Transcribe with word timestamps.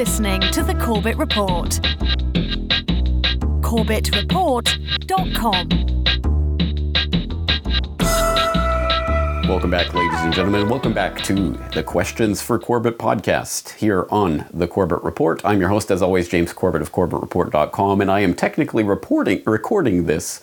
listening 0.00 0.40
to 0.40 0.62
The 0.62 0.74
Corbett 0.76 1.18
Report. 1.18 1.68
CorbettReport.com. 3.60 5.68
Welcome 9.46 9.70
back, 9.70 9.92
ladies 9.92 10.20
and 10.20 10.32
gentlemen. 10.32 10.70
Welcome 10.70 10.94
back 10.94 11.20
to 11.24 11.50
the 11.74 11.82
Questions 11.82 12.40
for 12.40 12.58
Corbett 12.58 12.96
podcast 12.96 13.74
here 13.74 14.06
on 14.10 14.46
the 14.54 14.66
Corbett 14.66 15.02
Report. 15.02 15.44
I'm 15.44 15.60
your 15.60 15.68
host, 15.68 15.90
as 15.90 16.00
always, 16.00 16.28
James 16.28 16.54
Corbett 16.54 16.80
of 16.80 16.92
CorbettReport.com, 16.92 18.00
and 18.00 18.10
I 18.10 18.20
am 18.20 18.32
technically 18.32 18.84
reporting 18.84 19.42
recording 19.44 20.06
this 20.06 20.40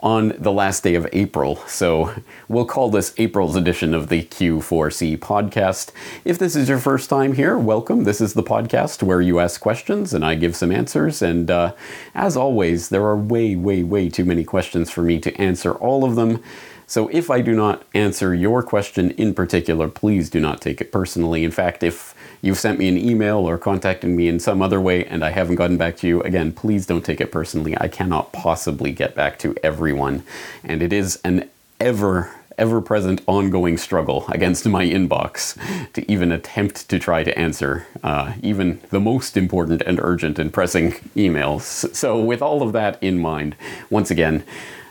on 0.00 0.28
the 0.38 0.52
last 0.52 0.82
day 0.84 0.94
of 0.94 1.08
April. 1.12 1.56
So 1.66 2.14
we'll 2.48 2.66
call 2.66 2.88
this 2.90 3.12
April's 3.16 3.56
edition 3.56 3.94
of 3.94 4.08
the 4.08 4.22
Q4C 4.22 5.18
podcast. 5.18 5.90
If 6.24 6.38
this 6.38 6.54
is 6.54 6.68
your 6.68 6.78
first 6.78 7.10
time 7.10 7.32
here, 7.32 7.58
welcome. 7.58 8.04
This 8.04 8.20
is 8.20 8.34
the 8.34 8.42
podcast 8.42 9.02
where 9.02 9.20
you 9.20 9.40
ask 9.40 9.60
questions 9.60 10.14
and 10.14 10.24
I 10.24 10.36
give 10.36 10.54
some 10.54 10.70
answers. 10.70 11.20
And 11.20 11.50
uh, 11.50 11.74
as 12.14 12.36
always, 12.36 12.90
there 12.90 13.04
are 13.04 13.16
way, 13.16 13.56
way, 13.56 13.82
way 13.82 14.08
too 14.08 14.24
many 14.24 14.44
questions 14.44 14.90
for 14.90 15.02
me 15.02 15.18
to 15.20 15.34
answer 15.40 15.72
all 15.72 16.04
of 16.04 16.14
them. 16.14 16.42
So 16.86 17.08
if 17.08 17.28
I 17.30 17.42
do 17.42 17.54
not 17.54 17.82
answer 17.92 18.34
your 18.34 18.62
question 18.62 19.10
in 19.12 19.34
particular, 19.34 19.88
please 19.88 20.30
do 20.30 20.40
not 20.40 20.62
take 20.62 20.80
it 20.80 20.90
personally. 20.90 21.44
In 21.44 21.50
fact, 21.50 21.82
if 21.82 22.14
you've 22.40 22.58
sent 22.58 22.78
me 22.78 22.88
an 22.88 22.96
email 22.98 23.38
or 23.38 23.58
contacted 23.58 24.10
me 24.10 24.28
in 24.28 24.40
some 24.40 24.62
other 24.62 24.80
way 24.80 25.04
and 25.04 25.24
I 25.24 25.30
haven't 25.30 25.56
gotten 25.56 25.76
back 25.76 25.96
to 25.98 26.08
you, 26.08 26.22
again, 26.22 26.52
please 26.52 26.86
don't 26.86 27.04
take 27.04 27.20
it 27.20 27.32
personally. 27.32 27.76
I 27.78 27.88
cannot 27.88 28.32
possibly 28.32 28.92
get 28.92 29.14
back 29.14 29.38
to 29.40 29.54
everyone. 29.62 30.22
And 30.64 30.82
it 30.82 30.92
is 30.92 31.20
an 31.24 31.48
ever 31.80 32.34
ever 32.58 32.80
present 32.80 33.22
ongoing 33.26 33.78
struggle 33.78 34.24
against 34.28 34.66
my 34.66 34.84
inbox 34.84 35.56
to 35.92 36.10
even 36.10 36.32
attempt 36.32 36.88
to 36.88 36.98
try 36.98 37.22
to 37.22 37.38
answer 37.38 37.86
uh, 38.02 38.32
even 38.42 38.80
the 38.90 39.00
most 39.00 39.36
important 39.36 39.80
and 39.82 39.98
urgent 40.00 40.38
and 40.38 40.52
pressing 40.52 40.92
emails. 41.16 41.94
So, 41.94 42.20
with 42.20 42.42
all 42.42 42.62
of 42.62 42.72
that 42.72 43.00
in 43.00 43.18
mind, 43.18 43.54
once 43.90 44.10
again, 44.10 44.44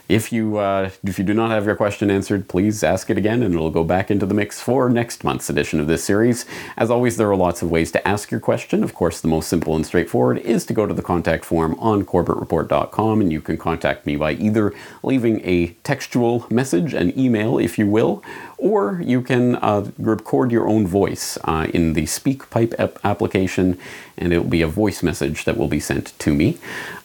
if 0.08 0.32
you 0.32 0.56
uh, 0.56 0.90
if 1.04 1.18
you 1.18 1.24
do 1.24 1.34
not 1.34 1.50
have 1.50 1.66
your 1.66 1.76
question 1.76 2.10
answered, 2.10 2.48
please 2.48 2.82
ask 2.82 3.10
it 3.10 3.18
again, 3.18 3.42
and 3.42 3.54
it'll 3.54 3.70
go 3.70 3.84
back 3.84 4.10
into 4.10 4.24
the 4.24 4.34
mix 4.34 4.60
for 4.60 4.88
next 4.88 5.22
month's 5.22 5.50
edition 5.50 5.80
of 5.80 5.86
this 5.86 6.02
series. 6.02 6.46
As 6.76 6.90
always, 6.90 7.18
there 7.18 7.30
are 7.30 7.36
lots 7.36 7.60
of 7.60 7.70
ways 7.70 7.92
to 7.92 8.08
ask 8.08 8.30
your 8.30 8.40
question. 8.40 8.82
Of 8.82 8.94
course, 8.94 9.20
the 9.20 9.28
most 9.28 9.48
simple 9.48 9.76
and 9.76 9.84
straightforward 9.84 10.38
is 10.38 10.64
to 10.66 10.72
go 10.72 10.86
to 10.86 10.94
the 10.94 11.02
contact 11.02 11.44
form 11.44 11.74
on 11.78 12.06
CorbettReport.com, 12.06 13.20
and 13.20 13.30
you 13.30 13.42
can 13.42 13.58
contact 13.58 14.06
me 14.06 14.16
by 14.16 14.32
either 14.32 14.72
leaving 15.02 15.42
a 15.44 15.68
textual 15.84 16.46
message, 16.50 16.94
an 16.94 17.16
email, 17.18 17.58
if 17.58 17.78
you 17.78 17.86
will, 17.86 18.22
or 18.56 19.02
you 19.04 19.20
can 19.20 19.56
uh, 19.56 19.90
record 19.98 20.50
your 20.50 20.68
own 20.68 20.86
voice 20.86 21.36
uh, 21.44 21.66
in 21.74 21.92
the 21.92 22.04
SpeakPipe 22.04 22.74
ap- 22.78 22.98
application, 23.04 23.78
and 24.16 24.32
it 24.32 24.38
will 24.38 24.48
be 24.48 24.62
a 24.62 24.68
voice 24.68 25.02
message 25.02 25.44
that 25.44 25.58
will 25.58 25.68
be 25.68 25.80
sent 25.80 26.18
to 26.18 26.34
me. 26.34 26.56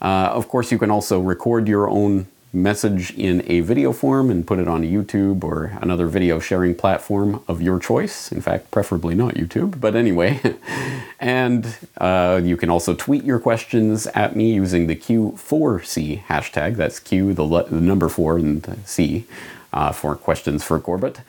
Uh, 0.01 0.31
of 0.31 0.47
course, 0.47 0.71
you 0.71 0.79
can 0.79 0.89
also 0.89 1.19
record 1.19 1.67
your 1.67 1.89
own 1.89 2.27
message 2.53 3.11
in 3.17 3.43
a 3.49 3.61
video 3.61 3.91
form 3.91 4.29
and 4.29 4.45
put 4.45 4.59
it 4.59 4.67
on 4.67 4.83
YouTube 4.83 5.43
or 5.43 5.77
another 5.81 6.05
video 6.05 6.39
sharing 6.39 6.75
platform 6.75 7.43
of 7.47 7.61
your 7.61 7.79
choice. 7.79 8.31
In 8.31 8.41
fact, 8.41 8.69
preferably 8.69 9.15
not 9.15 9.33
YouTube, 9.33 9.81
but 9.81 9.95
anyway. 9.95 10.39
and 11.19 11.75
uh, 11.97 12.39
you 12.43 12.55
can 12.55 12.69
also 12.69 12.93
tweet 12.93 13.23
your 13.23 13.39
questions 13.39 14.05
at 14.07 14.35
me 14.35 14.53
using 14.53 14.85
the 14.85 14.95
Q4C 14.95 16.25
hashtag. 16.25 16.75
That's 16.75 16.99
Q, 16.99 17.33
the, 17.33 17.43
le- 17.43 17.67
the 17.67 17.81
number 17.81 18.07
four, 18.07 18.37
and 18.37 18.79
C 18.85 19.25
uh, 19.73 19.91
for 19.91 20.15
questions 20.15 20.63
for 20.63 20.79
Corbett. 20.79 21.21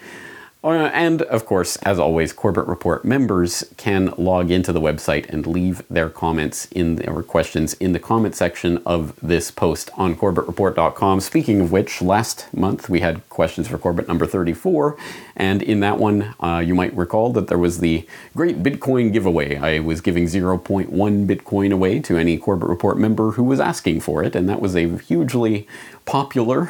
Uh, 0.65 0.91
and 0.95 1.21
of 1.23 1.45
course, 1.45 1.77
as 1.83 1.99
always, 1.99 2.33
Corbett 2.33 2.67
Report 2.67 3.05
members 3.05 3.65
can 3.77 4.15
log 4.17 4.51
into 4.51 4.73
the 4.73 4.81
website 4.81 5.29
and 5.29 5.47
leave 5.47 5.87
their 5.91 6.09
comments 6.09 6.65
in 6.73 6.97
the, 6.97 7.07
or 7.07 7.23
questions 7.23 7.75
in 7.75 7.93
the 7.93 7.99
comment 7.99 8.35
section 8.35 8.81
of 8.87 9.15
this 9.23 9.51
post 9.51 9.91
on 9.99 10.17
CorbettReport.com. 10.17 11.21
Speaking 11.21 11.61
of 11.61 11.71
which, 11.71 12.01
last 12.01 12.47
month 12.55 12.89
we 12.89 13.01
had 13.01 13.29
questions 13.29 13.69
for 13.69 13.77
Corbett 13.77 14.09
number 14.09 14.25
34, 14.25 14.97
and 15.37 15.61
in 15.63 15.81
that 15.81 15.99
one, 15.99 16.35
uh, 16.41 16.63
you 16.65 16.75
might 16.75 16.97
recall 16.97 17.31
that 17.35 17.49
there 17.49 17.59
was 17.59 17.81
the 17.81 18.07
great 18.35 18.63
Bitcoin 18.63 19.13
giveaway. 19.13 19.57
I 19.57 19.81
was 19.81 20.01
giving 20.01 20.25
0.1 20.25 20.89
Bitcoin 20.89 21.73
away 21.75 22.01
to 22.01 22.17
any 22.17 22.39
Corbett 22.39 22.71
Report 22.71 22.97
member 22.97 23.33
who 23.33 23.45
was 23.45 23.61
asking 23.61 24.01
for 24.01 24.25
it, 24.25 24.35
and 24.35 24.49
that 24.49 24.63
was 24.63 24.75
a 24.75 24.97
hugely 24.97 25.69
popular 26.07 26.69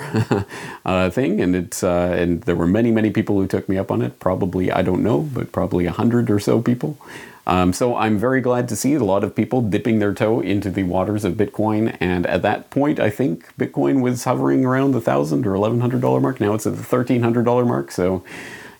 uh, 0.84 1.10
thing, 1.10 1.40
and 1.40 1.56
it's 1.56 1.82
uh, 1.82 2.14
and 2.16 2.42
there 2.42 2.56
were 2.56 2.66
many 2.66 2.90
many 2.90 3.10
people 3.10 3.40
who 3.40 3.46
took 3.46 3.68
me 3.68 3.78
up 3.78 3.90
on 3.90 4.02
it. 4.02 4.18
Probably 4.20 4.70
I 4.70 4.82
don't 4.82 5.02
know, 5.02 5.22
but 5.22 5.52
probably 5.52 5.86
a 5.86 5.92
hundred 5.92 6.30
or 6.30 6.40
so 6.40 6.60
people. 6.60 6.96
Um, 7.46 7.72
so 7.72 7.94
I'm 7.94 8.18
very 8.18 8.40
glad 8.40 8.68
to 8.70 8.76
see 8.76 8.94
a 8.94 9.04
lot 9.04 9.22
of 9.22 9.34
people 9.34 9.60
dipping 9.60 9.98
their 9.98 10.14
toe 10.14 10.40
into 10.40 10.70
the 10.70 10.84
waters 10.84 11.24
of 11.24 11.34
Bitcoin. 11.34 11.94
And 12.00 12.26
at 12.26 12.40
that 12.42 12.70
point, 12.70 12.98
I 12.98 13.10
think 13.10 13.54
Bitcoin 13.58 14.00
was 14.00 14.24
hovering 14.24 14.64
around 14.64 14.92
the 14.92 15.00
thousand 15.00 15.46
or 15.46 15.54
eleven 15.54 15.80
hundred 15.80 16.00
dollar 16.00 16.20
mark. 16.20 16.40
Now 16.40 16.54
it's 16.54 16.66
at 16.66 16.76
the 16.76 16.82
thirteen 16.82 17.22
hundred 17.22 17.44
dollar 17.44 17.64
mark. 17.64 17.90
So 17.90 18.24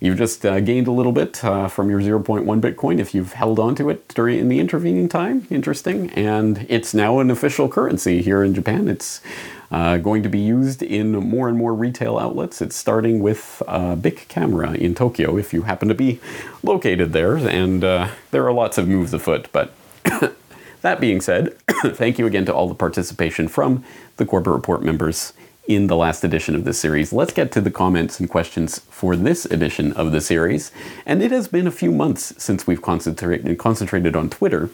you've 0.01 0.19
just 0.19 0.45
uh, 0.47 0.61
gained 0.61 0.87
a 0.87 0.93
little 0.93 1.13
bit 1.13 1.43
uh, 1.45 1.69
from 1.69 1.89
your 1.89 2.01
0.1 2.01 2.45
Bitcoin 2.61 2.99
if 2.99 3.15
you've 3.15 3.33
held 3.33 3.59
on 3.59 3.75
to 3.75 3.89
it 3.89 4.07
during 4.09 4.39
in 4.39 4.49
the 4.49 4.61
intervening 4.61 5.09
time. 5.09 5.47
Interesting, 5.51 6.11
and 6.11 6.67
it's 6.69 6.93
now 6.95 7.21
an 7.21 7.31
official 7.31 7.69
currency 7.69 8.23
here 8.23 8.43
in 8.45 8.55
Japan. 8.55 8.89
It's 8.89 9.21
uh, 9.71 9.97
going 9.99 10.23
to 10.23 10.29
be 10.29 10.39
used 10.39 10.83
in 10.83 11.13
more 11.13 11.49
and 11.49 11.57
more 11.57 11.75
retail 11.75 12.19
outlets. 12.19 12.63
It's 12.63 12.77
starting 12.77 13.21
with 13.21 13.63
uh, 13.67 13.97
Bic 13.97 14.27
Camera 14.29 14.73
in 14.73 14.95
Tokyo, 14.95 15.37
if 15.37 15.53
you 15.53 15.63
happen 15.63 15.89
to 15.89 15.95
be 15.95 16.21
located 16.63 17.13
there, 17.13 17.37
and 17.37 17.83
uh, 17.83 18.09
there 18.31 18.47
are 18.47 18.53
lots 18.53 18.79
of 18.79 18.89
moves 18.89 19.13
afoot. 19.13 19.49
But 19.53 19.73
that 20.83 21.01
being 21.01 21.21
said, 21.21 21.57
thank 21.85 22.19
you 22.19 22.27
again 22.27 22.45
to 22.47 22.55
all 22.55 22.69
the 22.69 22.75
participation 22.75 23.49
from 23.49 23.85
the 24.17 24.27
Corbett 24.27 24.53
Report 24.53 24.83
members 24.83 25.33
in 25.67 25.87
the 25.87 25.97
last 25.97 26.25
edition 26.25 26.55
of 26.55 26.65
this 26.65 26.79
series. 26.79 27.13
Let's 27.13 27.33
get 27.33 27.51
to 27.53 27.61
the 27.61 27.71
comments 27.71 28.21
and 28.21 28.29
questions 28.29 28.81
for 28.91 29.17
this 29.17 29.47
edition 29.47 29.93
of 29.95 30.13
the 30.13 30.21
series. 30.21 30.71
And 31.07 31.23
it 31.23 31.31
has 31.31 31.49
been 31.49 31.67
a 31.67 31.73
few 31.73 31.91
months 31.91 32.35
since 32.43 32.67
we've 32.67 32.83
concentrated 32.83 34.17
on 34.17 34.31
Twitter. 34.31 34.71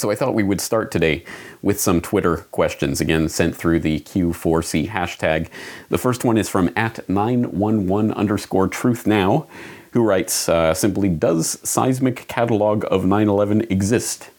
So 0.00 0.10
I 0.10 0.14
thought 0.14 0.32
we 0.32 0.42
would 0.42 0.62
start 0.62 0.90
today 0.90 1.24
with 1.60 1.78
some 1.78 2.00
Twitter 2.00 2.38
questions, 2.52 3.02
again 3.02 3.28
sent 3.28 3.54
through 3.54 3.80
the 3.80 4.00
Q4C 4.00 4.88
hashtag. 4.88 5.50
The 5.90 5.98
first 5.98 6.24
one 6.24 6.38
is 6.38 6.48
from 6.48 6.70
at 6.74 7.06
911 7.06 8.10
underscore 8.12 8.66
truth 8.66 9.06
now, 9.06 9.46
who 9.92 10.02
writes 10.02 10.48
uh, 10.48 10.72
simply, 10.72 11.10
Does 11.10 11.58
seismic 11.68 12.26
catalog 12.28 12.86
of 12.90 13.02
9-11 13.02 13.70
exist? 13.70 14.30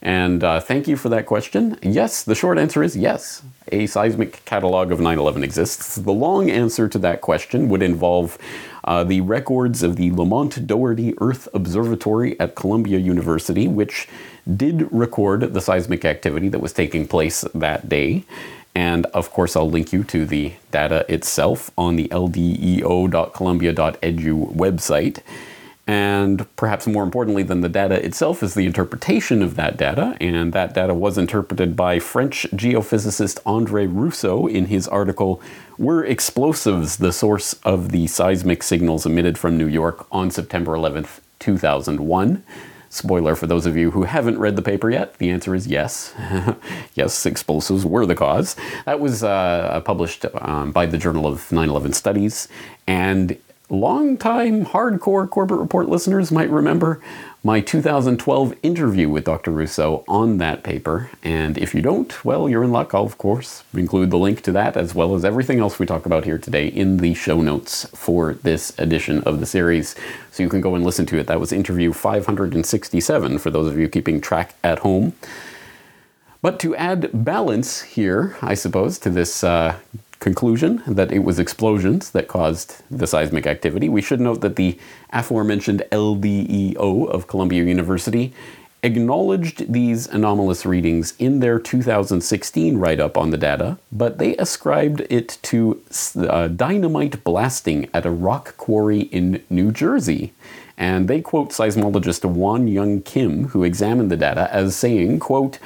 And 0.00 0.42
uh, 0.42 0.60
thank 0.60 0.88
you 0.88 0.96
for 0.96 1.10
that 1.10 1.26
question. 1.26 1.78
Yes, 1.82 2.22
the 2.22 2.34
short 2.34 2.56
answer 2.56 2.82
is 2.82 2.96
yes. 2.96 3.42
A 3.72 3.86
seismic 3.86 4.44
catalog 4.46 4.92
of 4.92 5.00
9 5.00 5.18
11 5.18 5.44
exists. 5.44 5.96
The 5.96 6.12
long 6.12 6.50
answer 6.50 6.88
to 6.88 6.98
that 7.00 7.20
question 7.20 7.68
would 7.68 7.82
involve 7.82 8.38
uh, 8.86 9.04
the 9.04 9.20
records 9.20 9.82
of 9.82 9.96
the 9.96 10.12
Lamont 10.12 10.66
Doherty 10.66 11.14
Earth 11.18 11.48
Observatory 11.52 12.38
at 12.38 12.54
Columbia 12.54 12.98
University, 12.98 13.66
which 13.66 14.08
did 14.56 14.90
record 14.92 15.54
the 15.54 15.60
seismic 15.60 16.04
activity 16.04 16.48
that 16.48 16.60
was 16.60 16.72
taking 16.72 17.08
place 17.08 17.40
that 17.54 17.88
day. 17.88 18.24
And 18.74 19.06
of 19.06 19.30
course, 19.30 19.56
I'll 19.56 19.70
link 19.70 19.92
you 19.92 20.04
to 20.04 20.26
the 20.26 20.52
data 20.70 21.04
itself 21.08 21.70
on 21.78 21.96
the 21.96 22.08
ldeo.columbia.edu 22.08 24.54
website. 24.54 25.22
And 25.86 26.44
perhaps 26.56 26.86
more 26.88 27.04
importantly 27.04 27.44
than 27.44 27.60
the 27.60 27.68
data 27.68 28.04
itself 28.04 28.42
is 28.42 28.54
the 28.54 28.66
interpretation 28.66 29.40
of 29.40 29.54
that 29.54 29.76
data. 29.76 30.16
And 30.20 30.52
that 30.52 30.74
data 30.74 30.92
was 30.94 31.16
interpreted 31.16 31.76
by 31.76 32.00
French 32.00 32.42
geophysicist 32.52 33.38
Andre 33.46 33.86
Rousseau 33.86 34.48
in 34.48 34.66
his 34.66 34.88
article, 34.88 35.40
Were 35.78 36.04
Explosives 36.04 36.96
the 36.96 37.12
Source 37.12 37.52
of 37.64 37.92
the 37.92 38.08
Seismic 38.08 38.64
Signals 38.64 39.06
Emitted 39.06 39.38
from 39.38 39.56
New 39.56 39.68
York 39.68 40.06
on 40.10 40.32
September 40.32 40.72
11th, 40.72 41.20
2001? 41.38 42.42
Spoiler 42.88 43.36
for 43.36 43.46
those 43.46 43.66
of 43.66 43.76
you 43.76 43.90
who 43.90 44.04
haven't 44.04 44.38
read 44.38 44.56
the 44.56 44.62
paper 44.62 44.90
yet, 44.90 45.18
the 45.18 45.30
answer 45.30 45.54
is 45.54 45.66
yes. 45.66 46.14
yes, 46.94 47.26
explosives 47.26 47.84
were 47.84 48.06
the 48.06 48.14
cause. 48.14 48.56
That 48.86 49.00
was 49.00 49.22
uh, 49.22 49.82
published 49.84 50.24
um, 50.40 50.72
by 50.72 50.86
the 50.86 50.96
Journal 50.96 51.26
of 51.26 51.52
9 51.52 51.68
11 51.68 51.92
Studies, 51.92 52.48
and 52.86 53.36
Long-time 53.68 54.66
hardcore 54.66 55.28
Corbett 55.28 55.58
Report 55.58 55.88
listeners 55.88 56.30
might 56.30 56.50
remember 56.50 57.02
my 57.42 57.60
2012 57.60 58.54
interview 58.62 59.08
with 59.08 59.24
Dr. 59.24 59.50
Rousseau 59.50 60.04
on 60.06 60.38
that 60.38 60.62
paper. 60.62 61.10
And 61.24 61.58
if 61.58 61.74
you 61.74 61.82
don't, 61.82 62.24
well, 62.24 62.48
you're 62.48 62.62
in 62.62 62.70
luck. 62.70 62.94
I'll, 62.94 63.04
of 63.04 63.18
course, 63.18 63.64
include 63.74 64.12
the 64.12 64.18
link 64.18 64.42
to 64.42 64.52
that 64.52 64.76
as 64.76 64.94
well 64.94 65.16
as 65.16 65.24
everything 65.24 65.58
else 65.58 65.80
we 65.80 65.86
talk 65.86 66.06
about 66.06 66.24
here 66.24 66.38
today 66.38 66.68
in 66.68 66.98
the 66.98 67.14
show 67.14 67.40
notes 67.40 67.86
for 67.86 68.34
this 68.34 68.72
edition 68.78 69.20
of 69.24 69.40
the 69.40 69.46
series. 69.46 69.96
So 70.30 70.44
you 70.44 70.48
can 70.48 70.60
go 70.60 70.76
and 70.76 70.84
listen 70.84 71.06
to 71.06 71.18
it. 71.18 71.26
That 71.26 71.40
was 71.40 71.50
interview 71.50 71.92
567 71.92 73.38
for 73.38 73.50
those 73.50 73.66
of 73.66 73.76
you 73.76 73.88
keeping 73.88 74.20
track 74.20 74.54
at 74.62 74.78
home. 74.80 75.12
But 76.40 76.60
to 76.60 76.76
add 76.76 77.10
balance 77.12 77.82
here, 77.82 78.36
I 78.40 78.54
suppose, 78.54 78.98
to 79.00 79.10
this 79.10 79.42
uh, 79.42 79.76
conclusion 80.20 80.82
that 80.86 81.12
it 81.12 81.20
was 81.20 81.38
explosions 81.38 82.10
that 82.10 82.28
caused 82.28 82.82
the 82.90 83.06
seismic 83.06 83.46
activity. 83.46 83.88
We 83.88 84.02
should 84.02 84.20
note 84.20 84.40
that 84.40 84.56
the 84.56 84.78
aforementioned 85.10 85.82
LDEO 85.92 87.08
of 87.08 87.26
Columbia 87.26 87.64
University 87.64 88.32
acknowledged 88.82 89.72
these 89.72 90.06
anomalous 90.06 90.64
readings 90.64 91.14
in 91.18 91.40
their 91.40 91.58
2016 91.58 92.78
write 92.78 93.00
up 93.00 93.16
on 93.16 93.30
the 93.30 93.36
data, 93.36 93.78
but 93.90 94.18
they 94.18 94.36
ascribed 94.36 95.00
it 95.10 95.38
to 95.42 95.82
uh, 96.16 96.48
dynamite 96.48 97.24
blasting 97.24 97.88
at 97.92 98.06
a 98.06 98.10
rock 98.10 98.56
quarry 98.56 99.00
in 99.00 99.42
New 99.50 99.72
Jersey. 99.72 100.32
And 100.78 101.08
they 101.08 101.20
quote 101.20 101.50
seismologist 101.50 102.24
Won 102.24 102.68
Young 102.68 103.02
Kim, 103.02 103.48
who 103.48 103.64
examined 103.64 104.10
the 104.10 104.16
data, 104.16 104.52
as 104.52 104.76
saying, 104.76 105.18
quote, 105.20 105.58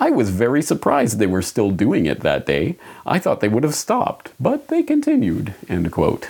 I 0.00 0.10
was 0.10 0.30
very 0.30 0.60
surprised 0.60 1.18
they 1.18 1.26
were 1.26 1.42
still 1.42 1.70
doing 1.70 2.06
it 2.06 2.20
that 2.20 2.46
day. 2.46 2.76
I 3.06 3.18
thought 3.18 3.40
they 3.40 3.48
would 3.48 3.62
have 3.62 3.74
stopped, 3.74 4.32
but 4.40 4.68
they 4.68 4.82
continued, 4.82 5.54
end 5.68 5.90
quote. 5.92 6.28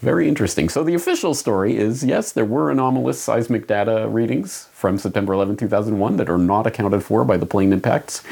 Very 0.00 0.28
interesting. 0.28 0.68
So 0.70 0.82
the 0.82 0.94
official 0.94 1.34
story 1.34 1.76
is 1.76 2.04
yes, 2.04 2.32
there 2.32 2.44
were 2.44 2.70
anomalous 2.70 3.20
seismic 3.20 3.66
data 3.66 4.08
readings 4.08 4.68
from 4.72 4.96
September 4.98 5.34
11, 5.34 5.56
2001 5.56 6.16
that 6.16 6.30
are 6.30 6.38
not 6.38 6.66
accounted 6.66 7.02
for 7.02 7.24
by 7.24 7.36
the 7.36 7.44
plane 7.44 7.72
impacts 7.72 8.22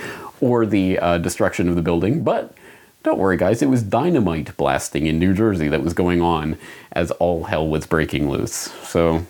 or 0.41 0.65
the 0.65 0.99
uh, 0.99 1.19
destruction 1.19 1.69
of 1.69 1.75
the 1.75 1.83
building, 1.83 2.23
but 2.23 2.55
don't 3.03 3.19
worry, 3.19 3.37
guys, 3.37 3.61
it 3.61 3.69
was 3.69 3.83
dynamite 3.83 4.57
blasting 4.57 5.07
in 5.07 5.19
New 5.19 5.35
Jersey 5.35 5.69
that 5.69 5.83
was 5.83 5.95
going 5.95 6.21
on 6.23 6.59
as 6.93 7.11
all 7.13 7.45
hell 7.45 7.67
was 7.67 7.87
breaking 7.87 8.31
loose. 8.31 8.73
So 8.83 9.25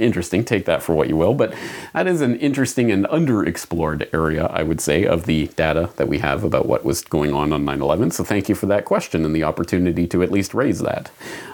interesting. 0.00 0.44
Take 0.44 0.64
that 0.64 0.82
for 0.82 0.94
what 0.94 1.08
you 1.08 1.16
will. 1.16 1.34
But 1.34 1.54
that 1.92 2.06
is 2.06 2.20
an 2.20 2.36
interesting 2.36 2.90
and 2.90 3.06
underexplored 3.06 4.12
area, 4.12 4.46
I 4.46 4.62
would 4.62 4.80
say, 4.80 5.04
of 5.04 5.26
the 5.26 5.48
data 5.48 5.90
that 5.96 6.08
we 6.08 6.18
have 6.18 6.44
about 6.44 6.66
what 6.66 6.84
was 6.84 7.02
going 7.02 7.32
on 7.32 7.52
on 7.52 7.64
9 7.64 7.82
11. 7.82 8.10
So 8.12 8.24
thank 8.24 8.48
you 8.48 8.54
for 8.54 8.66
that 8.66 8.84
question 8.84 9.24
and 9.24 9.34
the 9.34 9.44
opportunity 9.44 10.06
to 10.08 10.22
at 10.22 10.30
least 10.30 10.54
raise 10.54 10.80
that. 10.80 11.10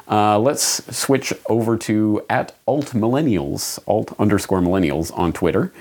Uh, 0.09 0.39
let's 0.39 0.85
switch 0.97 1.33
over 1.49 1.77
to 1.79 2.25
at 2.31 2.55
alt 2.67 2.87
millennials, 2.87 3.79
alt 3.87 4.15
underscore 4.19 4.61
millennials 4.61 5.17
on 5.19 5.33
Twitter. 5.33 5.73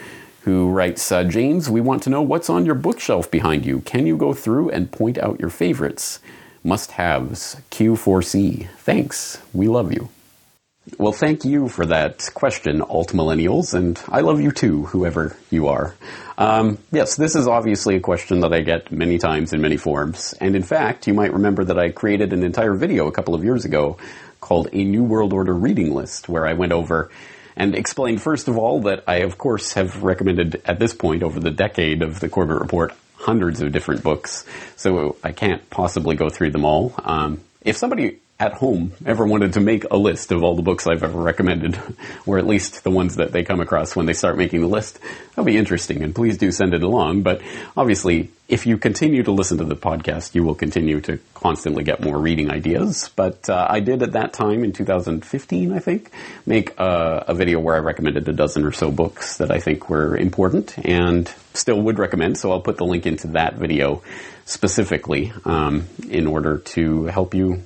Who 0.41 0.69
writes, 0.69 1.11
uh, 1.11 1.23
James, 1.23 1.71
we 1.71 1.81
want 1.81 2.03
to 2.03 2.11
know 2.11 2.21
what's 2.21 2.51
on 2.51 2.67
your 2.67 2.75
bookshelf 2.75 3.31
behind 3.31 3.65
you. 3.65 3.81
Can 3.81 4.05
you 4.05 4.15
go 4.15 4.31
through 4.33 4.69
and 4.69 4.91
point 4.91 5.17
out 5.17 5.39
your 5.39 5.49
favorites? 5.49 6.19
Must 6.63 6.91
haves. 6.91 7.57
Q4C. 7.71 8.67
Thanks. 8.77 9.39
We 9.53 9.67
love 9.67 9.91
you. 9.91 10.09
Well, 10.99 11.13
thank 11.13 11.45
you 11.45 11.67
for 11.67 11.87
that 11.87 12.29
question, 12.35 12.81
alt 12.81 13.09
millennials, 13.09 13.73
and 13.73 13.99
I 14.07 14.21
love 14.21 14.39
you 14.39 14.51
too, 14.51 14.85
whoever 14.85 15.35
you 15.49 15.67
are. 15.67 15.95
Um, 16.37 16.77
yes, 16.91 17.15
this 17.15 17.35
is 17.35 17.47
obviously 17.47 17.95
a 17.95 17.99
question 17.99 18.41
that 18.41 18.53
I 18.53 18.61
get 18.61 18.91
many 18.91 19.17
times 19.17 19.51
in 19.51 19.61
many 19.61 19.77
forms, 19.77 20.35
and 20.39 20.55
in 20.55 20.61
fact, 20.61 21.07
you 21.07 21.15
might 21.15 21.33
remember 21.33 21.63
that 21.63 21.79
I 21.79 21.89
created 21.89 22.33
an 22.33 22.43
entire 22.43 22.75
video 22.75 23.07
a 23.07 23.11
couple 23.11 23.33
of 23.33 23.43
years 23.43 23.65
ago 23.65 23.97
called 24.39 24.69
A 24.73 24.83
New 24.83 25.03
World 25.03 25.33
Order 25.33 25.55
Reading 25.55 25.91
List, 25.91 26.29
where 26.29 26.45
I 26.45 26.53
went 26.53 26.71
over 26.71 27.09
and 27.55 27.73
explained 27.73 28.21
first 28.21 28.47
of 28.47 28.59
all 28.59 28.81
that 28.81 29.05
I, 29.07 29.21
of 29.21 29.39
course, 29.39 29.73
have 29.73 30.03
recommended 30.03 30.61
at 30.65 30.77
this 30.77 30.93
point 30.93 31.23
over 31.23 31.39
the 31.39 31.51
decade 31.51 32.03
of 32.03 32.19
the 32.19 32.29
Corbett 32.29 32.59
Report 32.59 32.93
hundreds 33.15 33.59
of 33.59 33.71
different 33.71 34.03
books, 34.03 34.45
so 34.75 35.15
I 35.23 35.31
can't 35.31 35.67
possibly 35.71 36.15
go 36.15 36.29
through 36.29 36.51
them 36.51 36.63
all. 36.63 36.93
Um, 37.03 37.41
if 37.61 37.75
somebody 37.75 38.19
at 38.37 38.53
home 38.53 38.91
ever 39.05 39.25
wanted 39.25 39.53
to 39.53 39.61
make 39.61 39.85
a 39.91 39.97
list 39.97 40.33
of 40.33 40.43
all 40.43 40.55
the 40.55 40.61
books 40.61 40.87
I've 40.87 41.03
ever 41.03 41.21
recommended, 41.21 41.79
or 42.25 42.37
at 42.37 42.45
least 42.45 42.83
the 42.83 42.91
ones 42.91 43.15
that 43.15 43.31
they 43.31 43.43
come 43.43 43.61
across 43.61 43.95
when 43.95 44.05
they 44.05 44.13
start 44.13 44.37
making 44.37 44.59
the 44.59 44.67
list, 44.67 44.99
that'll 45.29 45.45
be 45.45 45.57
interesting, 45.57 46.03
and 46.03 46.13
please 46.13 46.37
do 46.37 46.51
send 46.51 46.73
it 46.73 46.83
along. 46.83 47.21
But 47.21 47.41
obviously, 47.77 48.31
if 48.49 48.65
you 48.67 48.77
continue 48.77 49.23
to 49.23 49.31
listen 49.31 49.59
to 49.59 49.63
the 49.63 49.75
podcast, 49.75 50.35
you 50.35 50.43
will 50.43 50.53
continue 50.53 50.99
to 51.01 51.17
constantly 51.33 51.85
get 51.85 52.01
more 52.01 52.17
reading 52.19 52.51
ideas. 52.51 53.09
But 53.15 53.49
uh, 53.49 53.67
I 53.69 53.79
did 53.79 54.03
at 54.03 54.11
that 54.11 54.33
time 54.33 54.65
in 54.65 54.73
2015, 54.73 55.71
I 55.71 55.79
think, 55.79 56.11
make 56.45 56.77
a, 56.77 57.25
a 57.29 57.33
video 57.33 57.61
where 57.61 57.75
I 57.75 57.79
recommended 57.79 58.27
a 58.27 58.33
dozen 58.33 58.65
or 58.65 58.73
so 58.73 58.91
books 58.91 59.37
that 59.37 59.49
I 59.49 59.59
think 59.59 59.89
were 59.89 60.17
important 60.17 60.77
and 60.85 61.31
still 61.53 61.81
would 61.83 61.99
recommend. 61.99 62.37
So 62.37 62.51
I'll 62.51 62.61
put 62.61 62.75
the 62.75 62.85
link 62.85 63.05
into 63.05 63.27
that 63.27 63.55
video 63.55 64.03
specifically 64.43 65.31
um, 65.45 65.87
in 66.09 66.27
order 66.27 66.57
to 66.57 67.05
help 67.05 67.33
you 67.33 67.63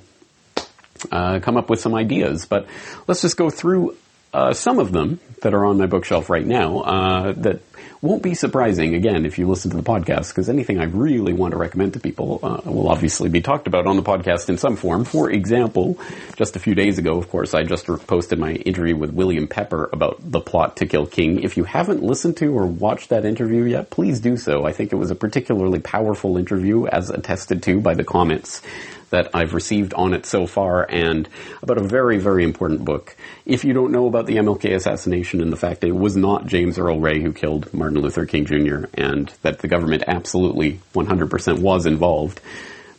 uh, 1.10 1.40
come 1.40 1.56
up 1.56 1.70
with 1.70 1.80
some 1.80 1.94
ideas. 1.94 2.46
But 2.46 2.66
let's 3.06 3.22
just 3.22 3.36
go 3.36 3.50
through 3.50 3.96
uh, 4.32 4.52
some 4.52 4.78
of 4.78 4.92
them 4.92 5.20
that 5.42 5.54
are 5.54 5.64
on 5.64 5.78
my 5.78 5.86
bookshelf 5.86 6.30
right 6.30 6.46
now 6.46 6.80
uh, 6.80 7.32
that 7.32 7.60
won't 8.02 8.22
be 8.22 8.34
surprising 8.34 8.94
again 8.94 9.26
if 9.26 9.38
you 9.38 9.46
listen 9.46 9.70
to 9.70 9.76
the 9.76 9.82
podcast 9.82 10.28
because 10.28 10.48
anything 10.48 10.78
I 10.78 10.84
really 10.84 11.32
want 11.34 11.52
to 11.52 11.58
recommend 11.58 11.94
to 11.94 12.00
people 12.00 12.40
uh, 12.42 12.60
will 12.64 12.88
obviously 12.88 13.28
be 13.28 13.42
talked 13.42 13.66
about 13.66 13.86
on 13.86 13.96
the 13.96 14.02
podcast 14.02 14.48
in 14.48 14.56
some 14.56 14.76
form. 14.76 15.04
For 15.04 15.30
example, 15.30 15.98
just 16.36 16.56
a 16.56 16.58
few 16.58 16.74
days 16.74 16.98
ago, 16.98 17.18
of 17.18 17.28
course, 17.28 17.52
I 17.52 17.64
just 17.64 17.86
posted 18.06 18.38
my 18.38 18.52
interview 18.52 18.96
with 18.96 19.10
William 19.10 19.48
Pepper 19.48 19.90
about 19.92 20.18
the 20.20 20.40
plot 20.40 20.76
to 20.76 20.86
kill 20.86 21.06
King. 21.06 21.42
If 21.42 21.56
you 21.56 21.64
haven't 21.64 22.02
listened 22.02 22.38
to 22.38 22.56
or 22.56 22.66
watched 22.66 23.10
that 23.10 23.24
interview 23.26 23.64
yet, 23.64 23.90
please 23.90 24.20
do 24.20 24.36
so. 24.36 24.64
I 24.64 24.72
think 24.72 24.92
it 24.92 24.96
was 24.96 25.10
a 25.10 25.14
particularly 25.14 25.80
powerful 25.80 26.38
interview 26.38 26.86
as 26.86 27.10
attested 27.10 27.62
to 27.64 27.80
by 27.80 27.94
the 27.94 28.04
comments 28.04 28.62
that 29.10 29.30
I've 29.34 29.54
received 29.54 29.94
on 29.94 30.14
it 30.14 30.26
so 30.26 30.46
far 30.46 30.86
and 30.88 31.28
about 31.62 31.78
a 31.78 31.82
very, 31.82 32.18
very 32.18 32.44
important 32.44 32.84
book. 32.84 33.16
If 33.44 33.64
you 33.64 33.72
don't 33.72 33.92
know 33.92 34.06
about 34.06 34.26
the 34.26 34.36
MLK 34.36 34.74
assassination 34.74 35.40
and 35.40 35.52
the 35.52 35.56
fact 35.56 35.80
that 35.82 35.88
it 35.88 35.96
was 35.96 36.16
not 36.16 36.46
James 36.46 36.78
Earl 36.78 37.00
Ray 37.00 37.20
who 37.20 37.32
killed 37.32 37.72
Martin 37.74 38.00
Luther 38.00 38.26
King 38.26 38.46
Jr. 38.46 38.86
and 38.94 39.28
that 39.42 39.58
the 39.58 39.68
government 39.68 40.04
absolutely 40.06 40.80
100% 40.94 41.58
was 41.60 41.86
involved, 41.86 42.40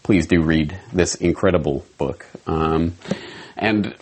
please 0.04 0.28
do 0.28 0.42
read 0.42 0.78
this 0.94 1.16
incredible 1.16 1.86
book. 1.98 2.26
Um, 2.46 2.96
and 3.56 3.96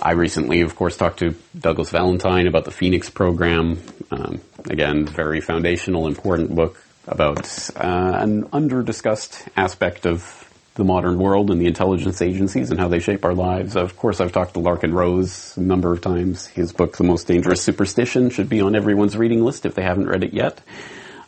I 0.00 0.12
recently, 0.12 0.60
of 0.60 0.76
course, 0.76 0.96
talked 0.96 1.20
to 1.20 1.34
Douglas 1.58 1.90
Valentine 1.90 2.46
about 2.46 2.64
the 2.64 2.70
Phoenix 2.70 3.10
program. 3.10 3.82
Um, 4.10 4.40
again, 4.66 5.06
very 5.06 5.40
foundational, 5.40 6.06
important 6.06 6.54
book 6.54 6.84
about 7.06 7.70
uh, 7.74 8.18
an 8.20 8.48
under-discussed 8.52 9.48
aspect 9.56 10.06
of 10.06 10.37
the 10.78 10.84
modern 10.84 11.18
world 11.18 11.50
and 11.50 11.60
the 11.60 11.66
intelligence 11.66 12.22
agencies 12.22 12.70
and 12.70 12.78
how 12.78 12.86
they 12.86 13.00
shape 13.00 13.24
our 13.24 13.34
lives. 13.34 13.76
Of 13.76 13.96
course, 13.96 14.20
I've 14.20 14.30
talked 14.30 14.54
to 14.54 14.60
Larken 14.60 14.94
Rose 14.94 15.56
a 15.56 15.60
number 15.60 15.92
of 15.92 16.00
times. 16.00 16.46
His 16.46 16.72
book, 16.72 16.96
The 16.96 17.04
Most 17.04 17.26
Dangerous 17.26 17.60
Superstition, 17.60 18.30
should 18.30 18.48
be 18.48 18.60
on 18.60 18.76
everyone's 18.76 19.16
reading 19.16 19.44
list 19.44 19.66
if 19.66 19.74
they 19.74 19.82
haven't 19.82 20.06
read 20.06 20.22
it 20.22 20.32
yet. 20.32 20.60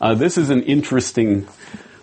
Uh, 0.00 0.14
this 0.14 0.38
is 0.38 0.50
an 0.50 0.62
interesting 0.62 1.48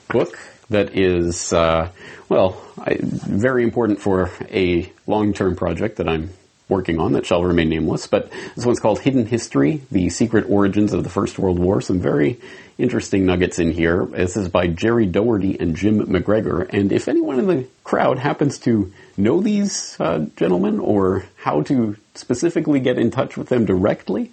book 0.10 0.38
that 0.70 0.98
is, 0.98 1.54
uh, 1.54 1.90
well, 2.28 2.62
I, 2.78 2.98
very 3.02 3.64
important 3.64 4.02
for 4.02 4.30
a 4.52 4.92
long-term 5.08 5.56
project 5.56 5.98
that 5.98 6.10
I'm 6.10 6.32
working 6.70 7.00
on 7.00 7.14
that 7.14 7.26
shall 7.26 7.44
remain 7.44 7.70
nameless. 7.70 8.08
But 8.08 8.32
this 8.56 8.66
one's 8.66 8.80
called 8.80 9.00
Hidden 9.00 9.26
History, 9.26 9.82
The 9.92 10.10
Secret 10.10 10.46
Origins 10.50 10.94
of 10.94 11.04
the 11.04 11.10
First 11.10 11.40
World 11.40 11.60
War. 11.60 11.82
Some 11.82 12.00
very 12.00 12.40
interesting 12.78 13.26
nuggets 13.26 13.60
in 13.60 13.72
here. 13.72 14.06
This 14.06 14.38
is 14.38 14.50
by 14.50 14.68
Gerry 14.68 15.08
Docherty 15.08 15.60
and 15.60 15.76
Jim 15.76 16.06
McGregor. 16.06 16.68
And 16.72 16.92
if 16.92 17.08
anyone 17.08 17.40
in 17.40 17.48
the 17.48 17.68
crowd 17.84 18.20
happens 18.20 18.60
to 18.60 18.94
know 19.16 19.42
these 19.42 19.98
uh, 20.00 20.26
gentlemen 20.36 20.80
or 20.80 21.26
how 21.38 21.62
to 21.64 21.96
specifically 22.16 22.80
get 22.80 22.98
in 22.98 23.12
touch 23.12 23.38
with 23.38 23.50
them 23.50 23.66
directly, 23.66 24.32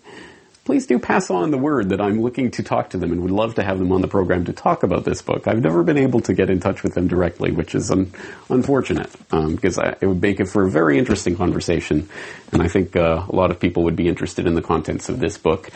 please 0.65 0.87
do 0.87 0.99
pass 0.99 1.31
on 1.31 1.51
the 1.51 1.59
word 1.59 1.91
that 1.91 2.01
I'm 2.01 2.23
looking 2.23 2.51
to 2.53 2.63
talk 2.63 2.91
to 2.91 2.99
them 2.99 3.13
and 3.13 3.23
would 3.23 3.31
love 3.31 3.57
to 3.57 3.63
have 3.63 3.79
them 3.79 3.93
on 3.93 4.01
the 4.01 4.09
program 4.09 4.47
to 4.47 4.53
talk 4.53 4.83
about 4.83 5.05
this 5.05 5.21
book. 5.21 5.47
I've 5.47 5.61
never 5.61 5.83
been 5.83 5.99
able 5.99 6.21
to 6.21 6.33
get 6.33 6.49
in 6.49 6.59
touch 6.59 6.83
with 6.83 6.95
them 6.95 7.07
directly, 7.07 7.53
which 7.53 7.75
is 7.75 7.91
un- 7.91 8.13
unfortunate 8.49 9.11
um, 9.31 9.55
because 9.55 9.79
I, 9.79 9.97
it 10.01 10.07
would 10.07 10.23
make 10.23 10.41
it 10.41 10.47
for 10.47 10.65
a 10.65 10.71
very 10.71 10.99
interesting 10.99 11.37
conversation, 11.37 12.09
and 12.51 12.63
I 12.63 12.69
think 12.69 12.97
uh, 12.97 13.27
a 13.29 13.35
lot 13.35 13.51
of 13.51 13.61
people 13.61 13.85
would 13.85 13.97
be 13.97 14.09
interested 14.09 14.47
in 14.47 14.55
the 14.55 14.63
contents 14.63 15.09
of 15.09 15.21
this 15.21 15.37
book. 15.37 15.71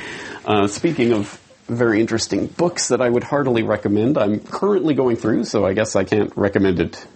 Uh, 0.47 0.66
speaking 0.66 1.12
of 1.12 1.38
very 1.66 2.00
interesting 2.00 2.47
books 2.47 2.88
that 2.88 3.02
I 3.02 3.11
would 3.11 3.25
heartily 3.25 3.62
recommend, 3.62 4.16
I'm 4.16 4.40
currently 4.40 4.95
going 4.95 5.16
through, 5.16 5.45
so 5.45 5.66
I 5.66 5.75
guess 5.75 5.97
I 5.97 6.04
can't 6.04 6.35
recommend 6.35 6.80
it 6.80 7.07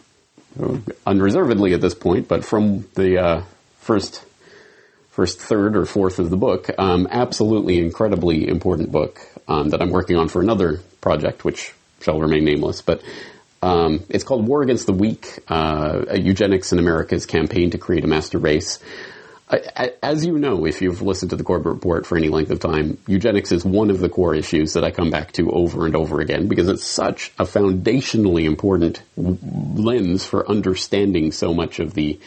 unreservedly 1.07 1.73
at 1.73 1.81
this 1.81 1.95
point, 1.95 2.29
but 2.29 2.45
from 2.45 2.87
the 2.95 3.19
uh, 3.19 3.43
first 3.81 4.23
first 5.13 5.39
third 5.41 5.77
or 5.77 5.87
fourth 5.87 6.19
of 6.19 6.31
the 6.31 6.37
book. 6.37 6.71
Um, 6.79 7.07
absolutely 7.11 7.79
incredibly 7.79 8.49
important 8.49 8.91
book 8.91 9.21
um, 9.47 9.69
that 9.71 9.81
I'm 9.81 9.91
working 9.91 10.17
on 10.17 10.29
for 10.29 10.43
another 10.43 10.81
project, 11.01 11.45
which 11.45 11.73
shall 12.01 12.19
remain 12.19 12.45
nameless. 12.45 12.83
But 12.83 13.03
um, 13.63 14.05
it's 14.09 14.25
called 14.25 14.49
War 14.49 14.63
Against 14.63 14.87
the 14.87 14.93
Weak: 14.93 15.39
uh, 15.49 16.05
Eugenics 16.15 16.73
in 16.73 16.79
America's 16.79 17.27
Campaign 17.27 17.71
to 17.71 17.79
Create 17.79 18.05
a 18.05 18.09
Master 18.09 18.39
Race. 18.39 18.81
As 20.03 20.25
you 20.25 20.39
know, 20.39 20.65
if 20.65 20.81
you've 20.81 21.03
listened 21.03 21.31
to 21.31 21.37
the 21.37 21.45
Corbett 21.45 21.75
Report 21.75 22.07
for 22.07 22.17
any 22.17 22.31
length 22.31 22.51
of 22.51 22.61
time, 22.61 22.97
eugenics 23.07 23.53
is 23.53 23.67
one 23.67 23.91
of 23.91 23.99
the 24.01 24.09
core 24.09 24.35
issues 24.35 24.73
that 24.73 24.83
I 24.83 24.91
come 24.91 25.11
back 25.11 25.33
to 25.33 25.51
over 25.51 25.85
and 25.85 25.95
over 25.95 26.23
again 26.23 26.49
because 26.49 26.69
it's 26.69 26.87
such 26.87 27.33
a 27.39 27.45
foundationally 27.45 28.45
important 28.45 29.03
lens 29.15 30.25
for 30.25 30.49
understanding 30.49 31.33
so 31.33 31.53
much 31.53 31.81
of 31.81 31.93
the 31.93 32.19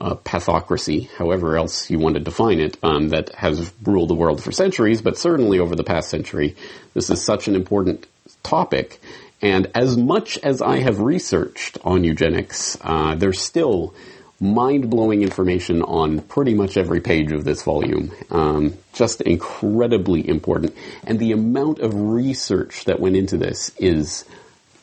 uh, 0.00 0.14
pathocracy, 0.16 1.08
however 1.10 1.56
else 1.56 1.90
you 1.90 1.98
want 1.98 2.14
to 2.14 2.20
define 2.20 2.60
it, 2.60 2.76
um, 2.82 3.10
that 3.10 3.34
has 3.34 3.72
ruled 3.84 4.10
the 4.10 4.14
world 4.14 4.42
for 4.42 4.52
centuries, 4.52 5.02
but 5.02 5.16
certainly 5.16 5.58
over 5.58 5.76
the 5.76 5.84
past 5.84 6.10
century, 6.10 6.56
this 6.94 7.10
is 7.10 7.24
such 7.24 7.48
an 7.48 7.54
important 7.54 8.06
topic. 8.42 9.00
And 9.40 9.70
as 9.74 9.96
much 9.96 10.38
as 10.38 10.62
I 10.62 10.78
have 10.78 11.00
researched 11.00 11.78
on 11.84 12.04
eugenics, 12.04 12.78
uh, 12.80 13.14
there's 13.14 13.40
still 13.40 13.94
mind 14.40 14.90
blowing 14.90 15.22
information 15.22 15.82
on 15.82 16.20
pretty 16.20 16.54
much 16.54 16.76
every 16.76 17.00
page 17.00 17.32
of 17.32 17.44
this 17.44 17.62
volume. 17.62 18.12
Um, 18.30 18.74
just 18.92 19.20
incredibly 19.20 20.28
important. 20.28 20.76
And 21.06 21.18
the 21.18 21.32
amount 21.32 21.78
of 21.80 21.94
research 21.94 22.84
that 22.84 23.00
went 23.00 23.16
into 23.16 23.36
this 23.36 23.70
is 23.78 24.24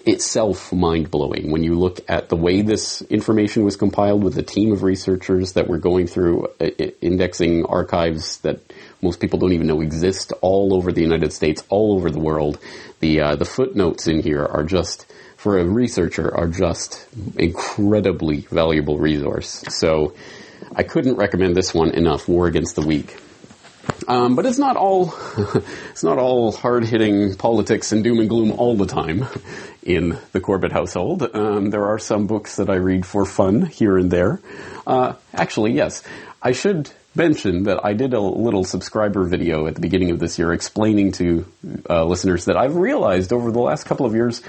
itself 0.06 0.74
mind 0.74 1.12
blowing 1.12 1.52
when 1.52 1.64
you 1.64 1.76
look 1.76 2.00
at 2.08 2.30
the 2.30 2.36
way 2.36 2.62
this 2.62 3.02
information 3.04 3.64
was 3.64 3.76
compiled 3.76 4.24
with 4.24 4.38
a 4.38 4.44
team 4.44 4.72
of 4.72 4.84
researchers 4.84 5.54
that 5.54 5.68
were 5.68 5.78
going 5.78 6.08
through 6.08 6.48
uh, 6.60 6.70
indexing 7.02 7.66
archives 7.66 8.40
that 8.40 8.60
most 9.02 9.20
people 9.20 9.40
don't 9.40 9.54
even 9.54 9.68
know 9.68 9.82
exist 9.82 10.34
all 10.42 10.74
over 10.74 10.92
the 10.92 11.02
United 11.02 11.34
States, 11.34 11.64
all 11.70 11.94
over 11.96 12.10
the 12.10 12.20
world. 12.20 12.60
The 13.00 13.22
uh, 13.22 13.36
the 13.36 13.46
footnotes 13.46 14.08
in 14.08 14.22
here 14.22 14.46
are 14.46 14.64
just 14.64 15.12
for 15.38 15.58
a 15.58 15.66
researcher 15.66 16.36
are 16.36 16.48
just 16.48 17.08
incredibly 17.38 18.42
valuable 18.42 19.00
resource. 19.00 19.64
So 19.70 20.14
I 20.76 20.84
couldn't 20.84 21.16
recommend 21.16 21.56
this 21.56 21.74
one 21.74 21.92
enough. 21.92 22.28
War 22.28 22.48
Against 22.48 22.76
the 22.76 22.82
Weak. 22.82 23.18
Um, 24.08 24.36
but 24.36 24.46
it's 24.46 24.60
not 24.60 24.78
all 24.78 25.14
it's 25.92 26.04
not 26.04 26.18
all 26.18 26.52
hard 26.52 26.86
hitting 26.86 27.36
politics 27.36 27.92
and 27.92 28.04
doom 28.04 28.20
and 28.20 28.30
gloom 28.30 28.52
all 28.52 28.76
the 28.76 28.86
time 28.86 29.26
in 29.84 30.18
the 30.32 30.40
Corbett 30.40 30.72
household. 30.72 31.28
Um, 31.36 31.70
there 31.70 31.86
are 31.86 32.00
some 32.00 32.28
books 32.28 32.58
that 32.58 32.70
I 32.70 32.76
read 32.76 33.06
for 33.06 33.26
fun 33.26 33.66
here 33.66 33.98
and 33.98 34.12
there. 34.12 34.40
Uh, 34.86 35.14
actually, 35.34 35.74
yes, 35.74 36.04
I 36.42 36.52
should 36.52 36.90
mention 37.16 37.64
that 37.64 37.84
I 37.84 37.94
did 37.94 38.14
a 38.14 38.20
little 38.20 38.64
subscriber 38.64 39.24
video 39.26 39.68
at 39.68 39.76
the 39.76 39.82
beginning 39.82 40.12
of 40.12 40.20
this 40.20 40.40
year 40.40 40.54
explaining 40.54 41.12
to 41.14 41.46
uh, 41.90 42.06
listeners 42.06 42.46
that 42.46 42.56
I've 42.56 42.76
realized 42.76 43.34
over 43.34 43.52
the 43.52 43.60
last 43.60 43.86
couple 43.86 44.06
of 44.06 44.14
years 44.14 44.42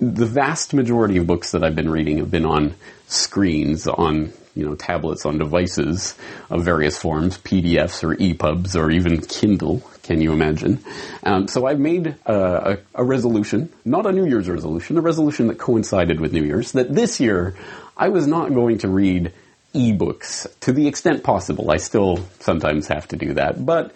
the 0.00 0.26
vast 0.26 0.74
majority 0.74 1.16
of 1.16 1.26
books 1.26 1.52
that 1.52 1.64
I've 1.64 1.74
been 1.74 1.90
reading 1.90 2.18
have 2.18 2.30
been 2.30 2.46
on 2.46 2.74
screens, 3.08 3.86
on 3.86 4.32
you 4.54 4.64
know 4.64 4.74
tablets, 4.74 5.26
on 5.26 5.38
devices 5.38 6.16
of 6.50 6.64
various 6.64 6.96
forms, 6.96 7.38
PDFs 7.38 8.04
or 8.04 8.14
EPUBs 8.14 8.76
or 8.76 8.90
even 8.90 9.20
Kindle. 9.20 9.82
Can 10.08 10.22
you 10.22 10.32
imagine? 10.32 10.82
Um, 11.22 11.48
so 11.48 11.66
I've 11.66 11.78
made 11.78 12.14
uh, 12.24 12.76
a, 12.94 13.02
a 13.02 13.04
resolution, 13.04 13.70
not 13.84 14.06
a 14.06 14.10
New 14.10 14.24
Year's 14.24 14.48
resolution, 14.48 14.96
a 14.96 15.02
resolution 15.02 15.48
that 15.48 15.58
coincided 15.58 16.18
with 16.18 16.32
New 16.32 16.44
Year's, 16.44 16.72
that 16.72 16.94
this 16.94 17.20
year 17.20 17.54
I 17.94 18.08
was 18.08 18.26
not 18.26 18.54
going 18.54 18.78
to 18.78 18.88
read 18.88 19.34
ebooks 19.74 20.46
to 20.60 20.72
the 20.72 20.88
extent 20.88 21.24
possible. 21.24 21.70
I 21.70 21.76
still 21.76 22.24
sometimes 22.40 22.88
have 22.88 23.06
to 23.08 23.16
do 23.16 23.34
that, 23.34 23.66
but 23.66 23.94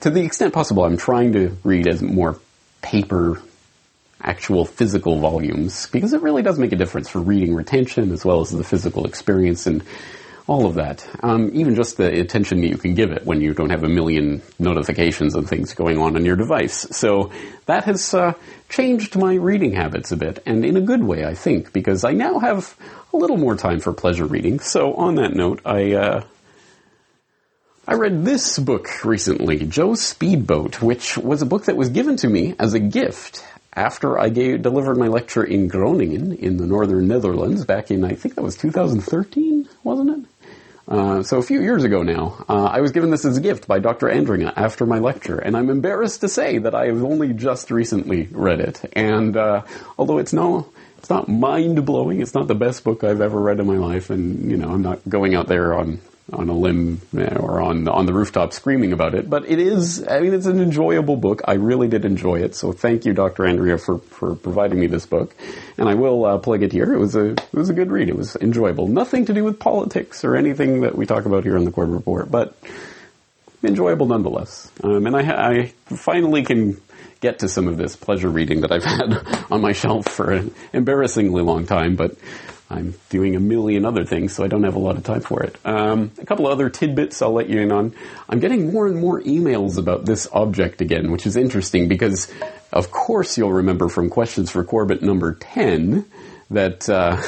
to 0.00 0.10
the 0.10 0.20
extent 0.20 0.52
possible, 0.52 0.84
I'm 0.84 0.98
trying 0.98 1.32
to 1.32 1.56
read 1.64 1.88
as 1.88 2.02
more 2.02 2.38
paper 2.82 3.40
actual 4.20 4.66
physical 4.66 5.18
volumes 5.18 5.86
because 5.86 6.12
it 6.12 6.20
really 6.20 6.42
does 6.42 6.58
make 6.58 6.72
a 6.72 6.76
difference 6.76 7.08
for 7.08 7.20
reading 7.20 7.54
retention 7.54 8.12
as 8.12 8.22
well 8.22 8.42
as 8.42 8.50
the 8.50 8.64
physical 8.64 9.06
experience 9.06 9.66
and 9.66 9.82
all 10.48 10.66
of 10.66 10.74
that. 10.74 11.06
Um, 11.22 11.50
even 11.52 11.74
just 11.74 11.98
the 11.98 12.20
attention 12.20 12.62
that 12.62 12.68
you 12.68 12.78
can 12.78 12.94
give 12.94 13.12
it 13.12 13.24
when 13.24 13.40
you 13.40 13.54
don't 13.54 13.70
have 13.70 13.84
a 13.84 13.88
million 13.88 14.42
notifications 14.58 15.34
and 15.34 15.48
things 15.48 15.74
going 15.74 15.98
on 15.98 16.16
on 16.16 16.24
your 16.24 16.36
device. 16.36 16.88
So 16.90 17.30
that 17.66 17.84
has 17.84 18.14
uh, 18.14 18.32
changed 18.68 19.14
my 19.14 19.34
reading 19.34 19.74
habits 19.74 20.10
a 20.10 20.16
bit, 20.16 20.42
and 20.46 20.64
in 20.64 20.76
a 20.76 20.80
good 20.80 21.04
way, 21.04 21.24
I 21.24 21.34
think, 21.34 21.72
because 21.72 22.02
I 22.02 22.12
now 22.12 22.38
have 22.38 22.76
a 23.12 23.16
little 23.16 23.36
more 23.36 23.56
time 23.56 23.78
for 23.78 23.92
pleasure 23.92 24.24
reading. 24.24 24.58
So 24.58 24.94
on 24.94 25.16
that 25.16 25.34
note, 25.34 25.60
I. 25.64 25.92
Uh, 25.92 26.24
I 27.90 27.94
read 27.94 28.22
this 28.22 28.58
book 28.58 29.02
recently, 29.02 29.64
Joe's 29.64 30.02
Speedboat, 30.02 30.82
which 30.82 31.16
was 31.16 31.40
a 31.40 31.46
book 31.46 31.64
that 31.64 31.76
was 31.78 31.88
given 31.88 32.18
to 32.18 32.28
me 32.28 32.54
as 32.58 32.74
a 32.74 32.78
gift 32.78 33.42
after 33.78 34.18
I 34.18 34.28
gave, 34.28 34.60
delivered 34.60 34.98
my 34.98 35.08
lecture 35.08 35.44
in 35.44 35.68
Groningen 35.68 36.32
in 36.32 36.56
the 36.56 36.66
northern 36.66 37.06
Netherlands 37.06 37.64
back 37.64 37.90
in, 37.90 38.04
I 38.04 38.14
think 38.14 38.34
that 38.34 38.42
was 38.42 38.56
2013, 38.56 39.68
wasn't 39.84 40.10
it? 40.10 40.30
Uh, 40.88 41.22
so 41.22 41.36
a 41.36 41.42
few 41.42 41.60
years 41.60 41.84
ago 41.84 42.02
now, 42.02 42.44
uh, 42.48 42.64
I 42.64 42.80
was 42.80 42.92
given 42.92 43.10
this 43.10 43.26
as 43.26 43.36
a 43.36 43.42
gift 43.42 43.68
by 43.68 43.78
Dr. 43.78 44.06
Andringa 44.06 44.54
after 44.56 44.86
my 44.86 44.98
lecture, 44.98 45.38
and 45.38 45.54
I'm 45.54 45.68
embarrassed 45.68 46.22
to 46.22 46.28
say 46.28 46.56
that 46.58 46.74
I 46.74 46.86
have 46.86 47.04
only 47.04 47.34
just 47.34 47.70
recently 47.70 48.28
read 48.30 48.60
it. 48.60 48.80
And 48.94 49.36
uh, 49.36 49.64
although 49.98 50.16
it's 50.16 50.32
no, 50.32 50.70
it's 50.96 51.10
not 51.10 51.28
mind 51.28 51.84
blowing, 51.84 52.22
it's 52.22 52.32
not 52.32 52.48
the 52.48 52.54
best 52.54 52.84
book 52.84 53.04
I've 53.04 53.20
ever 53.20 53.38
read 53.38 53.60
in 53.60 53.66
my 53.66 53.76
life, 53.76 54.08
and 54.08 54.50
you 54.50 54.56
know, 54.56 54.70
I'm 54.70 54.82
not 54.82 55.06
going 55.06 55.34
out 55.34 55.46
there 55.46 55.74
on 55.74 56.00
on 56.32 56.48
a 56.48 56.52
limb 56.52 57.00
or 57.14 57.60
on 57.60 57.88
on 57.88 58.06
the 58.06 58.12
rooftop 58.12 58.52
screaming 58.52 58.92
about 58.92 59.14
it. 59.14 59.30
But 59.30 59.48
it 59.48 59.58
is, 59.58 60.06
I 60.06 60.20
mean, 60.20 60.34
it's 60.34 60.46
an 60.46 60.60
enjoyable 60.60 61.16
book. 61.16 61.42
I 61.46 61.54
really 61.54 61.88
did 61.88 62.04
enjoy 62.04 62.40
it. 62.40 62.54
So 62.54 62.72
thank 62.72 63.06
you, 63.06 63.14
Dr. 63.14 63.46
Andrea, 63.46 63.78
for, 63.78 63.98
for 63.98 64.34
providing 64.34 64.78
me 64.78 64.86
this 64.88 65.06
book. 65.06 65.34
And 65.78 65.88
I 65.88 65.94
will 65.94 66.24
uh, 66.24 66.38
plug 66.38 66.62
it 66.62 66.72
here. 66.72 66.92
It 66.92 66.98
was 66.98 67.16
a 67.16 67.30
it 67.30 67.52
was 67.52 67.70
a 67.70 67.74
good 67.74 67.90
read. 67.90 68.08
It 68.08 68.16
was 68.16 68.36
enjoyable. 68.36 68.88
Nothing 68.88 69.24
to 69.26 69.32
do 69.32 69.44
with 69.44 69.58
politics 69.58 70.24
or 70.24 70.36
anything 70.36 70.82
that 70.82 70.96
we 70.96 71.06
talk 71.06 71.24
about 71.24 71.44
here 71.44 71.56
on 71.56 71.64
the 71.64 71.70
Corbett 71.70 71.94
Report, 71.94 72.30
but 72.30 72.54
enjoyable 73.62 74.06
nonetheless. 74.06 74.70
Um, 74.82 75.06
and 75.06 75.16
I, 75.16 75.50
I 75.50 75.66
finally 75.96 76.42
can 76.42 76.80
get 77.20 77.40
to 77.40 77.48
some 77.48 77.66
of 77.66 77.76
this 77.76 77.96
pleasure 77.96 78.28
reading 78.28 78.60
that 78.60 78.72
I've 78.72 78.84
had 78.84 79.46
on 79.50 79.60
my 79.60 79.72
shelf 79.72 80.06
for 80.06 80.30
an 80.30 80.54
embarrassingly 80.72 81.42
long 81.42 81.66
time, 81.66 81.96
but 81.96 82.16
I'm 82.70 82.94
doing 83.08 83.34
a 83.34 83.40
million 83.40 83.86
other 83.86 84.04
things, 84.04 84.34
so 84.34 84.44
I 84.44 84.48
don't 84.48 84.64
have 84.64 84.74
a 84.74 84.78
lot 84.78 84.96
of 84.96 85.04
time 85.04 85.22
for 85.22 85.42
it. 85.42 85.56
Um, 85.64 86.10
a 86.18 86.26
couple 86.26 86.46
other 86.46 86.68
tidbits 86.68 87.22
I'll 87.22 87.32
let 87.32 87.48
you 87.48 87.60
in 87.60 87.72
on. 87.72 87.94
I'm 88.28 88.40
getting 88.40 88.72
more 88.72 88.86
and 88.86 89.00
more 89.00 89.22
emails 89.22 89.78
about 89.78 90.04
this 90.04 90.28
object 90.32 90.82
again, 90.82 91.10
which 91.10 91.26
is 91.26 91.36
interesting 91.36 91.88
because, 91.88 92.30
of 92.70 92.90
course, 92.90 93.38
you'll 93.38 93.54
remember 93.54 93.88
from 93.88 94.10
questions 94.10 94.50
for 94.50 94.64
Corbett 94.64 95.00
number 95.00 95.34
10 95.34 96.04
that 96.50 96.90
uh, 96.90 97.22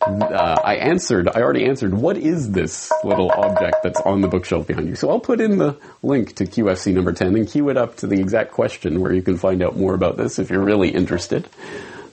uh, 0.00 0.60
I 0.64 0.76
answered, 0.76 1.28
I 1.28 1.40
already 1.40 1.64
answered, 1.64 1.92
what 1.92 2.16
is 2.16 2.52
this 2.52 2.92
little 3.02 3.32
object 3.32 3.78
that's 3.82 4.00
on 4.00 4.20
the 4.20 4.28
bookshelf 4.28 4.68
behind 4.68 4.88
you? 4.88 4.94
So 4.94 5.10
I'll 5.10 5.20
put 5.20 5.40
in 5.40 5.58
the 5.58 5.76
link 6.04 6.36
to 6.36 6.44
QFC 6.44 6.94
number 6.94 7.12
10 7.12 7.34
and 7.34 7.48
queue 7.48 7.68
it 7.68 7.76
up 7.76 7.96
to 7.98 8.06
the 8.06 8.20
exact 8.20 8.52
question 8.52 9.00
where 9.00 9.12
you 9.12 9.22
can 9.22 9.38
find 9.38 9.60
out 9.60 9.76
more 9.76 9.94
about 9.94 10.16
this 10.16 10.38
if 10.38 10.50
you're 10.50 10.64
really 10.64 10.90
interested. 10.90 11.48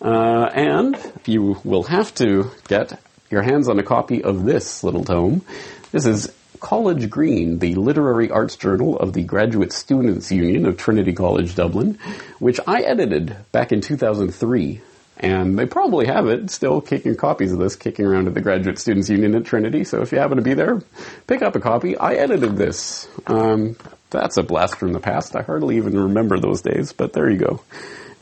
Uh, 0.01 0.49
and 0.53 0.97
you 1.25 1.59
will 1.63 1.83
have 1.83 2.13
to 2.15 2.51
get 2.67 2.99
your 3.29 3.41
hands 3.41 3.67
on 3.67 3.79
a 3.79 3.83
copy 3.83 4.23
of 4.23 4.45
this 4.45 4.83
little 4.83 5.03
tome. 5.03 5.43
This 5.91 6.05
is 6.05 6.31
College 6.59 7.09
Green, 7.09 7.59
the 7.59 7.75
literary 7.75 8.29
arts 8.29 8.55
journal 8.55 8.97
of 8.97 9.13
the 9.13 9.23
Graduate 9.23 9.71
Students 9.71 10.31
Union 10.31 10.65
of 10.65 10.77
Trinity 10.77 11.13
College 11.13 11.55
Dublin, 11.55 11.97
which 12.39 12.59
I 12.67 12.81
edited 12.81 13.35
back 13.51 13.71
in 13.71 13.81
2003. 13.81 14.81
And 15.21 15.59
they 15.59 15.65
probably 15.65 16.07
have 16.07 16.27
it 16.27 16.49
still 16.49 16.79
kicking 16.79 17.15
copies 17.15 17.51
of 17.51 17.59
this 17.59 17.75
kicking 17.75 18.05
around 18.05 18.27
at 18.27 18.33
the 18.33 18.41
Graduate 18.41 18.79
Students 18.79 19.09
Union 19.09 19.35
at 19.35 19.45
Trinity. 19.45 19.83
So 19.83 20.01
if 20.01 20.13
you 20.13 20.17
happen 20.17 20.37
to 20.37 20.43
be 20.43 20.53
there, 20.53 20.81
pick 21.27 21.41
up 21.41 21.55
a 21.55 21.59
copy. 21.59 21.97
I 21.97 22.13
edited 22.13 22.55
this. 22.55 23.07
Um, 23.27 23.75
that's 24.09 24.37
a 24.37 24.43
blast 24.43 24.77
from 24.77 24.93
the 24.93 24.99
past. 24.99 25.35
I 25.35 25.41
hardly 25.41 25.75
even 25.77 25.99
remember 25.99 26.39
those 26.39 26.61
days, 26.61 26.93
but 26.93 27.11
there 27.11 27.29
you 27.29 27.37
go. 27.37 27.61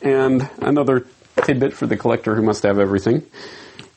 And 0.01 0.49
another 0.59 1.05
tidbit 1.37 1.73
for 1.73 1.87
the 1.87 1.97
collector 1.97 2.35
who 2.35 2.41
must 2.41 2.63
have 2.63 2.79
everything. 2.79 3.23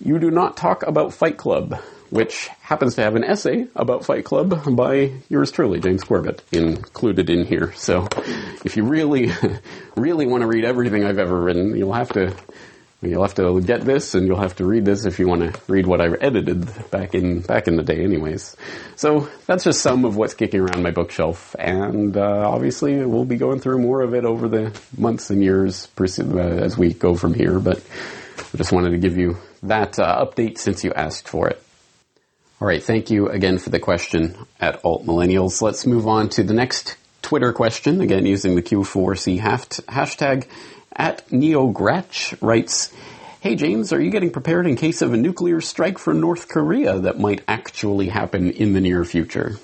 You 0.03 0.19
do 0.19 0.31
not 0.31 0.57
talk 0.57 0.83
about 0.83 1.13
Fight 1.13 1.37
Club, 1.37 1.79
which 2.11 2.49
happens 2.61 2.95
to 2.95 3.03
have 3.03 3.17
an 3.17 3.25
essay 3.25 3.67
about 3.77 4.05
Fight 4.05 4.25
Club 4.25 4.77
by 4.77 5.13
yours 5.29 5.51
truly, 5.51 5.81
James 5.81 6.05
Corbett, 6.05 6.43
included 6.53 7.29
in 7.31 7.45
here. 7.45 7.73
So 7.75 8.09
if 8.65 8.77
you 8.77 8.85
really, 8.85 9.31
really 9.97 10.27
want 10.27 10.43
to 10.43 10.47
read 10.47 10.65
everything 10.65 11.05
I've 11.05 11.19
ever 11.19 11.41
written, 11.41 11.77
you'll 11.77 11.93
have 11.93 12.13
to 12.15 12.35
You'll 13.03 13.23
have 13.23 13.35
to 13.37 13.63
get 13.63 13.81
this, 13.81 14.15
and 14.15 14.27
you'll 14.27 14.41
have 14.41 14.57
to 14.57 14.67
read 14.67 14.85
this 14.85 15.07
if 15.07 15.19
you 15.19 15.27
want 15.27 15.55
to 15.55 15.61
read 15.73 15.87
what 15.87 16.03
I 16.03 16.09
edited 16.21 16.91
back 16.91 17.15
in 17.15 17.41
back 17.41 17.67
in 17.67 17.77
the 17.77 17.83
day, 17.83 18.05
anyways. 18.05 18.57
So 18.97 19.31
that's 19.47 19.65
just 19.65 19.81
some 19.81 20.05
of 20.05 20.17
what's 20.17 20.35
kicking 20.35 20.61
around 20.61 20.83
my 20.83 20.91
bookshelf, 20.91 21.57
and 21.59 22.15
uh, 22.15 22.45
obviously 22.47 23.03
we'll 23.07 23.25
be 23.25 23.39
going 23.39 23.61
through 23.61 23.79
more 23.79 24.03
of 24.03 24.15
it 24.15 24.27
over 24.27 24.49
the 24.49 24.79
months 24.99 25.31
and 25.31 25.43
years 25.43 25.89
uh, 25.99 26.05
as 26.05 26.77
we 26.77 26.93
go 26.93 27.15
from 27.15 27.33
here. 27.33 27.59
But 27.59 27.83
I 28.53 28.59
just 28.59 28.71
wanted 28.71 28.91
to 28.91 28.99
give 28.99 29.17
you 29.17 29.39
that 29.63 29.99
uh, 29.99 30.23
update 30.27 30.59
since 30.59 30.85
you 30.85 30.93
asked 30.93 31.27
for 31.27 31.49
it. 31.49 31.63
All 32.61 32.69
right, 32.69 32.83
thank 32.83 33.11
you 33.11 33.31
again 33.31 33.57
for 33.57 33.71
the 33.71 33.81
question 33.81 34.37
at 34.61 34.85
Alt 34.85 35.07
Millennials. 35.07 35.63
Let's 35.63 35.87
move 35.87 36.07
on 36.07 36.29
to 36.31 36.43
the 36.43 36.53
next 36.53 36.99
Twitter 37.23 37.55
question, 37.55 38.03
again 38.03 38.27
using 38.27 38.57
the 38.57 38.63
Q4C 38.63 39.41
hashtag. 39.41 40.47
At 41.01 41.33
Neo 41.33 41.73
NeoGratch 41.73 42.43
writes, 42.43 42.93
Hey 43.41 43.57
James, 43.57 43.91
are 43.95 44.01
you 44.03 44.11
getting 44.11 44.33
prepared 44.33 44.67
in 44.67 44.77
case 44.77 45.01
of 45.01 45.15
a 45.15 45.17
nuclear 45.17 45.63
strike 45.63 45.97
from 45.99 46.21
North 46.21 46.47
Korea 46.47 46.99
that 46.99 47.19
might 47.19 47.41
actually 47.49 48.09
happen 48.11 48.51
in 48.51 48.75
the 48.75 48.83
near 48.83 49.07
future? 49.07 49.57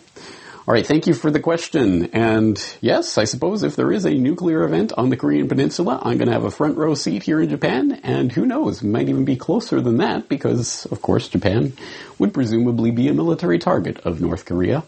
All 0.67 0.73
right, 0.73 0.87
thank 0.87 1.07
you 1.07 1.13
for 1.13 1.31
the 1.31 1.39
question. 1.39 2.07
And 2.15 2.59
yes, 2.81 3.19
I 3.19 3.25
suppose 3.25 3.65
if 3.65 3.77
there 3.77 3.93
is 3.93 4.07
a 4.07 4.15
nuclear 4.15 4.65
event 4.65 4.95
on 4.97 5.11
the 5.11 5.19
Korean 5.19 5.47
Peninsula, 5.47 6.01
I'm 6.03 6.17
going 6.17 6.29
to 6.29 6.33
have 6.33 6.45
a 6.45 6.51
front 6.51 6.79
row 6.79 6.95
seat 6.95 7.25
here 7.25 7.43
in 7.43 7.51
Japan. 7.51 8.01
And 8.03 8.33
who 8.33 8.47
knows, 8.47 8.83
might 8.83 9.11
even 9.11 9.27
be 9.27 9.37
closer 9.37 9.83
than 9.83 9.99
that 9.99 10.31
because, 10.31 10.87
of 10.87 11.03
course, 11.03 11.29
Japan 11.29 11.75
would 12.19 12.33
presumably 12.33 12.93
be 12.93 13.09
a 13.09 13.13
military 13.13 13.59
target 13.59 13.99
of 14.07 14.23
North 14.23 14.47
Korea. 14.47 14.85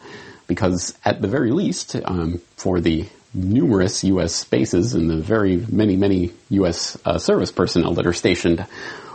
Because 0.47 0.97
at 1.05 1.21
the 1.21 1.29
very 1.29 1.51
least, 1.51 1.95
um, 2.07 2.41
for 2.57 2.81
the 2.81 3.07
numerous 3.35 4.05
U.S. 4.05 4.45
bases 4.45 4.95
and 4.95 5.11
the 5.11 5.17
very 5.17 5.57
many, 5.57 5.97
many 5.97 6.33
U.S. 6.51 6.99
Uh, 7.05 7.19
service 7.19 7.53
personnel 7.53 7.95
that 7.95 8.07
are 8.07 8.13
stationed 8.13 8.67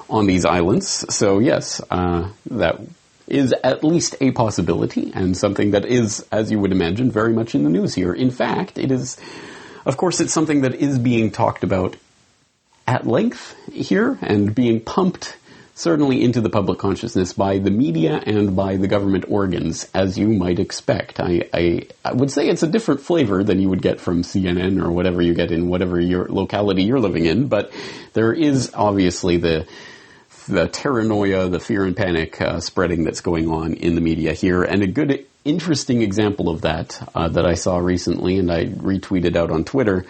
on 0.09 0.27
these 0.27 0.45
islands. 0.45 0.87
So 1.13 1.39
yes, 1.39 1.81
uh, 1.89 2.29
that 2.51 2.79
is 3.27 3.53
at 3.63 3.83
least 3.83 4.15
a 4.21 4.31
possibility 4.31 5.11
and 5.13 5.35
something 5.35 5.71
that 5.71 5.85
is, 5.85 6.25
as 6.31 6.51
you 6.51 6.59
would 6.59 6.71
imagine, 6.71 7.09
very 7.09 7.33
much 7.33 7.55
in 7.55 7.63
the 7.63 7.69
news 7.69 7.95
here. 7.95 8.13
In 8.13 8.31
fact, 8.31 8.77
it 8.77 8.91
is, 8.91 9.17
of 9.85 9.97
course, 9.97 10.19
it's 10.19 10.33
something 10.33 10.61
that 10.61 10.75
is 10.75 10.99
being 10.99 11.31
talked 11.31 11.63
about 11.63 11.95
at 12.85 13.07
length 13.07 13.55
here 13.71 14.17
and 14.21 14.53
being 14.53 14.81
pumped 14.81 15.37
certainly 15.75 16.23
into 16.23 16.39
the 16.39 16.49
public 16.49 16.77
consciousness 16.77 17.33
by 17.33 17.57
the 17.57 17.71
media 17.71 18.21
and 18.25 18.55
by 18.55 18.77
the 18.77 18.87
government 18.87 19.25
organs, 19.27 19.89
as 19.93 20.17
you 20.17 20.27
might 20.27 20.59
expect. 20.59 21.19
I, 21.19 21.49
I, 21.53 21.87
I, 22.05 22.13
would 22.13 22.29
say 22.29 22.47
it's 22.47 22.63
a 22.63 22.67
different 22.67 23.01
flavor 23.01 23.43
than 23.43 23.59
you 23.59 23.69
would 23.69 23.81
get 23.81 23.99
from 23.99 24.21
CNN 24.21 24.83
or 24.83 24.91
whatever 24.91 25.21
you 25.21 25.33
get 25.33 25.51
in 25.51 25.69
whatever 25.69 25.99
your 25.99 26.27
locality 26.27 26.83
you're 26.83 26.99
living 26.99 27.25
in, 27.25 27.47
but 27.47 27.71
there 28.13 28.33
is 28.33 28.71
obviously 28.73 29.37
the 29.37 29.67
the 30.47 30.67
paranoia, 30.67 31.47
the 31.47 31.59
fear 31.59 31.85
and 31.85 31.95
panic 31.95 32.41
uh, 32.41 32.59
spreading 32.59 33.05
that's 33.05 33.21
going 33.21 33.49
on 33.49 33.75
in 33.75 33.95
the 33.95 34.01
media 34.01 34.33
here, 34.33 34.61
and 34.61 34.83
a 34.83 34.87
good, 34.87 35.25
interesting 35.45 36.01
example 36.01 36.49
of 36.49 36.61
that 36.61 37.01
uh, 37.15 37.29
that 37.29 37.45
I 37.45 37.53
saw 37.53 37.77
recently, 37.77 38.37
and 38.39 38.51
I 38.51 38.65
retweeted 38.65 39.35
out 39.35 39.51
on 39.51 39.63
Twitter, 39.63 40.05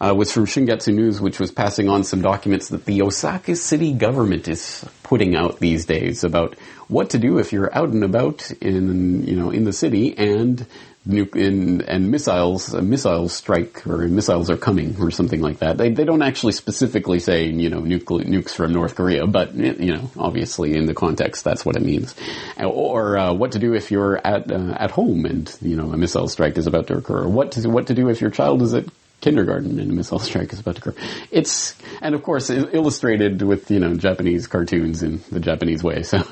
uh, 0.00 0.14
was 0.14 0.32
from 0.32 0.46
Shingetsu 0.46 0.94
News, 0.94 1.20
which 1.20 1.38
was 1.38 1.52
passing 1.52 1.88
on 1.88 2.04
some 2.04 2.22
documents 2.22 2.68
that 2.68 2.86
the 2.86 3.02
Osaka 3.02 3.54
city 3.54 3.92
government 3.92 4.48
is 4.48 4.84
putting 5.02 5.36
out 5.36 5.60
these 5.60 5.84
days 5.84 6.24
about 6.24 6.56
what 6.88 7.10
to 7.10 7.18
do 7.18 7.38
if 7.38 7.52
you're 7.52 7.74
out 7.76 7.90
and 7.90 8.02
about 8.02 8.50
in 8.60 9.26
you 9.26 9.36
know 9.36 9.50
in 9.50 9.64
the 9.64 9.72
city 9.72 10.16
and 10.16 10.66
nuke 11.08 11.34
in, 11.34 11.80
and 11.82 12.10
missiles 12.10 12.74
missiles 12.74 13.32
strike 13.32 13.86
or 13.86 14.06
missiles 14.06 14.50
are 14.50 14.56
coming 14.56 14.96
or 15.00 15.10
something 15.10 15.40
like 15.40 15.58
that. 15.58 15.76
They 15.76 15.90
they 15.90 16.04
don't 16.04 16.22
actually 16.22 16.52
specifically 16.52 17.20
say 17.20 17.46
you 17.46 17.68
know 17.68 17.80
nucle, 17.80 18.24
nukes 18.24 18.54
from 18.54 18.72
North 18.72 18.94
Korea, 18.94 19.26
but 19.26 19.54
you 19.54 19.94
know 19.94 20.10
obviously 20.16 20.76
in 20.76 20.86
the 20.86 20.94
context 20.94 21.44
that's 21.44 21.64
what 21.64 21.76
it 21.76 21.82
means. 21.82 22.14
Or 22.58 23.18
uh, 23.18 23.34
what 23.34 23.52
to 23.52 23.58
do 23.58 23.74
if 23.74 23.90
you're 23.90 24.16
at 24.26 24.50
uh, 24.50 24.74
at 24.78 24.90
home 24.90 25.26
and 25.26 25.54
you 25.60 25.76
know 25.76 25.92
a 25.92 25.96
missile 25.96 26.28
strike 26.28 26.56
is 26.56 26.66
about 26.66 26.86
to 26.86 26.96
occur. 26.96 27.24
Or 27.24 27.28
what 27.28 27.52
to 27.52 27.68
what 27.68 27.88
to 27.88 27.94
do 27.94 28.08
if 28.08 28.20
your 28.20 28.30
child 28.30 28.62
is 28.62 28.72
at 28.74 28.86
kindergarten 29.20 29.78
and 29.78 29.90
a 29.90 29.94
missile 29.94 30.18
strike 30.18 30.52
is 30.52 30.60
about 30.60 30.76
to 30.76 30.90
occur. 30.90 31.02
It's 31.30 31.74
and 32.00 32.14
of 32.14 32.22
course 32.22 32.50
illustrated 32.50 33.42
with 33.42 33.70
you 33.70 33.78
know 33.78 33.94
Japanese 33.94 34.46
cartoons 34.46 35.02
in 35.02 35.20
the 35.30 35.40
Japanese 35.40 35.82
way. 35.82 36.02
So 36.10 36.22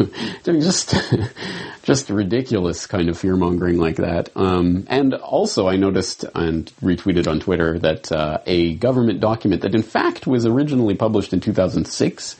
just 0.44 0.94
just 1.82 2.10
ridiculous 2.10 2.86
kind 2.86 3.08
of 3.08 3.18
fear 3.18 3.36
mongering 3.36 3.78
like 3.78 3.96
that. 3.96 4.30
Um, 4.34 4.86
and 4.88 5.14
also 5.14 5.68
I 5.68 5.76
noticed 5.76 6.24
and 6.34 6.70
retweeted 6.82 7.28
on 7.28 7.40
Twitter 7.40 7.78
that 7.78 8.10
uh, 8.10 8.38
a 8.46 8.74
government 8.74 9.20
document 9.20 9.62
that 9.62 9.74
in 9.74 9.82
fact 9.82 10.26
was 10.26 10.46
originally 10.46 10.94
published 10.94 11.32
in 11.32 11.40
2006 11.40 12.36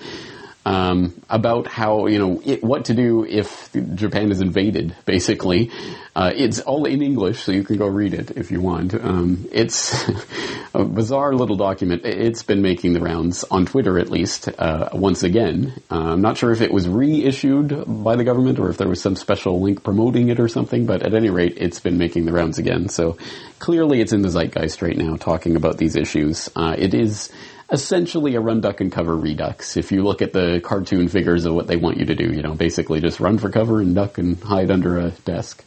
um, 0.69 1.19
about 1.31 1.67
how 1.67 2.09
you 2.09 2.19
know 2.19 2.43
it, 2.45 2.63
what 2.63 2.85
to 2.87 2.95
do 2.95 3.25
if 3.25 3.71
Japan 3.95 4.31
is 4.31 4.43
invaded. 4.43 4.95
Basically, 5.07 5.71
uh, 6.15 6.31
it's 6.37 6.61
all 6.61 6.85
in 6.85 7.01
English, 7.01 7.43
so 7.43 7.53
you 7.53 7.65
can 7.65 7.79
go 7.79 7.87
read 7.87 8.13
it 8.13 8.33
if 8.33 8.51
you 8.51 8.61
want. 8.61 8.93
Um, 8.93 9.49
it's 9.51 10.07
a 10.75 10.85
bizarre 10.85 11.35
little 11.35 11.57
document. 11.57 12.05
It's 12.05 12.43
been 12.43 12.61
making 12.61 12.93
the 12.93 13.01
rounds 13.01 13.45
on 13.45 13.65
Twitter, 13.65 13.99
at 13.99 14.11
least 14.11 14.51
uh, 14.59 14.91
once 14.93 15.23
again. 15.23 15.73
Uh, 15.91 16.13
I'm 16.13 16.21
not 16.21 16.37
sure 16.37 16.53
if 16.53 16.61
it 16.61 16.71
was 16.71 16.87
reissued 16.87 18.05
by 18.05 18.17
the 18.17 18.25
government 18.25 18.59
or 18.59 18.69
if 18.69 18.77
there 18.77 18.89
was 18.89 19.01
some 19.01 19.17
special 19.17 19.63
link 19.63 19.83
promoting 19.83 20.29
it 20.29 20.39
or 20.39 20.49
something. 20.49 20.85
But 20.85 21.03
at 21.03 21.15
any 21.15 21.31
rate, 21.31 21.55
it's 21.57 21.81
been 21.81 21.97
making 21.97 22.27
the 22.27 22.33
rounds 22.33 22.59
again. 22.59 22.91
So 22.91 23.17
clearly, 23.59 24.03
it's 24.03 24.13
in 24.13 24.21
the 24.21 24.29
zeitgeist 24.29 24.83
right 24.83 24.99
now, 24.99 25.17
talking 25.17 25.57
about 25.57 25.79
these 25.79 25.97
issues. 25.97 26.51
Uh, 26.55 26.75
it 26.77 26.93
is 26.93 27.33
essentially 27.71 28.35
a 28.35 28.41
run, 28.41 28.61
duck, 28.61 28.81
and 28.81 28.91
cover 28.91 29.17
redux. 29.17 29.77
If 29.77 29.93
you 29.93 30.03
look 30.03 30.23
at 30.23 30.33
the 30.33 30.61
cartoon 30.63 31.09
figures 31.09 31.45
of 31.45 31.55
what 31.55 31.67
they 31.67 31.77
want 31.77 31.99
you 31.99 32.07
to 32.07 32.15
do, 32.15 32.33
you 32.33 32.43
know, 32.43 32.55
basically 32.55 33.01
just 33.01 33.21
run 33.21 33.39
for 33.39 33.51
cover 33.51 33.81
and 33.81 33.95
duck 33.95 34.19
and 34.19 34.41
hide 34.43 34.71
under 34.71 34.99
a 34.99 35.11
desk. 35.11 35.65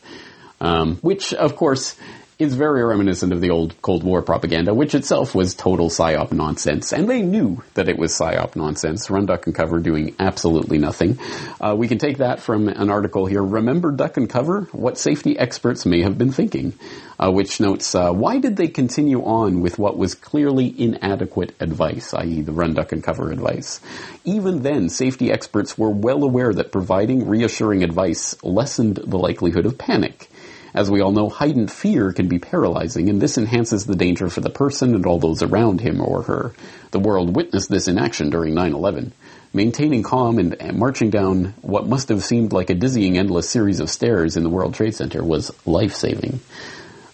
Um, 0.60 0.98
which, 0.98 1.34
of 1.34 1.56
course, 1.56 1.96
is 2.42 2.56
very 2.56 2.84
reminiscent 2.84 3.32
of 3.32 3.40
the 3.40 3.52
old 3.52 3.80
Cold 3.84 4.04
War 4.04 4.24
propaganda, 4.24 4.74
which 4.74 4.96
itself 4.96 5.36
was 5.36 5.54
total 5.54 5.90
psyop 5.90 6.32
nonsense, 6.32 6.92
and 6.92 7.08
they 7.08 7.22
knew 7.22 7.62
that 7.76 7.88
it 7.88 8.00
was 8.00 8.12
psyop 8.14 8.56
nonsense. 8.56 9.12
Run, 9.12 9.28
duck, 9.28 9.46
and 9.46 9.54
cover 9.54 9.80
doing 9.80 10.16
absolutely 10.18 10.80
nothing. 10.80 11.20
Uh, 11.60 11.76
we 11.78 11.88
can 11.88 12.00
take 12.00 12.18
that 12.18 12.40
from 12.40 12.68
an 12.68 12.90
article 12.90 13.28
here. 13.28 13.44
Remember 13.44 13.92
duck 13.92 14.18
and 14.18 14.28
cover? 14.28 14.62
What 14.72 14.98
safety 14.98 15.38
experts 15.38 15.86
may 15.86 16.02
have 16.02 16.18
been 16.18 16.32
thinking, 16.32 16.74
uh, 17.20 17.32
which 17.32 17.60
notes 17.60 17.94
uh, 17.94 18.12
why 18.12 18.40
did 18.40 18.56
they 18.56 18.68
continue 18.68 19.24
on 19.24 19.62
with 19.62 19.78
what 19.78 19.96
was 19.96 20.16
clearly 20.16 20.74
inadequate 20.76 21.54
advice, 21.60 22.12
i.e., 22.16 22.42
the 22.42 22.52
run, 22.52 22.74
duck, 22.74 22.92
and 22.92 23.04
cover 23.04 23.32
advice. 23.32 23.82
Even 24.26 24.64
then, 24.64 24.90
safety 24.90 25.32
experts 25.32 25.78
were 25.78 25.92
well 25.92 26.24
aware 26.24 26.52
that 26.52 26.72
providing 26.72 27.28
reassuring 27.28 27.84
advice 27.84 28.36
lessened 28.44 28.96
the 28.96 29.20
likelihood 29.20 29.68
of 29.68 29.78
panic. 29.78 30.31
As 30.74 30.90
we 30.90 31.02
all 31.02 31.12
know, 31.12 31.30
heightened 31.30 31.72
fear 31.72 32.14
can 32.14 32.28
be 32.28 32.40
paralyzing, 32.40 33.10
and 33.10 33.22
this 33.22 33.38
enhances 33.38 33.86
the 33.86 33.96
danger 33.96 34.30
for 34.30 34.42
the 34.42 34.50
person 34.50 34.96
and 34.96 35.06
all 35.06 35.20
those 35.20 35.42
around 35.42 35.82
him 35.82 36.02
or 36.02 36.24
her. 36.24 36.54
The 36.92 37.00
world 37.00 37.36
witnessed 37.36 37.70
this 37.70 37.88
in 37.88 37.98
action 37.98 38.30
during 38.30 38.54
9-11. 38.54 39.12
Maintaining 39.54 40.04
calm 40.04 40.40
and 40.40 40.78
marching 40.78 41.10
down 41.10 41.54
what 41.62 41.88
must 41.88 42.08
have 42.08 42.24
seemed 42.24 42.54
like 42.54 42.70
a 42.70 42.76
dizzying 42.76 43.18
endless 43.18 43.50
series 43.50 43.82
of 43.82 43.90
stairs 43.90 44.38
in 44.38 44.44
the 44.44 44.50
World 44.50 44.74
Trade 44.74 44.96
Center 44.96 45.24
was 45.24 45.52
life-saving. 45.66 46.40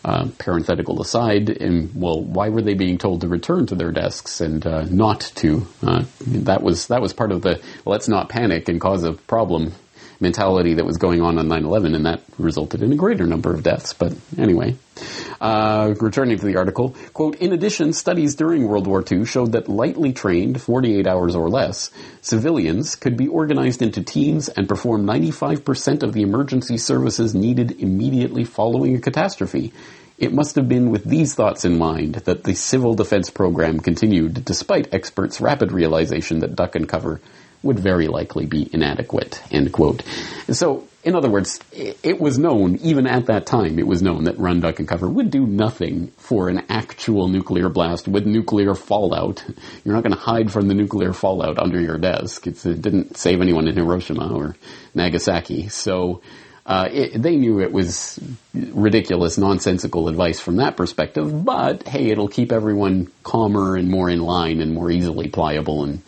Uh, 0.06 0.28
parenthetical 0.38 1.02
aside, 1.02 1.50
and, 1.50 1.92
well, 1.94 2.22
why 2.22 2.48
were 2.48 2.62
they 2.62 2.76
being 2.76 2.98
told 2.98 3.22
to 3.22 3.28
return 3.28 3.66
to 3.66 3.76
their 3.76 3.92
desks 3.92 4.40
and 4.40 4.66
uh, 4.66 4.84
not 4.84 5.20
to? 5.36 5.68
Uh, 5.86 6.06
that 6.28 6.64
was 6.64 6.88
that 6.88 7.02
was 7.02 7.12
part 7.12 7.32
of 7.34 7.42
the 7.42 7.62
let's 7.84 8.08
not 8.08 8.30
panic 8.30 8.70
and 8.70 8.80
cause 8.80 9.04
a 9.04 9.12
problem 9.12 9.74
mentality 10.20 10.76
that 10.76 10.86
was 10.86 10.98
going 10.98 11.22
on 11.22 11.38
on 11.38 11.48
9-11 11.48 11.96
and 11.96 12.06
that 12.06 12.22
resulted 12.38 12.82
in 12.82 12.92
a 12.92 12.96
greater 12.96 13.26
number 13.26 13.54
of 13.54 13.64
deaths. 13.64 13.94
But 13.94 14.14
anyway, 14.38 14.76
uh, 15.40 15.94
returning 16.00 16.38
to 16.38 16.46
the 16.46 16.58
article, 16.58 16.96
quote, 17.14 17.36
in 17.36 17.54
addition, 17.54 17.94
studies 17.94 18.36
during 18.36 18.68
World 18.68 18.88
War 18.88 19.04
II 19.10 19.26
showed 19.26 19.52
that 19.52 19.70
lightly 19.70 20.14
trained, 20.14 20.62
48 20.62 21.08
hours 21.08 21.36
or 21.36 21.50
less, 21.50 21.92
civilians 22.22 22.96
could 22.96 23.18
be 23.18 23.28
organized 23.28 23.82
into 23.82 24.04
teams 24.04 24.50
and 24.50 24.68
perform 24.68 25.06
95% 25.06 26.04
of 26.04 26.14
the 26.14 26.24
emergency 26.24 26.78
services 26.78 27.36
needed 27.36 27.80
immediately 27.80 28.44
following 28.44 28.96
a 28.96 29.02
catastrophe. 29.02 29.74
It 30.18 30.34
must 30.34 30.56
have 30.56 30.68
been 30.68 30.90
with 30.90 31.04
these 31.04 31.36
thoughts 31.36 31.64
in 31.64 31.78
mind 31.78 32.16
that 32.16 32.44
the 32.44 32.56
civil 32.56 32.96
defense 32.96 33.30
program 33.30 33.80
continued 33.80 34.44
despite 34.44 34.92
experts' 34.92 35.40
rapid 35.40 35.72
realization 35.72 36.40
that 36.40 36.56
duck 36.56 36.76
and 36.76 36.90
cover 36.90 37.22
would 37.64 37.80
very 37.80 38.08
likely 38.08 38.46
be 38.46 38.70
inadequate, 38.72 39.42
end 39.52 39.72
quote. 39.72 40.04
So, 40.50 40.88
in 41.04 41.16
other 41.16 41.30
words, 41.30 41.60
it 41.72 42.20
was 42.20 42.38
known, 42.38 42.78
even 42.78 43.08
at 43.08 43.28
that 43.28 43.46
time, 43.46 43.80
it 43.80 43.88
was 43.88 44.02
known 44.02 44.26
that 44.26 44.38
run, 44.38 44.60
duck, 44.60 44.80
and 44.80 44.88
cover 44.88 45.08
would 45.08 45.32
do 45.32 45.46
nothing 45.46 46.12
for 46.18 46.50
an 46.50 46.66
actual 46.70 47.30
nuclear 47.30 47.70
blast 47.70 48.08
with 48.08 48.26
nuclear 48.26 48.74
fallout. 48.74 49.44
You're 49.86 49.96
not 49.96 50.04
going 50.04 50.16
to 50.16 50.20
hide 50.20 50.52
from 50.52 50.68
the 50.68 50.74
nuclear 50.74 51.14
fallout 51.14 51.60
under 51.60 51.80
your 51.80 51.98
desk. 51.98 52.46
It's, 52.48 52.66
it 52.66 52.82
didn't 52.82 53.18
save 53.18 53.42
anyone 53.42 53.68
in 53.68 53.76
Hiroshima 53.76 54.34
or 54.34 54.56
Nagasaki. 54.94 55.70
So, 55.70 56.22
uh, 56.66 56.90
it, 56.92 57.22
they 57.22 57.38
knew 57.38 57.62
it 57.62 57.72
was 57.72 58.20
ridiculous, 58.54 59.38
nonsensical 59.38 60.10
advice 60.10 60.42
from 60.42 60.58
that 60.58 60.76
perspective, 60.76 61.46
but 61.46 61.88
hey, 61.88 62.10
it'll 62.10 62.28
keep 62.28 62.52
everyone 62.52 63.10
calmer 63.24 63.78
and 63.78 63.90
more 63.90 64.10
in 64.10 64.20
line 64.20 64.60
and 64.60 64.74
more 64.74 64.92
easily 64.92 65.30
pliable 65.30 65.86
and 65.86 66.02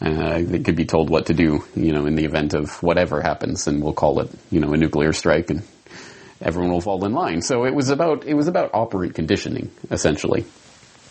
uh, 0.00 0.40
they 0.42 0.60
could 0.60 0.76
be 0.76 0.86
told 0.86 1.10
what 1.10 1.26
to 1.26 1.34
do, 1.34 1.64
you 1.76 1.92
know, 1.92 2.06
in 2.06 2.16
the 2.16 2.24
event 2.24 2.54
of 2.54 2.82
whatever 2.82 3.20
happens, 3.20 3.66
and 3.66 3.82
we'll 3.82 3.92
call 3.92 4.20
it, 4.20 4.30
you 4.50 4.60
know, 4.60 4.72
a 4.72 4.76
nuclear 4.76 5.12
strike, 5.12 5.50
and 5.50 5.62
everyone 6.40 6.72
will 6.72 6.80
fall 6.80 7.04
in 7.04 7.12
line. 7.12 7.42
So 7.42 7.64
it 7.64 7.74
was 7.74 7.90
about 7.90 8.24
it 8.24 8.34
was 8.34 8.48
about 8.48 8.70
operant 8.72 9.14
conditioning, 9.14 9.70
essentially, 9.90 10.46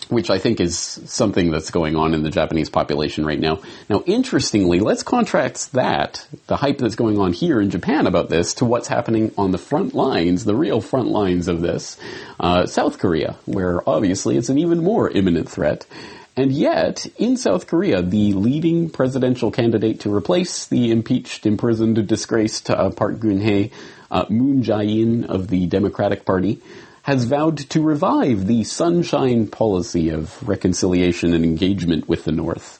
which 0.10 0.32
I 0.32 0.40
think 0.40 0.60
is 0.60 0.76
something 0.78 1.52
that's 1.52 1.70
going 1.70 1.96
on 1.96 2.16
in 2.16 2.24
the 2.24 2.32
Japanese 2.32 2.72
population 2.72 3.26
right 3.26 3.40
now. 3.40 3.62
Now, 3.90 4.02
interestingly, 4.08 4.80
let's 4.80 5.04
contrast 5.04 5.74
that 5.74 6.26
the 6.48 6.58
hype 6.58 6.80
that's 6.80 6.96
going 6.96 7.20
on 7.20 7.32
here 7.32 7.62
in 7.62 7.70
Japan 7.70 8.08
about 8.08 8.30
this 8.30 8.56
to 8.56 8.66
what's 8.66 8.88
happening 8.88 9.32
on 9.38 9.52
the 9.52 9.60
front 9.60 9.94
lines, 9.94 10.46
the 10.46 10.56
real 10.56 10.82
front 10.82 11.10
lines 11.10 11.48
of 11.48 11.62
this, 11.62 11.96
uh, 12.40 12.66
South 12.66 12.98
Korea, 12.98 13.36
where 13.46 13.88
obviously 13.88 14.36
it's 14.36 14.50
an 14.50 14.58
even 14.58 14.84
more 14.84 15.12
imminent 15.12 15.48
threat. 15.48 15.86
And 16.40 16.54
yet, 16.54 17.06
in 17.18 17.36
South 17.36 17.68
Korea, 17.68 18.02
the 18.02 18.32
leading 18.32 18.90
presidential 18.90 19.52
candidate 19.52 20.00
to 20.00 20.16
replace 20.16 20.68
the 20.68 20.90
impeached, 20.90 21.46
imprisoned, 21.46 22.08
disgraced 22.08 22.70
uh, 22.70 22.92
Park 22.92 23.16
Geun-hye, 23.20 23.72
uh, 24.10 24.24
Moon 24.30 24.64
Jae-in 24.64 25.26
of 25.26 25.50
the 25.50 25.66
Democratic 25.66 26.24
Party, 26.24 26.62
has 27.02 27.26
vowed 27.26 27.58
to 27.58 27.82
revive 27.82 28.48
the 28.48 28.64
sunshine 28.64 29.48
policy 29.48 30.12
of 30.12 30.42
reconciliation 30.48 31.34
and 31.34 31.44
engagement 31.44 32.08
with 32.08 32.24
the 32.24 32.32
North. 32.32 32.79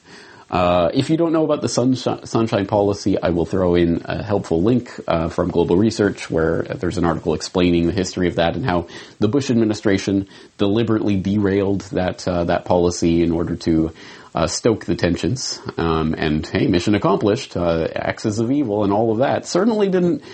Uh, 0.50 0.90
if 0.92 1.10
you 1.10 1.16
don't 1.16 1.32
know 1.32 1.44
about 1.44 1.62
the 1.62 1.68
sunshine, 1.68 2.26
sunshine, 2.26 2.66
policy, 2.66 3.20
I 3.20 3.30
will 3.30 3.46
throw 3.46 3.76
in 3.76 4.02
a 4.04 4.22
helpful 4.22 4.60
link 4.62 4.90
uh, 5.06 5.28
from 5.28 5.50
Global 5.50 5.76
Research 5.76 6.28
where 6.28 6.62
there's 6.62 6.98
an 6.98 7.04
article 7.04 7.34
explaining 7.34 7.86
the 7.86 7.92
history 7.92 8.26
of 8.26 8.34
that 8.36 8.56
and 8.56 8.64
how 8.64 8.88
the 9.20 9.28
Bush 9.28 9.50
administration 9.50 10.28
deliberately 10.58 11.20
derailed 11.20 11.82
that 11.92 12.26
uh, 12.26 12.44
that 12.44 12.64
policy 12.64 13.22
in 13.22 13.30
order 13.30 13.54
to 13.56 13.92
uh, 14.34 14.48
stoke 14.48 14.84
the 14.86 14.96
tensions. 14.96 15.60
Um, 15.76 16.14
and 16.18 16.44
hey, 16.44 16.66
mission 16.66 16.96
accomplished. 16.96 17.56
Uh, 17.56 17.86
axis 17.94 18.40
of 18.40 18.50
evil 18.50 18.82
and 18.82 18.92
all 18.92 19.12
of 19.12 19.18
that 19.18 19.46
certainly 19.46 19.88
didn't 19.88 20.24